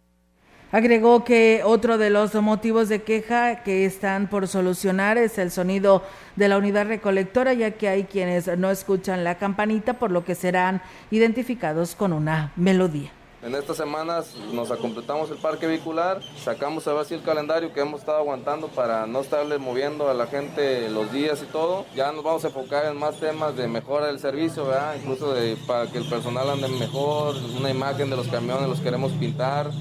Agregó 0.76 1.23
que 1.23 1.61
otro 1.63 1.97
de 1.97 2.09
los 2.09 2.36
motivos 2.36 2.89
de 2.89 3.01
queja 3.01 3.63
que 3.63 3.86
están 3.86 4.28
por 4.28 4.45
solucionar 4.45 5.17
es 5.17 5.38
el 5.38 5.49
sonido 5.49 6.03
de 6.36 6.49
la 6.49 6.57
unidad 6.57 6.86
recolectora, 6.86 7.53
ya 7.53 7.71
que 7.71 7.88
hay 7.88 8.03
quienes 8.03 8.45
no 8.57 8.69
escuchan 8.69 9.23
la 9.23 9.38
campanita, 9.38 9.93
por 9.93 10.11
lo 10.11 10.26
que 10.26 10.36
serán 10.36 10.82
identificados 11.11 11.95
con 11.95 12.11
una 12.11 12.51
melodía. 12.57 13.09
En 13.41 13.55
estas 13.55 13.78
semanas 13.78 14.36
nos 14.51 14.67
completamos 14.80 15.32
el 15.32 15.38
parque 15.38 15.65
vehicular, 15.65 16.19
sacamos 16.43 16.86
a 16.89 16.93
ver 16.93 17.05
el 17.09 17.23
calendario 17.23 17.71
que 17.71 17.80
hemos 17.80 18.01
estado 18.01 18.17
aguantando 18.17 18.67
para 18.67 19.07
no 19.07 19.21
estarle 19.21 19.57
moviendo 19.57 20.09
a 20.09 20.13
la 20.13 20.28
gente 20.28 20.89
los 20.89 21.09
días 21.13 21.41
y 21.41 21.45
todo. 21.53 21.86
Ya 21.95 22.11
nos 22.11 22.21
vamos 22.21 22.43
a 22.43 22.47
enfocar 22.47 22.88
en 22.88 22.97
más 22.97 23.17
temas 23.21 23.55
de 23.55 23.69
mejora 23.69 24.07
del 24.07 24.19
servicio, 24.19 24.67
incluso 24.99 25.34
de, 25.34 25.55
para 25.67 25.89
que 25.89 25.99
el 25.99 26.09
personal 26.09 26.49
ande 26.49 26.67
mejor, 26.67 27.34
una 27.57 27.69
imagen 27.69 28.09
de 28.09 28.17
los 28.17 28.28
camiones 28.28 28.67
los 28.67 28.82
queremos 28.82 29.13
pintar 29.13 29.71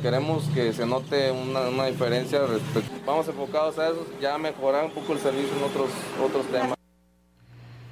queremos 0.00 0.44
que 0.54 0.72
se 0.72 0.86
note 0.86 1.30
una, 1.30 1.86
diferencia. 1.86 2.40
Vamos 3.06 3.28
enfocados 3.28 3.78
a 3.78 3.88
eso, 3.88 4.06
ya 4.20 4.38
mejorar 4.38 4.84
un 4.84 4.92
poco 4.92 5.12
el 5.12 5.18
servicio 5.18 5.50
en 5.56 5.64
otros, 5.64 5.90
otros 6.24 6.46
temas. 6.46 6.74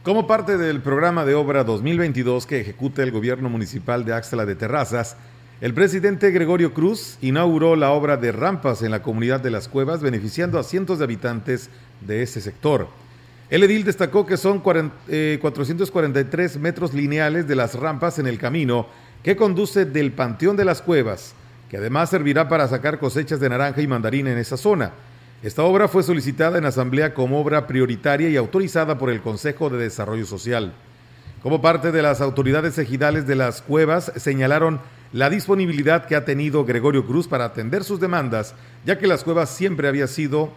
Como 0.02 0.26
parte 0.26 0.56
del 0.56 0.80
programa 0.80 1.24
de 1.24 1.34
obra 1.34 1.62
2022 1.64 2.46
que 2.46 2.60
ejecuta 2.60 3.02
el 3.02 3.10
gobierno 3.10 3.50
municipal 3.50 4.04
de 4.04 4.14
Axla 4.14 4.46
de 4.46 4.54
Terrazas, 4.54 5.16
el 5.60 5.74
presidente 5.74 6.30
Gregorio 6.30 6.72
Cruz 6.72 7.18
inauguró 7.20 7.76
la 7.76 7.90
obra 7.90 8.16
de 8.16 8.32
rampas 8.32 8.82
en 8.82 8.92
la 8.92 9.02
comunidad 9.02 9.40
de 9.40 9.50
las 9.50 9.68
cuevas, 9.68 10.00
beneficiando 10.00 10.58
a 10.58 10.62
cientos 10.62 10.98
de 10.98 11.04
habitantes 11.04 11.68
de 12.00 12.22
ese 12.22 12.40
sector. 12.40 12.88
El 13.50 13.64
edil 13.64 13.84
destacó 13.84 14.24
que 14.24 14.38
son 14.38 14.60
443 14.60 16.56
eh, 16.56 16.58
metros 16.58 16.94
lineales 16.94 17.46
de 17.46 17.56
las 17.56 17.74
rampas 17.74 18.18
en 18.18 18.26
el 18.26 18.38
camino 18.38 18.86
que 19.22 19.36
conduce 19.36 19.84
del 19.84 20.12
Panteón 20.12 20.56
de 20.56 20.64
las 20.64 20.80
Cuevas 20.80 21.34
que 21.70 21.76
además 21.76 22.10
servirá 22.10 22.48
para 22.48 22.66
sacar 22.66 22.98
cosechas 22.98 23.38
de 23.38 23.48
naranja 23.48 23.80
y 23.80 23.86
mandarina 23.86 24.32
en 24.32 24.38
esa 24.38 24.56
zona. 24.56 24.90
Esta 25.40 25.62
obra 25.62 25.86
fue 25.86 26.02
solicitada 26.02 26.58
en 26.58 26.66
asamblea 26.66 27.14
como 27.14 27.40
obra 27.40 27.68
prioritaria 27.68 28.28
y 28.28 28.36
autorizada 28.36 28.98
por 28.98 29.08
el 29.08 29.22
Consejo 29.22 29.70
de 29.70 29.78
Desarrollo 29.78 30.26
Social. 30.26 30.72
Como 31.44 31.62
parte 31.62 31.92
de 31.92 32.02
las 32.02 32.20
autoridades 32.20 32.76
ejidales 32.76 33.26
de 33.26 33.36
las 33.36 33.62
cuevas, 33.62 34.12
señalaron 34.16 34.80
la 35.12 35.30
disponibilidad 35.30 36.06
que 36.06 36.16
ha 36.16 36.24
tenido 36.24 36.64
Gregorio 36.64 37.06
Cruz 37.06 37.28
para 37.28 37.44
atender 37.44 37.84
sus 37.84 38.00
demandas, 38.00 38.54
ya 38.84 38.98
que 38.98 39.06
las 39.06 39.22
cuevas 39.22 39.48
siempre 39.48 39.88
había 39.88 40.08
sido 40.08 40.50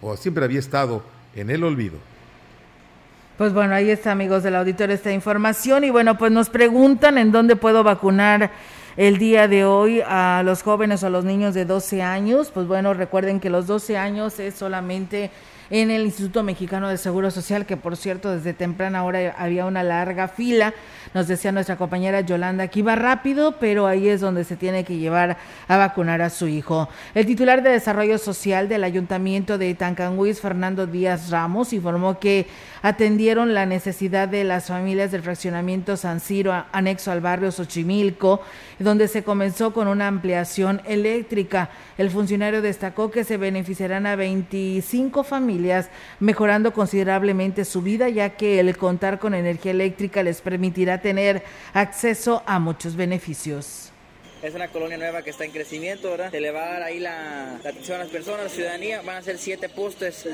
o 0.00 0.16
siempre 0.16 0.44
había 0.44 0.60
estado 0.60 1.02
en 1.34 1.50
el 1.50 1.64
olvido. 1.64 1.98
Pues 3.36 3.52
bueno, 3.52 3.74
ahí 3.74 3.90
está, 3.90 4.12
amigos 4.12 4.44
del 4.44 4.54
auditorio, 4.54 4.94
esta 4.94 5.12
información. 5.12 5.82
Y 5.82 5.90
bueno, 5.90 6.16
pues 6.16 6.30
nos 6.30 6.48
preguntan 6.48 7.18
en 7.18 7.32
dónde 7.32 7.56
puedo 7.56 7.82
vacunar 7.82 8.52
el 8.96 9.18
día 9.18 9.48
de 9.48 9.64
hoy 9.64 10.02
a 10.06 10.42
los 10.44 10.62
jóvenes 10.62 11.02
o 11.02 11.08
a 11.08 11.10
los 11.10 11.24
niños 11.24 11.54
de 11.54 11.64
12 11.64 12.02
años. 12.02 12.50
Pues 12.52 12.66
bueno, 12.66 12.94
recuerden 12.94 13.40
que 13.40 13.50
los 13.50 13.66
12 13.66 13.96
años 13.96 14.38
es 14.38 14.54
solamente 14.54 15.30
en 15.70 15.90
el 15.90 16.04
Instituto 16.04 16.42
Mexicano 16.42 16.88
de 16.88 16.98
Seguro 16.98 17.30
Social, 17.30 17.66
que 17.66 17.76
por 17.76 17.96
cierto 17.96 18.30
desde 18.30 18.52
temprana 18.52 19.04
hora 19.04 19.34
había 19.36 19.66
una 19.66 19.82
larga 19.82 20.28
fila. 20.28 20.74
Nos 21.14 21.28
decía 21.28 21.52
nuestra 21.52 21.76
compañera 21.76 22.22
Yolanda 22.22 22.66
que 22.66 22.80
iba 22.80 22.96
rápido, 22.96 23.60
pero 23.60 23.86
ahí 23.86 24.08
es 24.08 24.20
donde 24.20 24.42
se 24.42 24.56
tiene 24.56 24.82
que 24.82 24.96
llevar 24.96 25.36
a 25.68 25.76
vacunar 25.76 26.20
a 26.22 26.28
su 26.28 26.48
hijo. 26.48 26.88
El 27.14 27.24
titular 27.24 27.62
de 27.62 27.70
Desarrollo 27.70 28.18
Social 28.18 28.68
del 28.68 28.82
Ayuntamiento 28.82 29.56
de 29.56 29.72
Tancanguis, 29.76 30.40
Fernando 30.40 30.88
Díaz 30.88 31.30
Ramos, 31.30 31.72
informó 31.72 32.18
que 32.18 32.48
atendieron 32.82 33.54
la 33.54 33.64
necesidad 33.64 34.26
de 34.26 34.42
las 34.42 34.66
familias 34.66 35.12
del 35.12 35.22
fraccionamiento 35.22 35.96
San 35.96 36.18
Ciro, 36.18 36.52
anexo 36.72 37.12
al 37.12 37.20
barrio 37.20 37.52
Xochimilco, 37.52 38.40
donde 38.80 39.06
se 39.06 39.22
comenzó 39.22 39.72
con 39.72 39.86
una 39.86 40.08
ampliación 40.08 40.82
eléctrica. 40.84 41.70
El 41.96 42.10
funcionario 42.10 42.60
destacó 42.60 43.12
que 43.12 43.22
se 43.22 43.36
beneficiarán 43.36 44.06
a 44.06 44.16
25 44.16 45.22
familias, 45.22 45.90
mejorando 46.18 46.72
considerablemente 46.72 47.64
su 47.64 47.82
vida, 47.82 48.08
ya 48.08 48.30
que 48.30 48.58
el 48.58 48.76
contar 48.76 49.20
con 49.20 49.32
energía 49.32 49.70
eléctrica 49.70 50.24
les 50.24 50.40
permitirá 50.40 51.03
tener 51.04 51.44
acceso 51.74 52.42
a 52.46 52.58
muchos 52.58 52.96
beneficios. 52.96 53.92
Es 54.42 54.54
una 54.54 54.68
colonia 54.68 54.98
nueva 54.98 55.22
que 55.22 55.30
está 55.30 55.44
en 55.44 55.52
crecimiento, 55.52 56.10
¿verdad? 56.10 56.30
Se 56.30 56.40
le 56.40 56.50
va 56.50 56.64
a 56.64 56.72
dar 56.74 56.82
ahí 56.82 56.98
la, 56.98 57.56
atención 57.56 57.96
a 57.96 58.04
las 58.04 58.12
personas, 58.12 58.44
la 58.44 58.48
ciudadanía. 58.50 59.00
Van 59.02 59.16
a 59.16 59.22
ser 59.22 59.38
siete 59.38 59.68
postes, 59.70 60.26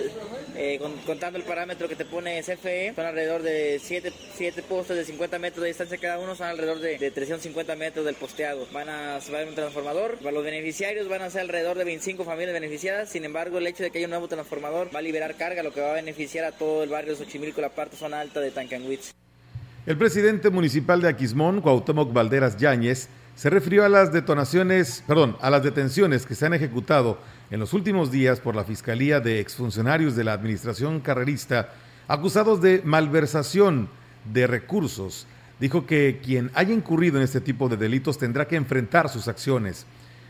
eh, 0.56 0.80
contando 1.06 1.38
el 1.38 1.44
parámetro 1.44 1.88
que 1.88 1.94
te 1.94 2.04
pone 2.04 2.40
CFE. 2.42 2.92
Son 2.94 3.06
alrededor 3.06 3.42
de 3.42 3.80
siete, 3.80 4.12
siete 4.34 4.62
postes 4.62 4.96
de 4.96 5.04
50 5.04 5.38
metros 5.38 5.62
de 5.62 5.68
distancia 5.68 5.96
cada 5.98 6.18
uno, 6.18 6.34
son 6.34 6.48
alrededor 6.48 6.80
de, 6.80 7.10
350 7.10 7.76
metros 7.76 8.04
del 8.04 8.16
posteado. 8.16 8.66
Van 8.72 8.88
a, 8.88 9.20
se 9.20 9.36
a 9.36 9.44
un 9.46 9.54
transformador. 9.54 10.18
Para 10.18 10.32
los 10.32 10.44
beneficiarios 10.44 11.08
van 11.08 11.22
a 11.22 11.30
ser 11.30 11.42
alrededor 11.42 11.78
de 11.78 11.84
25 11.84 12.24
familias 12.24 12.52
beneficiadas. 12.52 13.10
Sin 13.10 13.24
embargo, 13.24 13.58
el 13.58 13.66
hecho 13.68 13.84
de 13.84 13.90
que 13.90 13.98
haya 13.98 14.06
un 14.08 14.10
nuevo 14.10 14.28
transformador 14.28 14.90
va 14.94 15.00
a 15.00 15.02
liberar 15.02 15.36
carga, 15.36 15.62
lo 15.62 15.72
que 15.72 15.80
va 15.80 15.90
a 15.90 15.94
beneficiar 15.94 16.44
a 16.44 16.52
todo 16.52 16.82
el 16.82 16.90
barrio 16.90 17.12
de 17.12 17.24
Xochimilco, 17.24 17.60
la 17.60 17.68
parte 17.68 17.96
zona 17.96 18.20
alta 18.20 18.40
de 18.40 18.50
Tancanwitz. 18.50 19.12
El 19.86 19.96
presidente 19.96 20.50
municipal 20.50 21.00
de 21.00 21.08
Aquismón, 21.08 21.62
Cuauhtémoc 21.62 22.12
Valderas 22.12 22.58
Yáñez, 22.58 23.08
se 23.34 23.48
refirió 23.48 23.82
a 23.82 23.88
las 23.88 24.12
detonaciones, 24.12 25.02
perdón, 25.06 25.38
a 25.40 25.48
las 25.48 25.62
detenciones 25.62 26.26
que 26.26 26.34
se 26.34 26.44
han 26.44 26.52
ejecutado 26.52 27.18
en 27.50 27.60
los 27.60 27.72
últimos 27.72 28.10
días 28.10 28.40
por 28.40 28.54
la 28.54 28.64
Fiscalía 28.64 29.20
de 29.20 29.40
exfuncionarios 29.40 30.14
de 30.16 30.24
la 30.24 30.34
Administración 30.34 31.00
Carrerista 31.00 31.70
acusados 32.08 32.60
de 32.60 32.82
malversación 32.84 33.88
de 34.30 34.46
recursos. 34.46 35.26
Dijo 35.58 35.86
que 35.86 36.20
quien 36.22 36.50
haya 36.52 36.74
incurrido 36.74 37.16
en 37.16 37.22
este 37.22 37.40
tipo 37.40 37.70
de 37.70 37.78
delitos 37.78 38.18
tendrá 38.18 38.46
que 38.46 38.56
enfrentar 38.56 39.08
sus 39.08 39.28
acciones. 39.28 39.86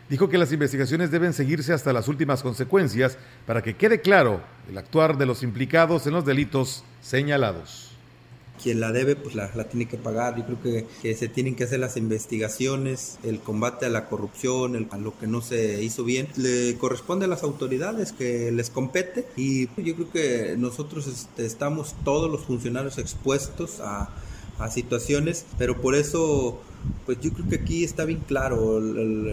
Dijo 0.08 0.28
que 0.28 0.38
las 0.38 0.52
investigaciones 0.52 1.10
deben 1.10 1.32
seguirse 1.32 1.72
hasta 1.72 1.92
las 1.92 2.06
últimas 2.06 2.44
consecuencias 2.44 3.18
para 3.46 3.62
que 3.62 3.74
quede 3.74 4.00
claro 4.00 4.42
el 4.68 4.78
actuar 4.78 5.18
de 5.18 5.26
los 5.26 5.42
implicados 5.42 6.06
en 6.06 6.12
los 6.12 6.24
delitos 6.24 6.84
señalados 7.00 7.89
quien 8.62 8.80
la 8.80 8.92
debe 8.92 9.16
pues 9.16 9.34
la, 9.34 9.50
tiene 9.64 9.86
que 9.86 9.96
pagar. 9.96 10.36
Yo 10.36 10.44
creo 10.44 10.86
que, 11.02 11.14
se 11.14 11.28
tienen 11.28 11.56
que 11.56 11.64
hacer 11.64 11.80
las 11.80 11.96
investigaciones, 11.96 13.18
el 13.22 13.40
combate 13.40 13.86
a 13.86 13.88
la 13.88 14.08
corrupción, 14.08 14.88
a 14.90 14.98
lo 14.98 15.18
que 15.18 15.26
no 15.26 15.40
se 15.40 15.82
hizo 15.82 16.04
bien, 16.04 16.28
le 16.36 16.76
corresponde 16.76 17.24
a 17.26 17.28
las 17.28 17.42
autoridades 17.42 18.12
que 18.12 18.52
les 18.52 18.70
compete 18.70 19.26
y 19.36 19.68
yo 19.82 19.94
creo 19.94 20.10
que 20.10 20.54
nosotros 20.58 21.06
este, 21.06 21.46
estamos 21.46 21.94
todos 22.04 22.30
los 22.30 22.44
funcionarios 22.44 22.98
expuestos 22.98 23.80
a, 23.80 24.10
a 24.58 24.70
situaciones, 24.70 25.46
pero 25.58 25.80
por 25.80 25.94
eso 25.94 26.60
pues 27.06 27.20
yo 27.20 27.32
creo 27.32 27.48
que 27.48 27.56
aquí 27.56 27.84
está 27.84 28.04
bien 28.04 28.20
claro, 28.26 28.80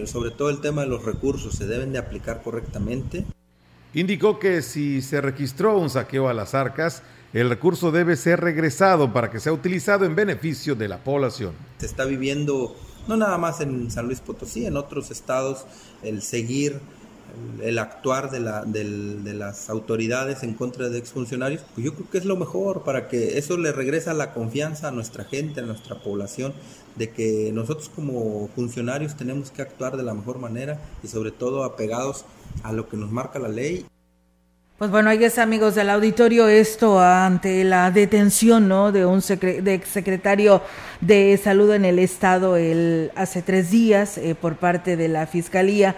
sobre 0.06 0.32
todo 0.32 0.50
el 0.50 0.60
tema 0.60 0.82
de 0.82 0.88
los 0.88 1.04
recursos, 1.06 1.56
se 1.56 1.68
deben 1.68 1.92
de 1.92 2.00
aplicar 2.00 2.42
correctamente. 2.44 3.26
Indicó 3.94 4.38
que 4.40 4.62
si 4.62 5.02
se 5.02 5.22
registró 5.22 5.78
un 5.78 5.90
saqueo 5.90 6.28
a 6.28 6.34
las 6.34 6.54
arcas, 6.54 7.04
el 7.40 7.50
recurso 7.50 7.92
debe 7.92 8.16
ser 8.16 8.40
regresado 8.40 9.14
para 9.14 9.30
que 9.30 9.40
sea 9.40 9.54
utilizado 9.54 10.06
en 10.06 10.16
beneficio 10.16 10.76
de 10.76 10.88
la 10.88 11.04
población. 11.04 11.54
Se 11.80 11.86
está 11.86 12.06
viviendo, 12.06 12.76
no 13.08 13.18
nada 13.18 13.38
más 13.38 13.62
en 13.62 13.92
San 13.92 14.08
Luis 14.08 14.22
Potosí, 14.22 14.66
en 14.66 14.78
otros 14.78 15.12
estados, 15.12 15.66
el 16.04 16.22
seguir 16.22 16.80
el 17.62 17.78
actuar 17.80 18.32
de, 18.32 18.40
la, 18.40 18.64
de, 18.64 18.84
las 19.34 19.70
autoridades 19.70 20.44
en 20.44 20.54
contra 20.54 20.90
de 20.90 20.98
exfuncionarios, 20.98 21.62
pues 21.76 21.86
yo 21.86 21.94
creo 21.94 22.10
que 22.10 22.18
es 22.18 22.26
lo 22.26 22.36
mejor 22.36 22.84
para 22.84 23.08
que 23.08 23.38
eso 23.38 23.58
le 23.58 23.72
regresa 23.72 24.14
la 24.14 24.34
confianza 24.34 24.88
a 24.88 24.92
nuestra 24.92 25.24
gente, 25.24 25.60
a 25.60 25.64
nuestra 25.64 26.02
población, 26.02 26.54
de 26.96 27.10
que 27.12 27.52
nosotros 27.54 27.92
como 27.94 28.50
funcionarios 28.56 29.16
tenemos 29.16 29.52
que 29.52 29.62
actuar 29.62 29.98
de 29.98 30.04
la 30.04 30.14
mejor 30.14 30.40
manera 30.40 30.80
y 31.04 31.08
sobre 31.08 31.32
todo 31.32 31.64
apegados 31.64 32.26
a 32.64 32.74
lo 32.74 32.90
que 32.90 32.98
nos 32.98 33.12
marca 33.12 33.40
la 33.40 33.50
ley. 33.50 33.86
Pues 34.78 34.92
bueno, 34.92 35.10
ahí 35.10 35.24
es 35.24 35.40
amigos 35.40 35.74
del 35.74 35.90
auditorio 35.90 36.48
esto 36.48 37.00
ante 37.00 37.64
la 37.64 37.90
detención 37.90 38.68
¿no? 38.68 38.92
de 38.92 39.08
un 39.08 39.22
de 39.22 39.82
secretario 39.84 40.62
de 41.02 41.36
salud 41.44 41.74
en 41.74 41.84
el 41.84 41.98
estado 41.98 42.58
el, 42.58 43.12
hace 43.16 43.42
tres 43.42 43.72
días 43.72 44.20
eh, 44.20 44.36
por 44.36 44.58
parte 44.58 44.96
de 44.96 45.08
la 45.08 45.26
fiscalía 45.26 45.96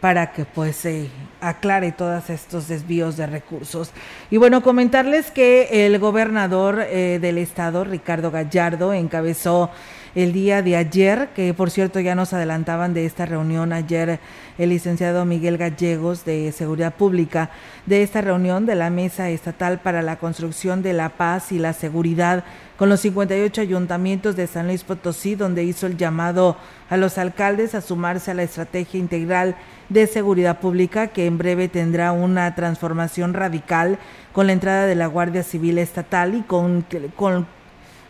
para 0.00 0.32
que 0.32 0.44
pues 0.44 0.74
se 0.74 1.08
aclare 1.40 1.92
todos 1.92 2.28
estos 2.28 2.66
desvíos 2.66 3.16
de 3.16 3.28
recursos. 3.28 3.92
Y 4.28 4.38
bueno, 4.38 4.60
comentarles 4.60 5.30
que 5.30 5.86
el 5.86 5.96
gobernador 6.00 6.80
eh, 6.80 7.20
del 7.22 7.38
estado, 7.38 7.84
Ricardo 7.84 8.32
Gallardo, 8.32 8.92
encabezó 8.92 9.70
el 10.16 10.32
día 10.32 10.62
de 10.62 10.76
ayer, 10.76 11.28
que 11.36 11.52
por 11.52 11.70
cierto 11.70 12.00
ya 12.00 12.14
nos 12.14 12.32
adelantaban 12.32 12.94
de 12.94 13.04
esta 13.04 13.26
reunión 13.26 13.74
ayer 13.74 14.18
el 14.56 14.70
licenciado 14.70 15.26
Miguel 15.26 15.58
Gallegos 15.58 16.24
de 16.24 16.50
Seguridad 16.52 16.94
Pública, 16.94 17.50
de 17.84 18.02
esta 18.02 18.22
reunión 18.22 18.64
de 18.64 18.76
la 18.76 18.88
Mesa 18.88 19.28
Estatal 19.28 19.78
para 19.78 20.00
la 20.00 20.16
Construcción 20.16 20.82
de 20.82 20.94
la 20.94 21.10
Paz 21.10 21.52
y 21.52 21.58
la 21.58 21.74
Seguridad 21.74 22.44
con 22.78 22.88
los 22.88 23.00
58 23.00 23.60
ayuntamientos 23.60 24.36
de 24.36 24.46
San 24.46 24.68
Luis 24.68 24.84
Potosí, 24.84 25.34
donde 25.34 25.64
hizo 25.64 25.86
el 25.86 25.98
llamado 25.98 26.56
a 26.88 26.96
los 26.96 27.18
alcaldes 27.18 27.74
a 27.74 27.82
sumarse 27.82 28.30
a 28.30 28.34
la 28.34 28.42
estrategia 28.42 28.98
integral 28.98 29.54
de 29.90 30.06
seguridad 30.06 30.60
pública 30.60 31.08
que 31.08 31.26
en 31.26 31.36
breve 31.36 31.68
tendrá 31.68 32.12
una 32.12 32.54
transformación 32.54 33.34
radical 33.34 33.98
con 34.32 34.46
la 34.46 34.54
entrada 34.54 34.86
de 34.86 34.94
la 34.94 35.08
Guardia 35.08 35.42
Civil 35.42 35.76
Estatal 35.76 36.34
y 36.34 36.40
con, 36.40 36.86
con 37.16 37.46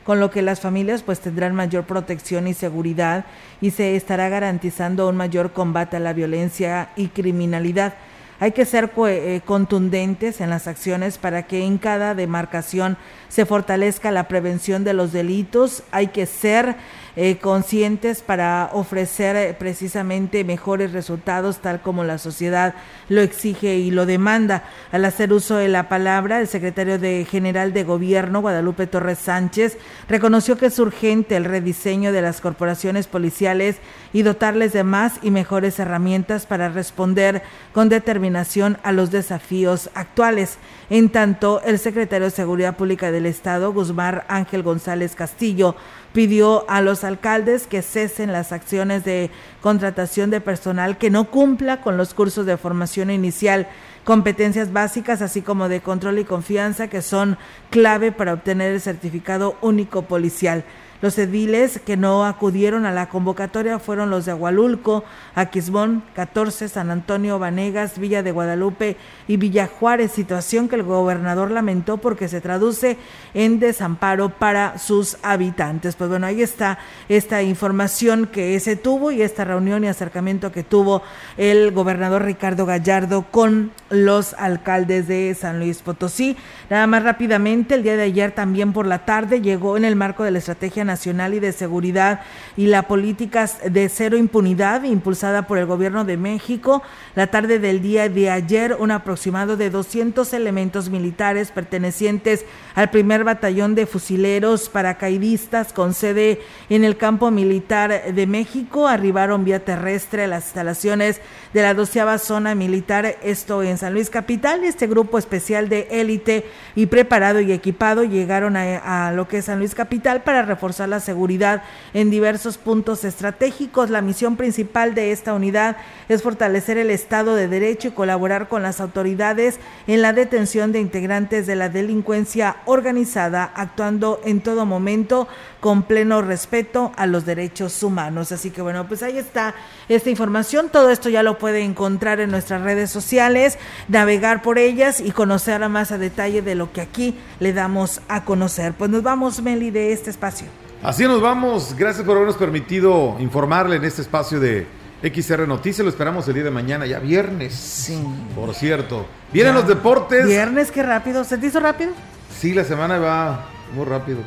con 0.07 0.21
lo 0.21 0.31
que 0.31 0.41
las 0.41 0.61
familias 0.61 1.03
pues 1.03 1.19
tendrán 1.19 1.57
mayor 1.57 1.85
protección 1.85 2.47
y 2.47 2.55
seguridad 2.55 3.27
y 3.61 3.73
se 3.73 3.97
estará 3.97 4.29
garantizando 4.29 5.09
un 5.09 5.17
mayor 5.17 5.53
combate 5.53 5.97
a 5.97 6.01
la 6.01 6.13
violencia 6.13 6.91
y 6.95 7.09
criminalidad. 7.09 7.95
Hay 8.39 8.53
que 8.53 8.67
ser 8.67 8.93
eh, 9.09 9.41
contundentes 9.45 10.41
en 10.41 10.51
las 10.51 10.69
acciones 10.69 11.19
para 11.19 11.47
que 11.49 11.65
en 11.65 11.79
cada 11.79 12.15
demarcación 12.15 12.97
se 13.29 13.47
fortalezca 13.47 14.13
la 14.13 14.29
prevención 14.29 14.85
de 14.85 14.93
los 14.93 15.13
delitos. 15.13 15.83
Hay 15.91 16.09
que 16.09 16.27
ser 16.27 16.77
eh, 17.17 17.39
conscientes 17.39 18.21
para 18.21 18.69
ofrecer 18.75 19.37
eh, 19.37 19.57
precisamente 19.59 20.45
mejores 20.45 20.93
resultados 20.93 21.59
tal 21.59 21.81
como 21.81 22.05
la 22.05 22.19
sociedad 22.19 22.75
lo 23.09 23.23
exige 23.23 23.77
y 23.77 23.91
lo 23.91 24.05
demanda. 24.05 24.65
Al 24.93 25.05
hacer 25.07 25.33
uso 25.33 25.57
de 25.57 25.69
la 25.69 25.89
palabra, 25.89 26.41
el 26.41 26.47
secretario 26.47 26.99
de 26.99 27.27
General 27.29 27.73
de 27.73 27.85
Gobierno, 27.85 28.43
Guadalupe 28.43 28.87
Torres 28.87 29.19
Sánchez, 29.19 29.79
reconoció 30.09 30.59
que 30.59 30.67
es 30.67 30.79
urgente 30.79 31.37
el 31.37 31.47
rediseño 31.47 32.13
de 32.13 32.21
las 32.21 32.43
corporaciones 32.43 33.07
policiales 33.07 33.77
y 34.13 34.23
dotarles 34.23 34.75
de 34.75 34.85
más 34.85 35.15
y 35.23 35.31
mejores 35.31 35.79
herramientas 35.79 36.45
para 36.45 36.69
responder 36.69 37.43
con 37.73 37.89
determinación 37.89 38.77
a 38.83 38.93
los 38.93 39.11
desafíos 39.11 39.91
actuales. 39.95 40.59
En 40.89 41.09
tanto, 41.09 41.61
el 41.65 41.81
secretario 41.81 42.27
de 42.27 42.31
Seguridad 42.31 42.77
Pública 42.77 43.11
del 43.11 43.27
Estado, 43.27 43.73
Guzmán 43.73 44.23
Ángel 44.29 44.63
González 44.63 45.17
Castillo, 45.17 45.75
pidió 46.13 46.65
a 46.71 46.81
los 46.81 47.03
alcaldes 47.03 47.67
que 47.67 47.83
cesen 47.83 48.31
las 48.31 48.53
acciones 48.53 49.05
de 49.05 49.31
contratación 49.61 50.31
de 50.31 50.41
personal 50.41 50.97
que 50.97 51.11
no 51.11 51.25
cumpla 51.25 51.81
con 51.81 51.97
los 51.97 52.15
cursos 52.15 52.47
de 52.47 52.57
formación 52.57 53.11
inicial, 53.11 53.67
competencias 54.05 54.73
básicas, 54.73 55.23
así 55.23 55.43
como 55.43 55.69
de 55.69 55.81
control 55.81 56.21
y 56.21 56.25
confianza, 56.25 56.87
que 56.87 57.03
son 57.03 57.37
clave 57.71 58.13
para 58.13 58.35
obtener 58.35 58.73
el 58.73 58.81
certificado 58.81 59.57
único 59.63 60.03
policial. 60.03 60.65
Los 61.03 61.19
ediles 61.19 61.81
que 61.85 61.97
no 61.97 62.25
acudieron 62.25 62.87
a 62.87 62.93
la 62.93 63.09
convocatoria 63.09 63.79
fueron 63.79 64.11
los 64.11 64.25
de 64.25 64.33
Agualulco, 64.33 65.05
Aquismón, 65.35 66.03
14, 66.15 66.69
San 66.69 66.91
Antonio, 66.91 67.39
Vanegas, 67.39 67.99
Villa 67.99 68.23
de 68.23 68.33
Guadalupe 68.33 68.97
y 69.29 69.37
Villa 69.37 69.67
Juárez, 69.67 70.13
situación 70.13 70.69
que 70.69 70.77
el 70.77 70.83
gobernador 70.83 71.51
lamentó 71.51 71.99
porque 71.99 72.29
se 72.29 72.41
traduce 72.41 72.97
en 73.35 73.61
desamparo 73.61 74.31
para 74.31 74.79
sus 74.79 75.19
habitantes. 75.23 75.97
Pues 75.97 76.09
bueno, 76.09 76.27
ahí 76.27 76.43
está 76.43 76.79
esta 77.09 77.43
información 77.43 78.27
que 78.27 78.59
se 78.61 78.77
tuvo 78.77 79.11
y 79.11 79.23
esta 79.23 79.45
reunión 79.45 79.85
y 79.85 79.89
acercamiento 79.89 80.53
que 80.53 80.63
tuvo 80.63 81.03
el 81.37 81.73
gobernador 81.73 82.25
Ricardo 82.25 82.67
Gallardo 82.67 83.27
con 83.31 83.73
los 83.91 84.35
alcaldes 84.35 85.09
de 85.09 85.37
San 85.39 85.59
Luis 85.59 85.83
Potosí. 85.83 86.37
Nada 86.71 86.87
más 86.87 87.03
rápidamente, 87.03 87.75
el 87.75 87.83
día 87.83 87.97
de 87.97 88.05
ayer 88.05 88.33
también 88.33 88.73
por 88.73 88.87
la 88.87 89.05
tarde 89.05 89.41
llegó 89.41 89.77
en 89.77 89.85
el 89.85 89.97
marco 89.97 90.25
de 90.25 90.31
la 90.31 90.39
estrategia 90.39 90.85
Nacional 90.87 91.35
y 91.35 91.41
de 91.41 91.53
Seguridad 91.53 92.21
y 92.57 92.69
la 92.69 92.85
política 92.85 93.51
de 93.69 93.89
cero 93.89 94.17
impunidad 94.17 94.85
impulsada 94.85 95.47
por 95.47 95.59
el 95.59 95.67
gobierno 95.67 96.05
de 96.05 96.17
México, 96.17 96.83
la 97.15 97.27
tarde 97.27 97.59
del 97.59 97.83
día 97.83 98.09
de 98.09 98.31
ayer 98.31 98.77
un 98.79 98.91
aproximado 98.91 99.57
de 99.57 99.71
200 99.71 100.33
elementos 100.33 100.89
militares 100.89 101.51
pertenecientes 101.51 102.45
al 102.75 102.91
primer 102.91 103.25
batallón 103.25 103.75
de 103.75 103.87
fusileros 103.87 104.69
paracaidistas 104.69 105.73
con 105.73 105.93
sede 105.93 106.41
en 106.71 106.85
el 106.85 106.97
campo 106.97 107.31
militar 107.31 108.15
de 108.15 108.27
México 108.27 108.89
arribaron 108.89 109.45
vía 109.45 109.65
terrestre 109.65 110.25
a 110.25 110.27
las 110.27 110.45
instalaciones 110.45 111.21
de 111.53 111.63
la 111.63 111.75
doceava 111.75 112.19
zona 112.19 112.55
militar, 112.55 113.17
esto 113.23 113.63
en 113.63 113.79
San 113.79 113.95
Luis 113.95 114.11
Capital. 114.11 114.65
Este 114.65 114.87
grupo 114.87 115.19
especial 115.19 115.69
de 115.69 115.89
élite 115.91 116.47
y 116.75 116.87
preparado 116.87 117.41
y 117.41 117.53
equipado 117.53 118.05
llegaron 118.05 118.57
a, 118.57 119.09
a 119.09 119.13
lo 119.13 119.27
que 119.27 119.39
es 119.39 119.47
San 119.47 119.59
Luis 119.59 119.75
Capital 119.75 120.23
para 120.23 120.43
reforzar 120.43 120.76
la 120.87 121.01
seguridad 121.01 121.63
en 121.95 122.11
diversos 122.11 122.59
puntos 122.59 123.05
estratégicos. 123.05 123.91
La 123.91 124.03
misión 124.03 124.37
principal 124.37 124.95
de 124.95 125.11
esta 125.13 125.33
unidad 125.33 125.79
es 126.09 126.23
fortalecer 126.23 126.77
el 126.77 126.91
Estado 126.91 127.35
de 127.35 127.49
Derecho 127.49 127.89
y 127.89 127.93
colaborar 127.93 128.49
con 128.49 128.63
las 128.63 128.81
autoridades 128.81 129.59
en 129.87 130.03
la 130.03 130.13
detención 130.13 130.71
de 130.73 130.81
integrantes 130.81 131.47
de 131.47 131.57
la 131.57 131.71
delincuencia 131.71 132.57
organizada, 132.67 133.51
actuando 133.55 134.21
en 134.25 134.43
todo 134.43 134.67
momento 134.67 135.27
con 135.61 135.83
pleno 135.83 136.23
respeto 136.23 136.93
a 136.97 137.07
los 137.07 137.25
derechos 137.25 137.83
humanos. 137.83 138.31
Así 138.31 138.51
que 138.51 138.63
bueno, 138.63 138.87
pues 138.87 139.03
ahí 139.03 139.19
está 139.19 139.55
esta 139.89 140.11
información. 140.11 140.69
Todo 140.71 140.91
esto 140.91 141.09
ya 141.09 141.23
lo 141.23 141.39
puede 141.39 141.63
encontrar 141.63 142.21
en 142.21 142.31
nuestras 142.31 142.63
redes 142.63 142.91
sociales, 142.91 143.59
navegar 143.89 144.43
por 144.43 144.59
ellas 144.59 145.01
y 145.01 145.13
conocer 145.13 145.47
más 145.69 145.93
a 145.93 145.99
detalle 145.99 146.43
de 146.43 146.55
lo 146.55 146.73
que 146.73 146.81
aquí 146.81 147.15
le 147.41 147.53
damos 147.53 148.01
a 148.09 148.25
conocer. 148.25 148.75
Pues 148.75 148.91
nos 148.91 149.03
vamos, 149.03 149.41
Meli, 149.43 149.71
de 149.71 149.93
este 149.93 150.11
espacio. 150.11 150.66
Así 150.83 151.05
nos 151.05 151.21
vamos. 151.21 151.75
Gracias 151.77 152.05
por 152.05 152.17
habernos 152.17 152.37
permitido 152.37 153.17
informarle 153.19 153.77
en 153.77 153.85
este 153.85 154.03
espacio 154.03 154.39
de 154.41 154.67
XR 155.03 155.47
Noticias. 155.47 155.85
Lo 155.85 155.91
esperamos 155.91 156.27
el 156.29 156.35
día 156.35 156.45
de 156.45 156.51
mañana, 156.51 156.87
ya 156.87 156.99
viernes. 156.99 157.55
Sí. 157.55 158.03
Por 158.35 158.55
cierto. 158.55 159.07
Vienen 159.33 159.55
los 159.55 159.67
deportes. 159.67 160.27
Viernes, 160.27 160.71
qué 160.71 160.83
rápido. 160.83 161.25
¿Se 161.25 161.39
te 161.39 161.47
hizo 161.47 161.61
rápido? 161.61 161.93
Sí, 162.39 162.53
la 162.53 162.65
semana 162.65 162.99
va 162.99 163.47
muy 163.75 163.85
rápido. 163.85 164.19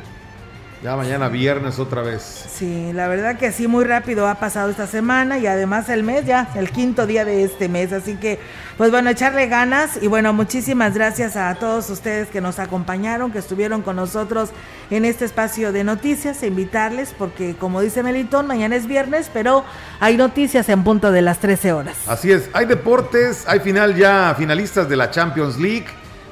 Ya 0.82 0.96
mañana 0.96 1.28
viernes 1.28 1.78
otra 1.78 2.00
vez. 2.00 2.22
Sí, 2.22 2.90
la 2.94 3.06
verdad 3.06 3.36
que 3.36 3.52
sí, 3.52 3.68
muy 3.68 3.84
rápido 3.84 4.26
ha 4.26 4.36
pasado 4.36 4.70
esta 4.70 4.86
semana 4.86 5.36
y 5.36 5.46
además 5.46 5.90
el 5.90 6.02
mes 6.02 6.24
ya, 6.24 6.48
el 6.54 6.70
quinto 6.70 7.06
día 7.06 7.26
de 7.26 7.44
este 7.44 7.68
mes. 7.68 7.92
Así 7.92 8.14
que, 8.16 8.38
pues 8.78 8.90
bueno, 8.90 9.10
echarle 9.10 9.46
ganas 9.46 9.98
y 10.00 10.06
bueno, 10.06 10.32
muchísimas 10.32 10.94
gracias 10.94 11.36
a 11.36 11.54
todos 11.56 11.90
ustedes 11.90 12.28
que 12.28 12.40
nos 12.40 12.58
acompañaron, 12.58 13.30
que 13.30 13.40
estuvieron 13.40 13.82
con 13.82 13.96
nosotros 13.96 14.52
en 14.90 15.04
este 15.04 15.26
espacio 15.26 15.70
de 15.70 15.84
noticias, 15.84 16.42
e 16.42 16.46
invitarles 16.46 17.14
porque 17.16 17.54
como 17.56 17.82
dice 17.82 18.02
Melitón, 18.02 18.46
mañana 18.46 18.74
es 18.74 18.86
viernes, 18.86 19.30
pero 19.30 19.66
hay 20.00 20.16
noticias 20.16 20.66
en 20.70 20.82
punto 20.82 21.12
de 21.12 21.20
las 21.20 21.40
13 21.40 21.74
horas. 21.74 21.98
Así 22.06 22.32
es, 22.32 22.48
hay 22.54 22.64
deportes, 22.64 23.44
hay 23.46 23.60
final 23.60 23.96
ya, 23.96 24.34
finalistas 24.34 24.88
de 24.88 24.96
la 24.96 25.10
Champions 25.10 25.58
League, 25.58 25.88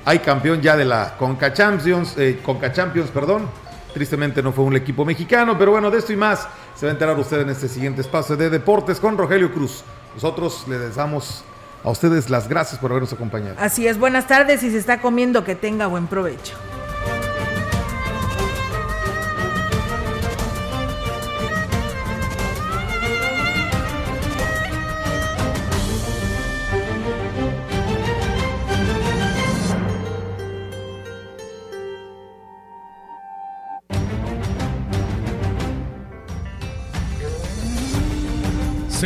hay 0.06 0.20
campeón 0.20 0.62
ya 0.62 0.74
de 0.74 0.86
la 0.86 1.16
Conca 1.18 1.52
Champions, 1.52 2.14
eh, 2.16 2.40
Conca 2.42 2.72
Champions, 2.72 3.10
perdón. 3.10 3.67
Tristemente 3.98 4.44
no 4.44 4.52
fue 4.52 4.62
un 4.62 4.76
equipo 4.76 5.04
mexicano, 5.04 5.58
pero 5.58 5.72
bueno, 5.72 5.90
de 5.90 5.98
esto 5.98 6.12
y 6.12 6.16
más 6.16 6.46
se 6.76 6.86
va 6.86 6.90
a 6.90 6.92
enterar 6.92 7.18
usted 7.18 7.40
en 7.40 7.48
este 7.48 7.66
siguiente 7.66 8.00
espacio 8.00 8.36
de 8.36 8.48
deportes 8.48 9.00
con 9.00 9.18
Rogelio 9.18 9.52
Cruz. 9.52 9.82
Nosotros 10.14 10.66
le 10.68 10.90
damos 10.90 11.42
a 11.82 11.90
ustedes 11.90 12.30
las 12.30 12.48
gracias 12.48 12.80
por 12.80 12.92
habernos 12.92 13.12
acompañado. 13.12 13.56
Así 13.58 13.88
es, 13.88 13.98
buenas 13.98 14.28
tardes 14.28 14.62
y 14.62 14.70
se 14.70 14.78
está 14.78 15.00
comiendo 15.00 15.42
que 15.42 15.56
tenga 15.56 15.88
buen 15.88 16.06
provecho. 16.06 16.54